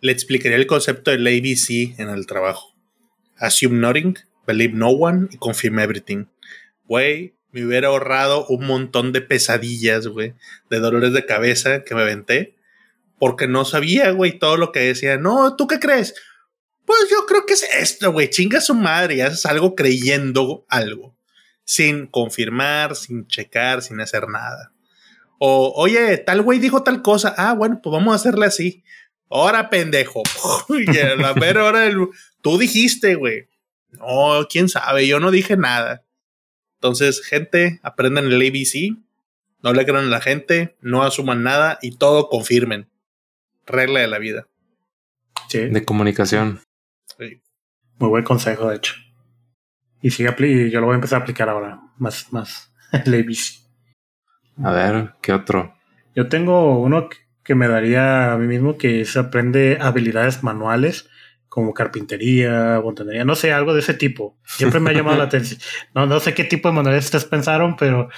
[0.00, 2.74] le explicaría el concepto del ABC en el trabajo.
[3.36, 4.16] Assume nothing,
[4.46, 6.26] believe no one y confirm everything.
[6.84, 10.34] Güey, me hubiera ahorrado un montón de pesadillas, güey,
[10.70, 12.56] de dolores de cabeza que me aventé,
[13.20, 15.18] porque no sabía, güey, todo lo que decía.
[15.18, 16.16] No, ¿tú qué crees?
[16.84, 21.16] Pues yo creo que es esto, güey, chinga su madre y haces algo creyendo algo,
[21.64, 24.72] sin confirmar, sin checar, sin hacer nada.
[25.38, 27.34] O, oye, tal güey dijo tal cosa.
[27.38, 28.82] Ah, bueno, pues vamos a hacerle así.
[29.30, 30.24] Ahora, pendejo.
[30.70, 31.88] y a la mera hora
[32.42, 33.48] Tú dijiste, güey.
[33.90, 36.03] No, quién sabe, yo no dije nada.
[36.84, 38.94] Entonces, gente, aprendan el ABC,
[39.62, 42.90] no le crean a la gente, no asuman nada y todo confirmen.
[43.64, 44.48] Regla de la vida.
[45.48, 45.60] Sí.
[45.60, 46.60] De comunicación.
[47.18, 47.40] Sí.
[47.98, 48.96] Muy buen consejo, de hecho.
[50.02, 53.66] Y sigue y yo lo voy a empezar a aplicar ahora, más, más el ABC.
[54.62, 55.74] A ver, ¿qué otro?
[56.14, 57.08] Yo tengo uno
[57.42, 61.08] que me daría a mí mismo que es aprende habilidades manuales
[61.54, 64.36] como carpintería, fontanería, no sé, algo de ese tipo.
[64.44, 65.60] Siempre me ha llamado la atención.
[65.94, 68.08] No, no sé qué tipo de manualidades ustedes pensaron, pero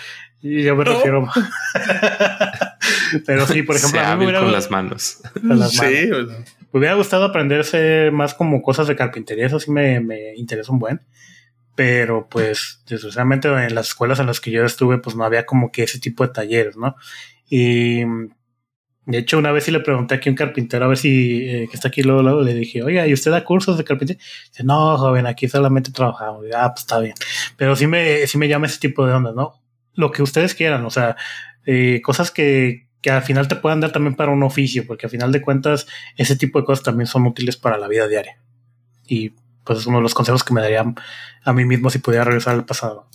[0.41, 1.29] yo me refiero.
[3.27, 5.21] pero sí, por ejemplo, a mí me hubiera, con las manos.
[5.69, 6.09] sí.
[6.73, 10.79] Me hubiera gustado aprenderse más como cosas de carpintería, eso sí me, me interesa un
[10.79, 11.03] buen.
[11.75, 15.71] Pero pues, desgraciadamente en las escuelas en las que yo estuve, pues no había como
[15.71, 16.97] que ese tipo de talleres, ¿no?
[17.51, 18.03] Y
[19.07, 21.69] de hecho, una vez sí le pregunté aquí a un carpintero, a ver si, eh,
[21.71, 24.23] que está aquí luego, luego, le dije, oiga, ¿y usted da cursos de carpintería?
[24.49, 26.45] Dice, no, joven, aquí solamente trabajamos.
[26.55, 27.15] ah, pues está bien.
[27.57, 29.63] Pero sí me, sí me llama ese tipo de onda, ¿no?
[29.95, 31.17] Lo que ustedes quieran, o sea,
[31.65, 35.11] eh, cosas que, que al final te puedan dar también para un oficio, porque al
[35.11, 38.41] final de cuentas, ese tipo de cosas también son útiles para la vida diaria.
[39.07, 40.85] Y pues es uno de los consejos que me daría
[41.45, 43.09] a mí mismo si pudiera regresar al pasado.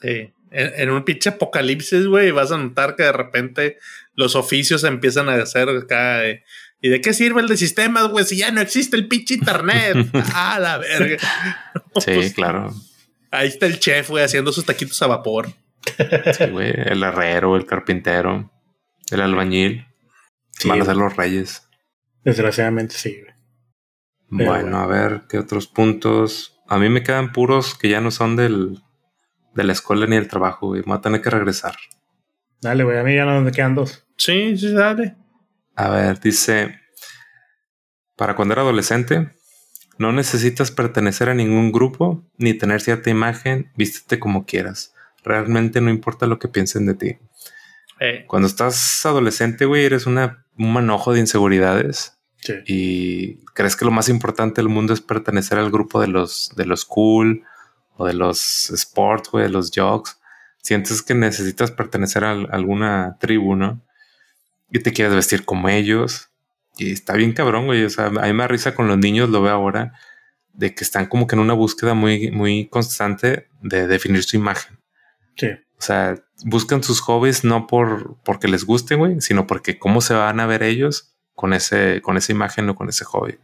[0.00, 0.32] Sí.
[0.50, 3.78] En, un pinche apocalipsis, güey, vas a notar que de repente
[4.16, 6.22] los oficios empiezan a hacer acá.
[6.80, 8.24] ¿Y de qué sirve el de sistemas, güey?
[8.24, 10.08] Si ya no existe el pinche internet.
[10.34, 11.18] ah, la verga.
[11.96, 12.74] Sí, pues, claro.
[13.30, 15.48] Ahí está el chef, güey, haciendo sus taquitos a vapor.
[16.36, 16.72] Sí, güey.
[16.74, 18.50] El herrero, el carpintero,
[19.10, 19.86] el albañil.
[20.64, 21.68] Van a ser los reyes.
[22.24, 24.46] Desgraciadamente, sí, güey.
[24.46, 26.58] Bueno, a ver, ¿qué otros puntos?
[26.66, 28.82] A mí me quedan puros que ya no son del,
[29.54, 30.80] de la escuela ni del trabajo, güey.
[30.80, 31.76] Me voy a tener que regresar.
[32.60, 34.05] Dale, güey, a mí ya no me quedan dos.
[34.16, 35.16] Sí, sí, dale.
[35.74, 36.80] A ver, dice,
[38.16, 39.30] para cuando era adolescente,
[39.98, 44.94] no necesitas pertenecer a ningún grupo ni tener cierta imagen, vístete como quieras.
[45.22, 47.18] Realmente no importa lo que piensen de ti.
[48.00, 48.24] Eh.
[48.26, 52.18] Cuando estás adolescente, güey, eres una, un manojo de inseguridades.
[52.38, 52.54] Sí.
[52.66, 56.66] Y crees que lo más importante del mundo es pertenecer al grupo de los, de
[56.66, 57.44] los cool
[57.96, 60.18] o de los sports, güey, de los jogs
[60.66, 63.80] sientes que necesitas pertenecer a, alguna tribu, ¿no?
[64.70, 66.30] Y te quieres vestir como ellos.
[66.76, 67.84] Y está bien cabrón, güey.
[67.84, 69.92] O sea, a mí me da risa con los niños, lo veo ahora,
[70.52, 74.78] de que están como que en una búsqueda muy, muy constante de definir su imagen.
[75.36, 75.48] Sí.
[75.78, 80.14] O sea, buscan sus hobbies no por porque les guste, güey, sino porque cómo se
[80.14, 83.38] van a ver ellos con ese, con esa imagen o con ese hobby.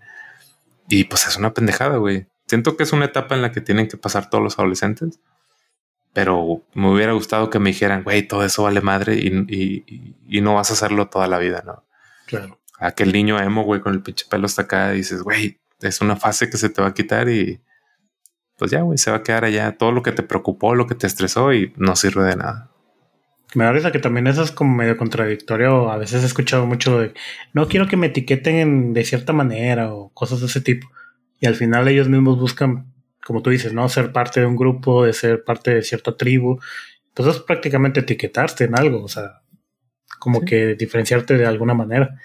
[0.89, 2.27] Y pues es una pendejada, güey.
[2.47, 5.21] Siento que es una etapa en la que tienen que pasar todos los adolescentes
[6.13, 10.71] pero me hubiera gustado que me dijeran, güey, todo eso vale madre y, no vas
[10.71, 11.85] a hacerlo toda la vida, ¿no?
[12.27, 12.59] Claro.
[12.79, 16.17] Aquel niño emo, güey, con el pinche pelo hasta acá, y dices, güey, es una
[16.17, 17.61] fase que se te va a quitar y
[18.59, 20.95] pues ya, güey, se va a quedar allá todo lo que te preocupó, lo que
[20.95, 22.71] te estresó y no sirve de nada.
[23.55, 25.91] Me da risa que también eso es como medio contradictorio.
[25.91, 27.13] A veces he escuchado mucho de
[27.53, 30.89] no quiero que me etiqueten de cierta manera o cosas de ese tipo.
[31.41, 32.92] Y al final ellos mismos buscan,
[33.25, 33.89] como tú dices, ¿no?
[33.89, 36.61] Ser parte de un grupo, de ser parte de cierta tribu.
[37.09, 39.43] Entonces es prácticamente etiquetarte en algo, o sea,
[40.19, 42.17] como que diferenciarte de alguna manera.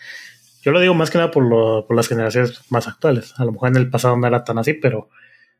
[0.61, 3.33] Yo lo digo más que nada por, lo, por las generaciones más actuales.
[3.37, 5.09] A lo mejor en el pasado no era tan así, pero,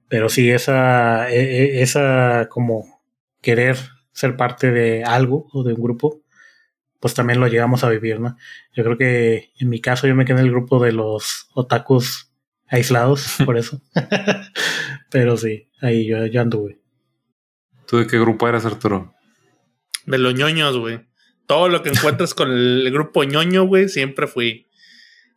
[0.08, 3.02] pero sí, esa, e, e, esa como
[3.42, 3.78] querer
[4.12, 6.22] ser parte de algo o de un grupo,
[7.00, 8.36] pues también lo llegamos a vivir, ¿no?
[8.74, 12.32] Yo creo que en mi caso yo me quedé en el grupo de los otakus
[12.68, 13.82] aislados, por eso.
[15.10, 16.80] Pero sí, ahí yo, yo anduve.
[17.88, 19.14] ¿Tú de qué grupo eras, Arturo?
[20.06, 21.00] De los ñoños, güey.
[21.46, 24.68] Todo lo que encuentras con el grupo ñoño, güey, siempre fui.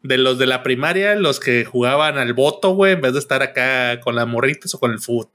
[0.03, 3.43] De los de la primaria, los que jugaban al voto, güey, en vez de estar
[3.43, 5.29] acá con las morritas o con el foot.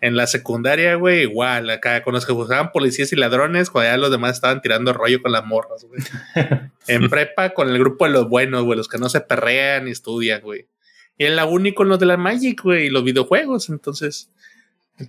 [0.00, 3.96] En la secundaria, güey, igual, acá con los que jugaban policías y ladrones, cuando ya
[3.96, 6.02] los demás estaban tirando rollo con las morras, güey.
[6.88, 9.92] en prepa, con el grupo de los buenos, güey, los que no se perrean ni
[9.92, 10.68] estudian, güey.
[11.16, 13.68] Y en la único con los de la Magic, güey, y los videojuegos.
[13.68, 14.30] Entonces,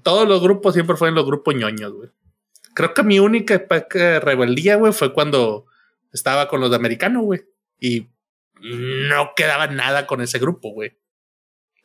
[0.04, 2.10] todos los grupos siempre fueron los grupos ñoños, güey.
[2.74, 3.66] Creo que mi única
[4.22, 5.66] rebeldía, güey, fue cuando
[6.12, 7.42] estaba con los de americano, güey.
[7.80, 8.08] Y
[8.62, 10.92] no quedaba nada con ese grupo, güey.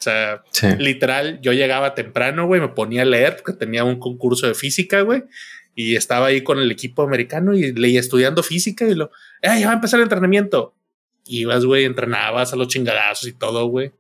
[0.00, 0.42] O sea,
[0.78, 5.02] literal, yo llegaba temprano, güey, me ponía a leer porque tenía un concurso de física,
[5.02, 5.24] güey,
[5.74, 9.10] y estaba ahí con el equipo americano y leía estudiando física y lo,
[9.42, 10.74] eh, ya va a empezar el entrenamiento.
[11.26, 13.92] Ibas, güey, entrenabas a los chingadazos y todo, güey.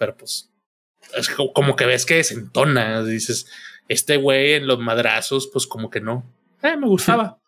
[0.00, 0.50] Pero pues,
[1.14, 3.46] es como que ves que desentona, dices,
[3.86, 6.24] este güey en los madrazos, pues como que no.
[6.62, 7.38] Eh, me gustaba.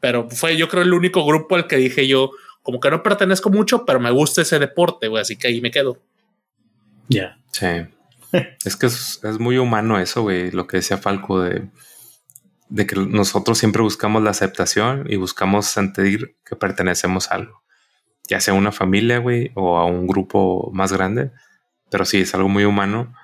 [0.00, 2.32] pero fue, yo creo, el único grupo al que dije yo,
[2.64, 5.70] como que no pertenezco mucho, pero me gusta ese deporte, güey, así que ahí me
[5.70, 6.02] quedo.
[7.08, 7.38] Ya.
[7.52, 7.66] Sí.
[8.64, 11.68] es que es, muy humano eso, güey, lo que decía Falco de,
[12.70, 17.62] de que nosotros siempre buscamos la aceptación y buscamos sentir que pertenecemos a algo,
[18.28, 21.30] ya sea a una familia, güey, o a un grupo más grande,
[21.90, 23.14] pero sí, es algo muy humano.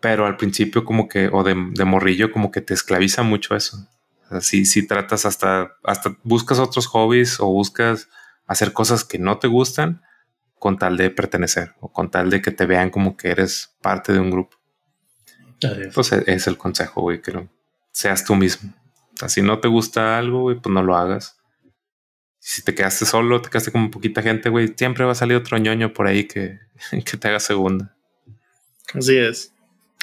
[0.00, 3.88] Pero al principio como que, o de, morrillo, como que te esclaviza mucho eso.
[4.30, 8.08] Así, si tratas hasta, hasta buscas otros hobbies o buscas
[8.46, 10.02] hacer cosas que no te gustan
[10.58, 14.12] con tal de pertenecer o con tal de que te vean como que eres parte
[14.12, 14.56] de un grupo.
[15.94, 17.48] Pues e, es el consejo, güey, que
[17.90, 18.72] seas tú mismo.
[19.26, 21.37] si no te gusta algo, güey, pues no lo hagas.
[22.48, 25.58] Si te quedaste solo, te quedaste con poquita gente, güey, siempre va a salir otro
[25.58, 26.58] ñoño por ahí que,
[27.04, 27.94] que te haga segunda.
[28.94, 29.52] Así es.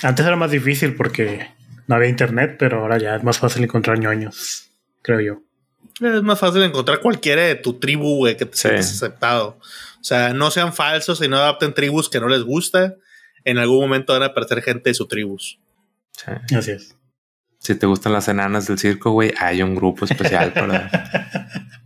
[0.04, 1.48] Antes era más difícil porque
[1.88, 4.70] no había internet, pero ahora ya es más fácil encontrar ñoños,
[5.02, 5.42] creo yo.
[6.00, 9.58] Es más fácil encontrar cualquiera de tu tribu, güey, que te sientes aceptado.
[10.00, 12.94] O sea, no sean falsos y no adapten tribus que no les gusta.
[13.44, 15.58] En algún momento van a aparecer gente de su tribus.
[16.12, 16.56] Sí.
[16.56, 16.96] Así es.
[17.58, 20.92] Si te gustan las enanas del circo, güey, hay un grupo especial para.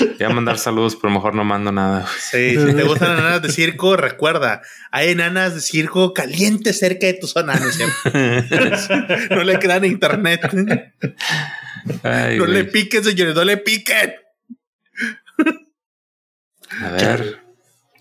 [0.00, 2.06] Voy a mandar saludos, pero mejor no mando nada.
[2.18, 7.14] Sí, si te gustan enanas de circo, recuerda, hay enanas de circo calientes cerca de
[7.14, 7.78] tus enanas.
[9.30, 10.42] no le quedan internet.
[12.02, 14.14] no le piquen, señores, no le piquen.
[16.80, 17.38] A ver,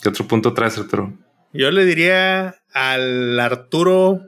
[0.01, 1.17] ¿qué otro punto traes, Arturo?
[1.53, 4.21] Yo le diría al Arturo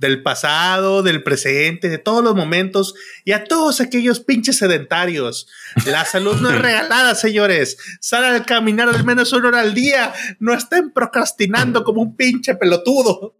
[0.00, 2.94] del pasado, del presente, de todos los momentos
[3.24, 5.46] y a todos aquellos pinches sedentarios.
[5.84, 7.76] La salud no es regalada, señores.
[8.00, 10.12] Salen a caminar al menos una hora al día.
[10.38, 13.36] No estén procrastinando como un pinche pelotudo.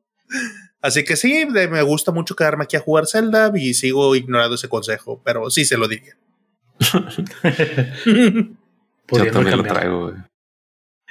[0.82, 4.68] Así que sí, me gusta mucho quedarme aquí a jugar Zelda y sigo ignorando ese
[4.68, 6.16] consejo, pero sí se lo diría.
[9.12, 10.29] Yo también lo traigo, güey.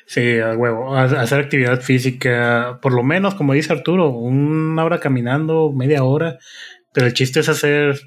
[0.10, 0.96] Sí, a huevo.
[0.96, 6.40] Hacer actividad física, por lo menos, como dice Arturo, una hora caminando, media hora.
[6.94, 8.00] Pero el chiste es hacer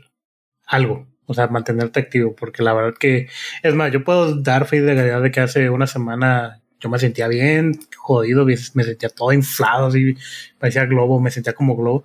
[0.67, 3.29] algo, o sea, mantenerte activo, porque la verdad que,
[3.63, 6.99] es más, yo puedo dar fe de realidad de que hace una semana yo me
[6.99, 10.17] sentía bien, jodido, me sentía todo inflado, así,
[10.59, 12.05] parecía globo, me sentía como globo.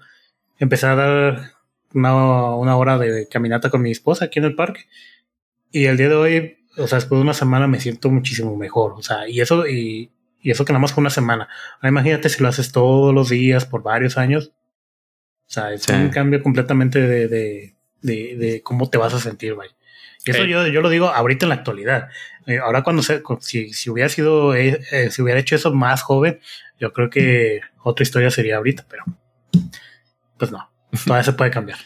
[0.60, 1.54] Empecé a dar
[1.96, 4.82] una, una hora de caminata con mi esposa aquí en el parque.
[5.72, 8.94] Y el día de hoy o sea, después de una semana me siento muchísimo mejor.
[8.94, 11.50] O sea, y eso, y, y eso que nada más fue una semana.
[11.84, 14.52] imagínate si lo haces todos los días por varios años.
[15.48, 19.70] O sea, es un cambio completamente de, de, de, cómo te vas a sentir, güey.
[20.26, 22.10] Y eso yo, yo lo digo ahorita en la actualidad.
[22.48, 26.02] Eh, ahora cuando se, si, si hubiera sido, eh, eh, si hubiera hecho eso más
[26.02, 26.42] joven,
[26.80, 29.06] yo creo que otra historia sería ahorita, pero
[30.38, 30.70] pues no,
[31.06, 31.78] todavía se puede cambiar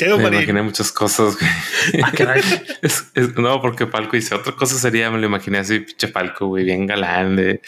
[0.00, 2.02] me imaginé muchas cosas, güey.
[2.02, 2.12] Ah,
[3.36, 6.86] no, porque Falco dice otra cosa sería, me lo imaginé así, pinche Falco, güey, bien
[6.86, 7.60] galán de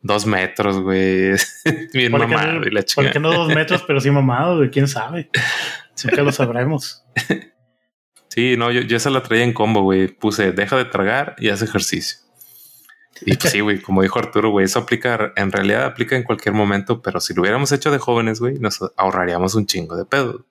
[0.00, 1.32] dos metros, güey.
[1.92, 3.02] bien mamado y la chica.
[3.02, 4.70] ¿Por qué no dos metros, pero sí mamado, güey?
[4.70, 5.30] ¿Quién sabe?
[6.04, 7.04] Nunca lo sabremos.
[8.28, 10.08] Sí, no, yo, yo esa la traía en combo, güey.
[10.08, 12.18] Puse deja de tragar y haz ejercicio.
[13.24, 16.54] Y pues sí, güey, como dijo Arturo, güey, eso aplica, en realidad aplica en cualquier
[16.54, 20.46] momento, pero si lo hubiéramos hecho de jóvenes, güey, nos ahorraríamos un chingo de pedo.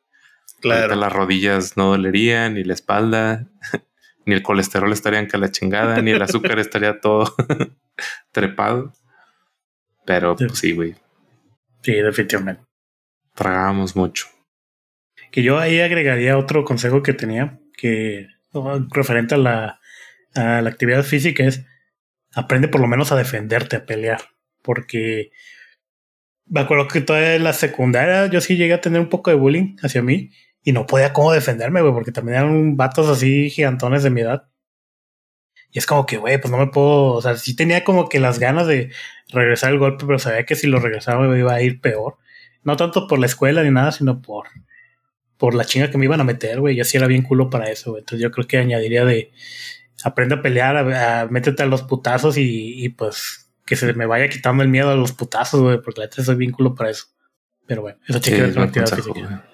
[0.62, 0.96] Claro.
[0.96, 3.48] las rodillas no dolerían, ni la espalda,
[4.26, 7.36] ni el colesterol estaría en que la chingada, ni el azúcar estaría todo
[8.32, 8.94] trepado.
[10.06, 10.96] Pero pues sí, güey.
[11.82, 12.64] Sí, definitivamente.
[13.34, 14.28] Tragábamos mucho.
[15.32, 18.28] Que yo ahí agregaría otro consejo que tenía, que
[18.90, 19.80] referente a la,
[20.36, 21.66] a la actividad física es
[22.34, 24.22] aprende por lo menos a defenderte, a pelear.
[24.62, 25.32] Porque
[26.52, 29.38] me acuerdo que todavía en la secundaria yo sí llegué a tener un poco de
[29.38, 30.32] bullying hacia mí
[30.64, 34.48] y no podía cómo defenderme, güey, porque también eran vatos así gigantones de mi edad.
[35.72, 38.20] Y es como que, güey, pues no me puedo, o sea, sí tenía como que
[38.20, 38.92] las ganas de
[39.30, 42.18] regresar el golpe, pero sabía que si lo regresaba me iba a ir peor.
[42.64, 44.48] No tanto por la escuela ni nada, sino por,
[45.38, 46.76] por la chinga que me iban a meter, güey.
[46.76, 48.02] Yo sí era bien culo para eso, güey.
[48.02, 49.32] Entonces yo creo que añadiría de
[50.04, 53.41] aprende a pelear, a, métete a los putazos y, pues
[53.72, 56.36] que se me vaya quitando el miedo a los putazos, güey, porque la neta soy
[56.36, 57.06] bien culo para eso.
[57.66, 59.46] Pero bueno, eso tiene que ver con actividad física.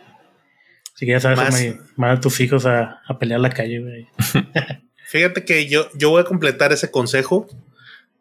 [0.96, 1.38] Si quieres saber,
[1.96, 4.08] manda a tus hijos a, a pelear la calle, güey.
[5.06, 7.48] Fíjate que yo, yo voy a completar ese consejo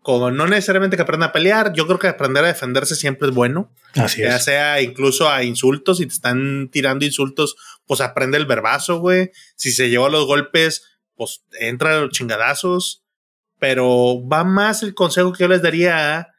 [0.02, 3.34] con no necesariamente que aprenda a pelear, yo creo que aprender a defenderse siempre es
[3.34, 3.72] bueno.
[3.94, 7.56] Así ya sea incluso a insultos, si te están tirando insultos,
[7.86, 9.30] pues aprende el verbazo, güey.
[9.54, 13.05] Si se lleva los golpes, pues entra a los chingadazos.
[13.58, 16.34] Pero va más el consejo que yo les daría a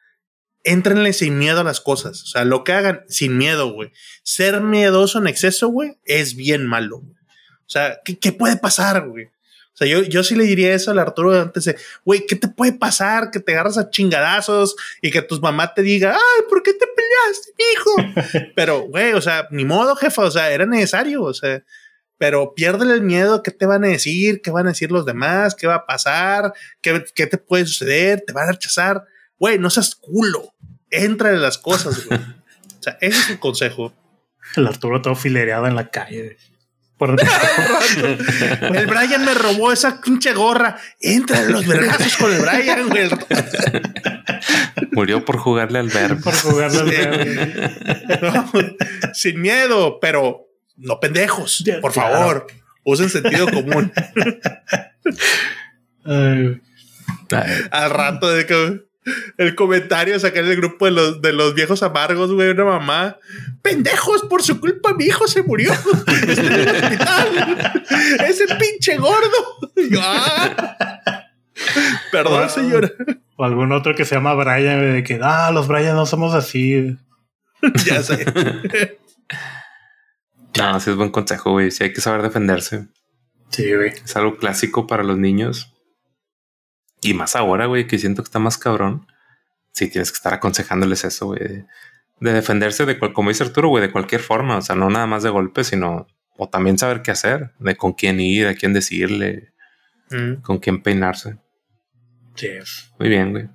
[0.64, 2.22] entrenle sin miedo a las cosas.
[2.22, 3.92] O sea, lo que hagan sin miedo, güey.
[4.22, 6.98] Ser miedoso en exceso, güey, es bien malo.
[6.98, 9.26] O sea, ¿qué, qué puede pasar, güey?
[9.26, 12.48] O sea, yo, yo sí le diría eso al Arturo antes de, güey, ¿qué te
[12.48, 13.30] puede pasar?
[13.30, 16.86] Que te agarras a chingadazos y que tu mamá te diga, ay, ¿por qué te
[16.86, 18.50] peleaste, hijo?
[18.56, 21.62] pero, güey, o sea, ni modo, jefa, o sea, era necesario, o sea,
[22.18, 24.42] pero piérdele el miedo, ¿qué te van a decir?
[24.42, 25.54] ¿Qué van a decir los demás?
[25.54, 26.52] ¿Qué va a pasar?
[26.80, 28.24] ¿Qué, qué te puede suceder?
[28.26, 29.04] ¿Te van a rechazar?
[29.38, 30.52] Güey, no seas culo.
[30.90, 32.18] Entra en las cosas, güey.
[32.18, 33.94] o sea, ese es el consejo.
[34.56, 36.36] El Arturo todo filereado en la calle.
[36.96, 37.16] Por el
[38.88, 40.76] Brian me robó esa pinche gorra.
[41.00, 43.08] Entra en los vergazos con el Brian, güey.
[44.92, 46.20] Murió por jugarle al verbo.
[46.22, 46.90] Por jugarle al
[48.10, 48.50] verbo.
[49.14, 50.47] sin miedo, pero
[50.78, 51.64] no pendejos.
[51.80, 52.46] por favor,
[52.84, 53.92] usen sentido común.
[57.70, 58.88] Al rato de que
[59.36, 63.18] el comentario sacar el grupo de los, de los viejos amargos, güey, una mamá.
[63.62, 65.72] Pendejos, por su culpa mi hijo se murió.
[66.06, 67.84] Está en el hospital.
[68.26, 69.58] Ese pinche gordo.
[70.00, 71.30] Ah".
[72.12, 72.90] Perdón, señora.
[73.36, 76.96] O algún otro que se llama Brian, de que, ah, los Brian no somos así.
[77.86, 78.24] ya sé.
[80.56, 81.70] No, sí es buen consejo, güey.
[81.70, 82.88] Sí hay que saber defenderse.
[83.50, 83.90] Sí, güey.
[83.90, 85.74] Es algo clásico para los niños.
[87.00, 89.06] Y más ahora, güey, que siento que está más cabrón.
[89.72, 91.64] Sí, tienes que estar aconsejándoles eso, güey.
[92.20, 94.58] De defenderse de cual, como dice Arturo, güey, de cualquier forma.
[94.58, 96.06] O sea, no nada más de golpe, sino
[96.36, 99.52] o también saber qué hacer, de con quién ir, a quién decirle,
[100.10, 100.34] mm.
[100.42, 101.36] con quién peinarse.
[102.36, 102.48] Sí.
[102.98, 103.48] Muy bien, güey.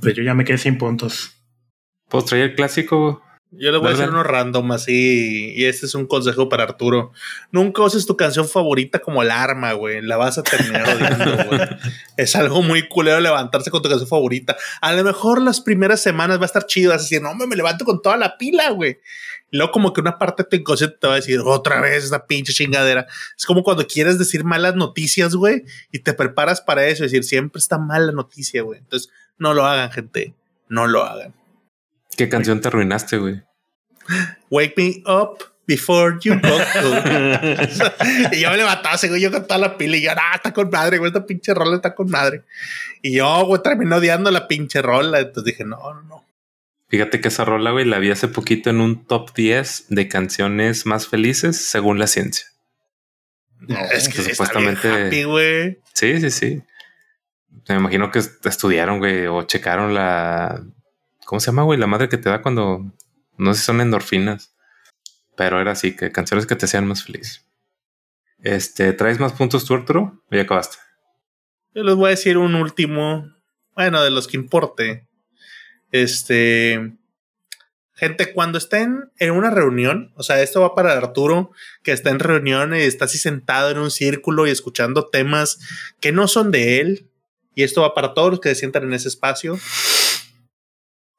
[0.00, 1.34] Pues yo ya me quedé sin puntos.
[2.08, 3.23] ¿Puedo traer el clásico?
[3.58, 5.52] Yo le voy a hacer uno random así.
[5.54, 7.12] Y este es un consejo para Arturo.
[7.52, 10.02] Nunca uses tu canción favorita como el arma, güey.
[10.02, 11.60] La vas a terminar odiando, güey.
[12.16, 14.56] Es algo muy culero levantarse con tu canción favorita.
[14.80, 16.90] A lo mejor las primeras semanas va a estar chido.
[16.90, 18.98] Vas a decir, no, me, me levanto con toda la pila, güey.
[19.50, 22.26] Luego, como que una parte de tu inconsciente te va a decir otra vez esa
[22.26, 23.06] pinche chingadera.
[23.38, 27.04] Es como cuando quieres decir malas noticias, güey, y te preparas para eso.
[27.04, 28.80] Es decir, siempre está mala noticia, güey.
[28.80, 30.34] Entonces, no lo hagan, gente.
[30.68, 31.34] No lo hagan.
[32.16, 33.42] ¿Qué canción te arruinaste, güey?
[34.50, 36.48] Wake me up before you go.
[38.32, 40.70] y yo me levantaba, güey, yo con toda la pila y yo, ah, está con
[40.70, 42.42] madre, güey, esta pinche rola está con madre.
[43.02, 45.20] Y yo, güey, terminé odiando la pinche rola.
[45.20, 46.24] Entonces dije, no, no, no.
[46.88, 50.86] Fíjate que esa rola, güey, la vi hace poquito en un top 10 de canciones
[50.86, 52.46] más felices según la ciencia.
[53.92, 55.06] es que supuestamente.
[55.06, 55.78] Happy, güey.
[55.92, 56.62] Sí, sí, sí.
[57.68, 60.62] Me imagino que estudiaron, güey, o checaron la
[61.24, 61.78] ¿Cómo se llama, güey?
[61.78, 62.92] La madre que te da cuando.
[63.36, 64.54] No sé si son endorfinas.
[65.36, 67.44] Pero era así, que canciones que te hacían más feliz.
[68.38, 70.22] Este, ¿traes más puntos tú, Arturo?
[70.30, 70.76] ¿O ya acabaste?
[71.74, 73.32] Yo les voy a decir un último.
[73.74, 75.08] Bueno, de los que importe.
[75.90, 76.96] Este.
[77.96, 81.52] Gente, cuando estén en una reunión, o sea, esto va para Arturo,
[81.84, 85.60] que está en reunión y está así sentado en un círculo y escuchando temas
[86.00, 87.08] que no son de él.
[87.54, 89.56] Y esto va para todos los que se sientan en ese espacio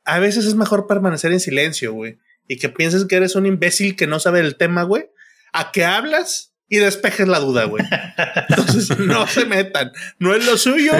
[0.05, 2.19] a veces es mejor permanecer en silencio, güey.
[2.47, 5.09] Y que pienses que eres un imbécil que no sabe el tema, güey.
[5.51, 7.83] A que hablas y despejen la duda, güey.
[8.49, 9.91] Entonces, no se metan.
[10.19, 10.93] No es lo suyo.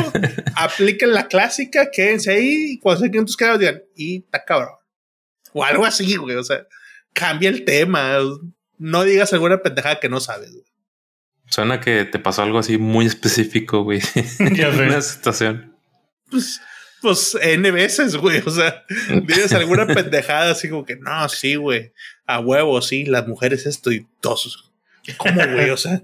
[0.55, 4.75] Apliquen la clásica, quédense ahí y cuando se queden tus caras digan, y está cabrón.
[5.53, 6.35] O algo así, güey.
[6.35, 6.65] O sea,
[7.13, 8.17] cambia el tema.
[8.77, 10.65] No digas alguna pendejada que no sabes, güey.
[11.47, 14.01] Suena que te pasó algo así muy específico, güey.
[14.39, 15.75] En una situación.
[16.29, 16.59] Pues,
[17.01, 18.41] pues N veces, güey.
[18.45, 18.83] O sea,
[19.27, 21.93] dices alguna pendejada así como que no, sí, güey.
[22.25, 24.71] A huevo, sí, las mujeres esto y todos.
[25.17, 25.69] ¿Cómo, güey?
[25.69, 26.01] O sea,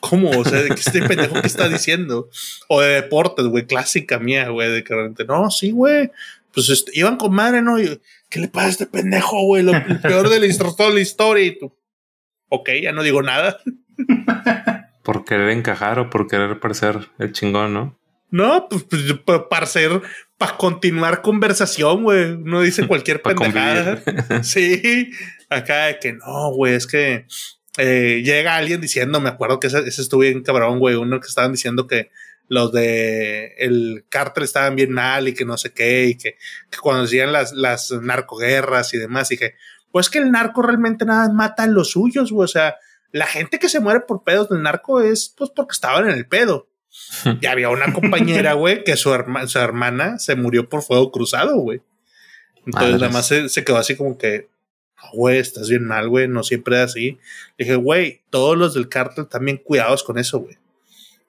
[0.00, 0.30] ¿cómo?
[0.30, 2.28] O sea, de que este pendejo que está diciendo.
[2.68, 6.10] O de deportes, güey, clásica mía, güey, de que realmente, no, sí, güey.
[6.52, 7.76] Pues este, iban con madre, ¿no?
[8.28, 9.62] ¿Qué le pasa a este pendejo, güey?
[9.62, 11.74] Lo peor de la, de la historia y tú.
[12.48, 13.58] Ok, ya no digo nada.
[15.02, 17.98] por querer encajar o por querer parecer el chingón, ¿no?
[18.30, 18.84] No, pues,
[19.24, 20.00] pues para ser,
[20.42, 22.36] para continuar conversación, güey.
[22.36, 24.02] No dice cualquier pendejada.
[24.42, 25.12] sí,
[25.48, 27.26] acá de que no, güey, es que
[27.78, 31.28] eh, llega alguien diciendo, me acuerdo que ese, ese estuvo bien cabrón, güey, uno que
[31.28, 32.10] estaban diciendo que
[32.48, 36.36] los de el cártel estaban bien mal y que no sé qué, y que,
[36.70, 39.54] que cuando decían las, las narcoguerras y demás, y que,
[39.92, 42.74] pues que el narco realmente nada mata a los suyos, güey, o sea,
[43.12, 46.26] la gente que se muere por pedos del narco es pues porque estaban en el
[46.26, 46.68] pedo.
[47.40, 49.10] Y había una compañera, güey, que su,
[49.46, 51.80] su, hermana se murió por fuego cruzado, güey.
[52.66, 54.48] Entonces, nada más se, quedó así como que,
[55.12, 57.18] güey, estás bien mal, güey, no siempre es así.
[57.56, 60.58] Le dije, güey, todos los del cártel también cuidados con eso, güey.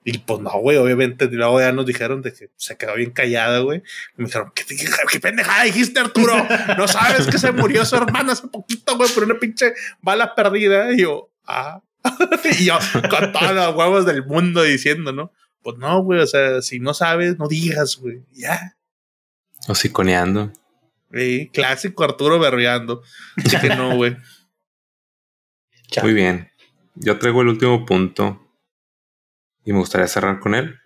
[0.06, 3.60] Y pues no, güey, obviamente, luego ya nos dijeron de que se quedó bien callada,
[3.60, 3.82] güey.
[4.16, 6.34] Me dijeron, ¿Qué, ¿qué, qué, pendejada dijiste, Arturo?
[6.76, 9.72] No sabes que se murió su hermana hace poquito, güey, por una pinche
[10.02, 10.92] bala perdida.
[10.92, 11.80] Y yo, ah.
[12.60, 12.78] y yo
[13.08, 15.32] con todos los huevos del mundo diciendo, ¿no?
[15.64, 18.76] Pues no, güey, o sea, si no sabes, no digas, güey, ya.
[19.66, 20.52] O siconeando.
[21.10, 23.02] Sí, clásico Arturo berreando.
[23.42, 24.16] Así que no, güey.
[26.02, 26.50] Muy bien.
[26.94, 28.46] Yo traigo el último punto
[29.64, 30.78] y me gustaría cerrar con él.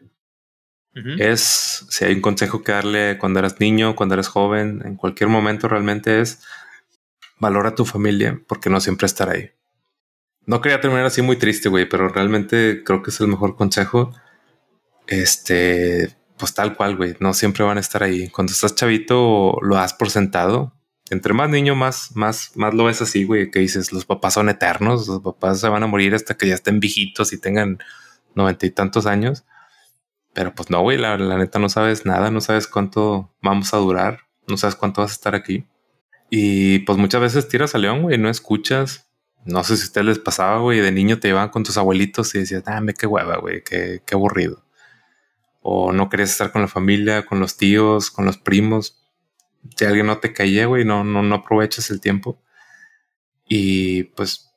[1.18, 5.28] Es si hay un consejo que darle cuando eras niño, cuando eres joven, en cualquier
[5.28, 6.40] momento realmente es
[7.38, 9.52] valora a tu familia porque no siempre estar ahí.
[10.44, 14.12] No quería terminar así muy triste, güey, pero realmente creo que es el mejor consejo.
[15.08, 18.28] Este, pues tal cual, güey, no siempre van a estar ahí.
[18.28, 20.72] Cuando estás chavito, lo das por sentado.
[21.10, 24.50] Entre más niño, más, más, más lo ves así, güey, que dices, los papás son
[24.50, 27.78] eternos, los papás se van a morir hasta que ya estén viejitos y tengan
[28.34, 29.44] noventa y tantos años.
[30.34, 33.78] Pero pues no, güey, la, la, neta no sabes nada, no sabes cuánto vamos a
[33.78, 35.64] durar, no sabes cuánto vas a estar aquí.
[36.30, 39.08] Y pues muchas veces tiras a león, güey, no escuchas,
[39.46, 42.34] no sé si a ustedes les pasaba, güey, de niño te iban con tus abuelitos
[42.34, 44.67] y decías, dame qué hueva, güey, qué, qué aburrido.
[45.60, 49.02] O no querías estar con la familia, con los tíos, con los primos.
[49.76, 52.40] Si alguien no te caía, güey, no, no, no aprovechas el tiempo.
[53.46, 54.50] Y pues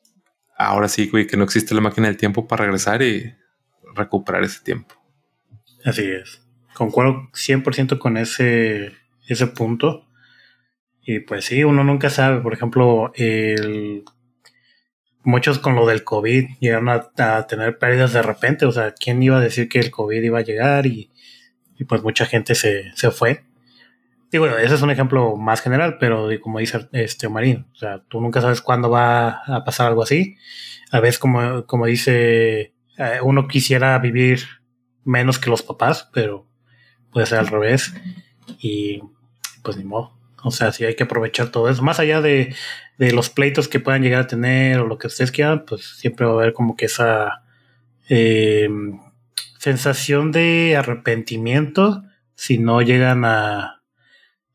[0.57, 3.33] ahora sí, güey, que no existe la máquina del tiempo para regresar y
[3.95, 4.95] recuperar ese tiempo.
[5.83, 6.41] Así es.
[6.73, 8.93] Concuerdo 100% con ese,
[9.27, 10.07] ese punto.
[11.03, 12.41] Y pues sí, uno nunca sabe.
[12.41, 14.03] Por ejemplo, el
[15.23, 18.65] muchos con lo del COVID llegaron a, tener pérdidas de repente.
[18.65, 20.85] O sea, ¿quién iba a decir que el COVID iba a llegar?
[20.85, 21.09] Y,
[21.87, 23.43] pues mucha gente se, se fue.
[24.31, 28.03] Y bueno, ese es un ejemplo más general, pero como dice este Marín, o sea,
[28.07, 30.37] tú nunca sabes cuándo va a pasar algo así.
[30.91, 34.41] A veces, como, como dice, eh, uno quisiera vivir
[35.03, 36.47] menos que los papás, pero
[37.11, 37.93] puede ser al revés.
[38.59, 39.01] Y
[39.63, 40.20] pues ni modo.
[40.43, 41.83] O sea, sí hay que aprovechar todo eso.
[41.83, 42.55] Más allá de,
[42.97, 46.33] los pleitos que puedan llegar a tener o lo que ustedes quieran, pues siempre va
[46.33, 47.43] a haber como que esa
[48.09, 48.99] em,
[49.59, 52.03] sensación de arrepentimiento
[52.35, 53.81] si no llegan a,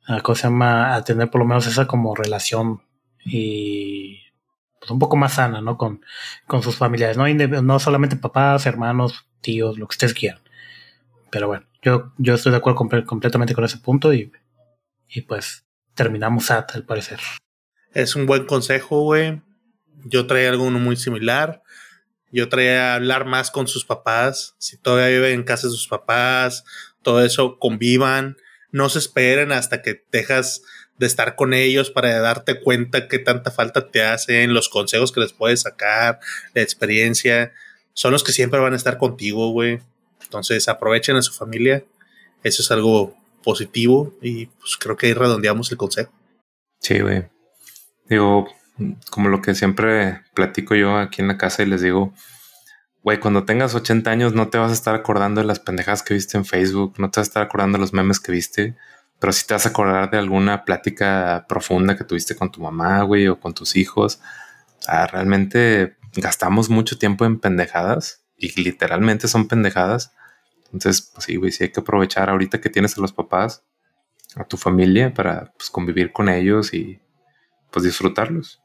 [0.06, 0.94] a, ¿cómo se llama?
[0.94, 2.82] a tener por lo menos esa como relación
[3.24, 4.20] y
[4.78, 5.76] pues un poco más sana, ¿no?
[5.76, 6.04] Con,
[6.46, 7.26] con sus familiares, ¿no?
[7.62, 10.40] no solamente papás, hermanos, tíos, lo que ustedes quieran.
[11.30, 12.76] Pero bueno, yo, yo estoy de acuerdo
[13.06, 14.32] completamente con ese punto y,
[15.08, 15.65] y pues
[15.96, 17.18] terminamos at, al parecer.
[17.92, 19.42] Es un buen consejo, güey.
[20.04, 21.62] Yo traía algo muy similar.
[22.30, 24.54] Yo traía hablar más con sus papás.
[24.58, 26.64] Si todavía viven en casa de sus papás,
[27.02, 28.36] todo eso, convivan.
[28.70, 30.62] No se esperen hasta que dejas
[30.98, 35.20] de estar con ellos para darte cuenta qué tanta falta te hacen, los consejos que
[35.20, 36.20] les puedes sacar,
[36.54, 37.52] la experiencia.
[37.92, 39.80] Son los que siempre van a estar contigo, güey.
[40.22, 41.84] Entonces aprovechen a su familia.
[42.42, 43.16] Eso es algo
[43.46, 46.12] positivo y pues creo que ahí redondeamos el consejo.
[46.80, 47.28] Sí, güey.
[48.08, 48.48] Digo,
[49.08, 52.12] como lo que siempre platico yo aquí en la casa y les digo,
[53.04, 56.14] güey, cuando tengas 80 años no te vas a estar acordando de las pendejas que
[56.14, 58.74] viste en Facebook, no te vas a estar acordando de los memes que viste,
[59.20, 63.02] pero sí te vas a acordar de alguna plática profunda que tuviste con tu mamá,
[63.02, 64.18] güey, o con tus hijos.
[64.80, 70.12] O sea, realmente gastamos mucho tiempo en pendejadas y literalmente son pendejadas.
[70.72, 73.64] Entonces, pues sí, güey, sí hay que aprovechar ahorita que tienes a los papás,
[74.34, 77.00] a tu familia, para pues, convivir con ellos y
[77.70, 78.62] pues disfrutarlos.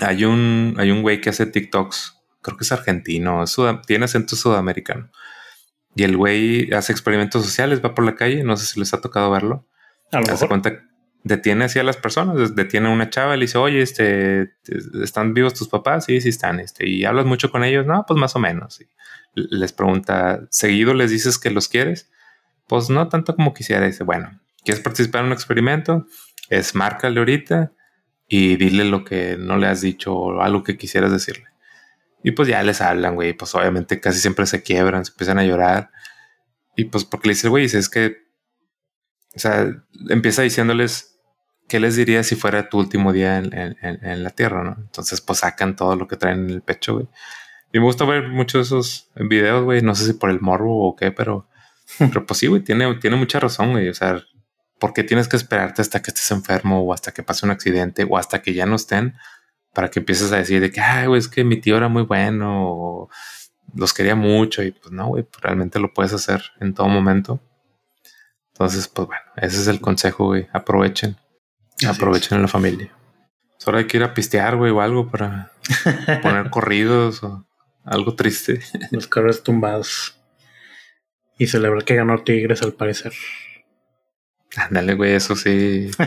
[0.00, 3.44] Hay un, hay un güey que hace TikToks, creo que es argentino,
[3.86, 5.10] tiene acento sudamericano.
[5.94, 9.00] Y el güey hace experimentos sociales, va por la calle, no sé si les ha
[9.00, 9.66] tocado verlo.
[10.10, 10.82] A lo Hace cuenta,
[11.22, 14.52] detiene así a las personas, detiene a una chava y le dice, oye, este,
[15.02, 16.04] ¿están vivos tus papás?
[16.04, 18.80] Sí, sí están, este, y hablas mucho con ellos, no, pues más o menos.
[19.34, 22.10] Les pregunta, ¿seguido les dices que los quieres?
[22.66, 23.86] Pues no tanto como quisiera.
[23.86, 26.06] Dice, bueno, ¿quieres participar en un experimento?
[26.48, 27.72] Es márcale ahorita
[28.28, 31.46] y dile lo que no le has dicho o algo que quisieras decirle.
[32.22, 33.34] Y pues ya les hablan, güey.
[33.34, 35.90] Pues obviamente casi siempre se quiebran, se empiezan a llorar.
[36.74, 38.16] Y pues porque le dice, güey, es que,
[39.36, 39.66] o sea,
[40.08, 41.18] empieza diciéndoles
[41.68, 44.76] qué les diría si fuera tu último día en, la tierra, ¿no?
[44.78, 47.08] Entonces, pues sacan todo lo que traen en el pecho, güey.
[47.74, 49.82] Y me gusta ver muchos de esos videos, güey.
[49.82, 51.48] No sé si por el morbo o qué, pero,
[51.98, 53.88] pero pues sí, güey, tiene, tiene mucha razón, güey.
[53.88, 54.22] O sea,
[54.78, 58.06] ¿por qué tienes que esperarte hasta que estés enfermo o hasta que pase un accidente
[58.08, 59.14] o hasta que ya no estén
[59.72, 62.04] para que empieces a decir de que, ay, güey, es que mi tío era muy
[62.04, 63.10] bueno, o
[63.74, 67.40] los quería mucho, y pues no, güey, realmente lo puedes hacer en todo momento.
[68.52, 71.16] Entonces, pues bueno, ese es el consejo, güey, aprovechen,
[71.88, 72.92] aprovechen en la familia.
[73.58, 75.50] Solo hay que ir a pistear, güey, o algo para
[76.22, 77.44] poner corridos o
[77.84, 78.60] algo triste.
[78.90, 80.20] Los carros tumbados.
[81.38, 83.12] Y celebrar que ganó Tigres, al parecer.
[84.56, 85.90] Ándale, güey, eso sí.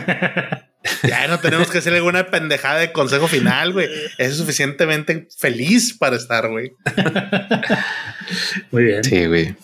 [1.02, 3.88] Ya no tenemos que hacer alguna pendejada de consejo final, güey.
[4.16, 6.72] Es suficientemente feliz para estar, güey.
[8.70, 9.04] Muy bien.
[9.04, 9.56] Sí, güey.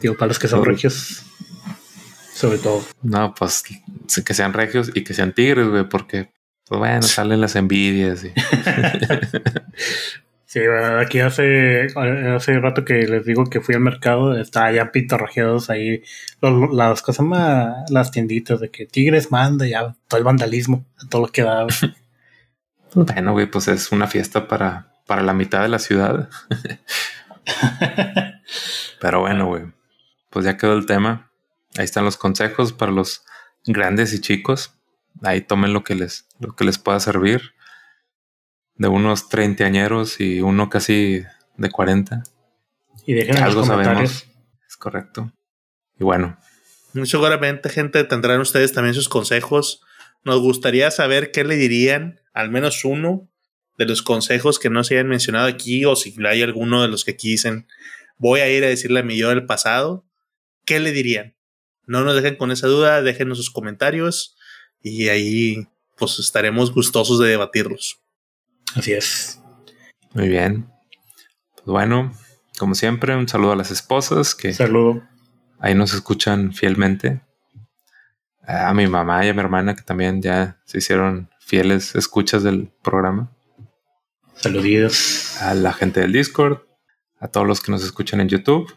[0.00, 1.22] Digo, para los que son regios.
[2.34, 2.84] Sobre todo.
[3.02, 3.62] No, pues
[4.24, 6.30] que sean regios y que sean tigres, güey, porque,
[6.66, 8.24] pues bueno, salen las envidias.
[8.24, 8.32] Y...
[10.50, 10.58] Sí,
[11.00, 11.86] aquí hace,
[12.34, 16.02] hace rato que les digo que fui al mercado, está ya pitorrajeados ahí
[16.72, 21.28] las cosas más, las tienditas de que Tigres manda ya todo el vandalismo, todo lo
[21.28, 21.68] que da.
[22.96, 26.28] bueno, güey, pues es una fiesta para, para la mitad de la ciudad.
[29.00, 29.66] Pero bueno, güey,
[30.30, 31.30] pues ya quedó el tema.
[31.78, 33.22] Ahí están los consejos para los
[33.66, 34.74] grandes y chicos.
[35.22, 37.54] Ahí tomen lo que les, lo que les pueda servir
[38.80, 41.22] de unos treintañeros y uno casi
[41.58, 42.22] de 40.
[43.06, 44.26] Y dejen algo sabemos.
[44.66, 45.30] Es correcto.
[45.98, 46.38] Y bueno.
[46.94, 49.82] Muy seguramente, gente, tendrán ustedes también sus consejos.
[50.24, 53.28] Nos gustaría saber qué le dirían, al menos uno
[53.76, 57.04] de los consejos que no se hayan mencionado aquí, o si hay alguno de los
[57.04, 57.66] que quisen,
[58.16, 60.06] voy a ir a decirle a mi yo del pasado,
[60.64, 61.34] ¿qué le dirían?
[61.86, 64.38] No nos dejen con esa duda, déjenos sus comentarios
[64.82, 68.00] y ahí pues estaremos gustosos de debatirlos.
[68.76, 69.40] Así es.
[70.12, 70.70] Muy bien.
[71.54, 72.12] Pues bueno,
[72.58, 75.02] como siempre, un saludo a las esposas que saludo.
[75.58, 77.22] ahí nos escuchan fielmente.
[78.46, 82.72] A mi mamá y a mi hermana que también ya se hicieron fieles escuchas del
[82.82, 83.30] programa.
[84.34, 85.40] Saluditos.
[85.40, 86.58] A la gente del Discord,
[87.18, 88.72] a todos los que nos escuchan en YouTube.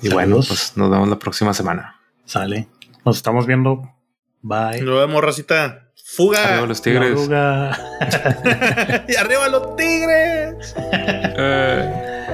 [0.00, 2.00] Y bueno, pues nos vemos la próxima semana.
[2.24, 2.68] Sale.
[3.04, 3.94] Nos estamos viendo.
[4.40, 4.80] Bye.
[4.82, 5.81] Nos vemos, racita.
[6.14, 6.44] Fuga.
[6.44, 7.20] Arriba los tigres.
[9.08, 10.74] y arriba los tigres.
[10.76, 12.26] Eh,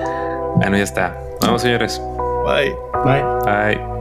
[0.56, 1.16] bueno, ya está.
[1.40, 2.00] Vamos, señores.
[2.44, 2.74] Bye.
[3.04, 3.22] Bye.
[3.44, 3.97] Bye.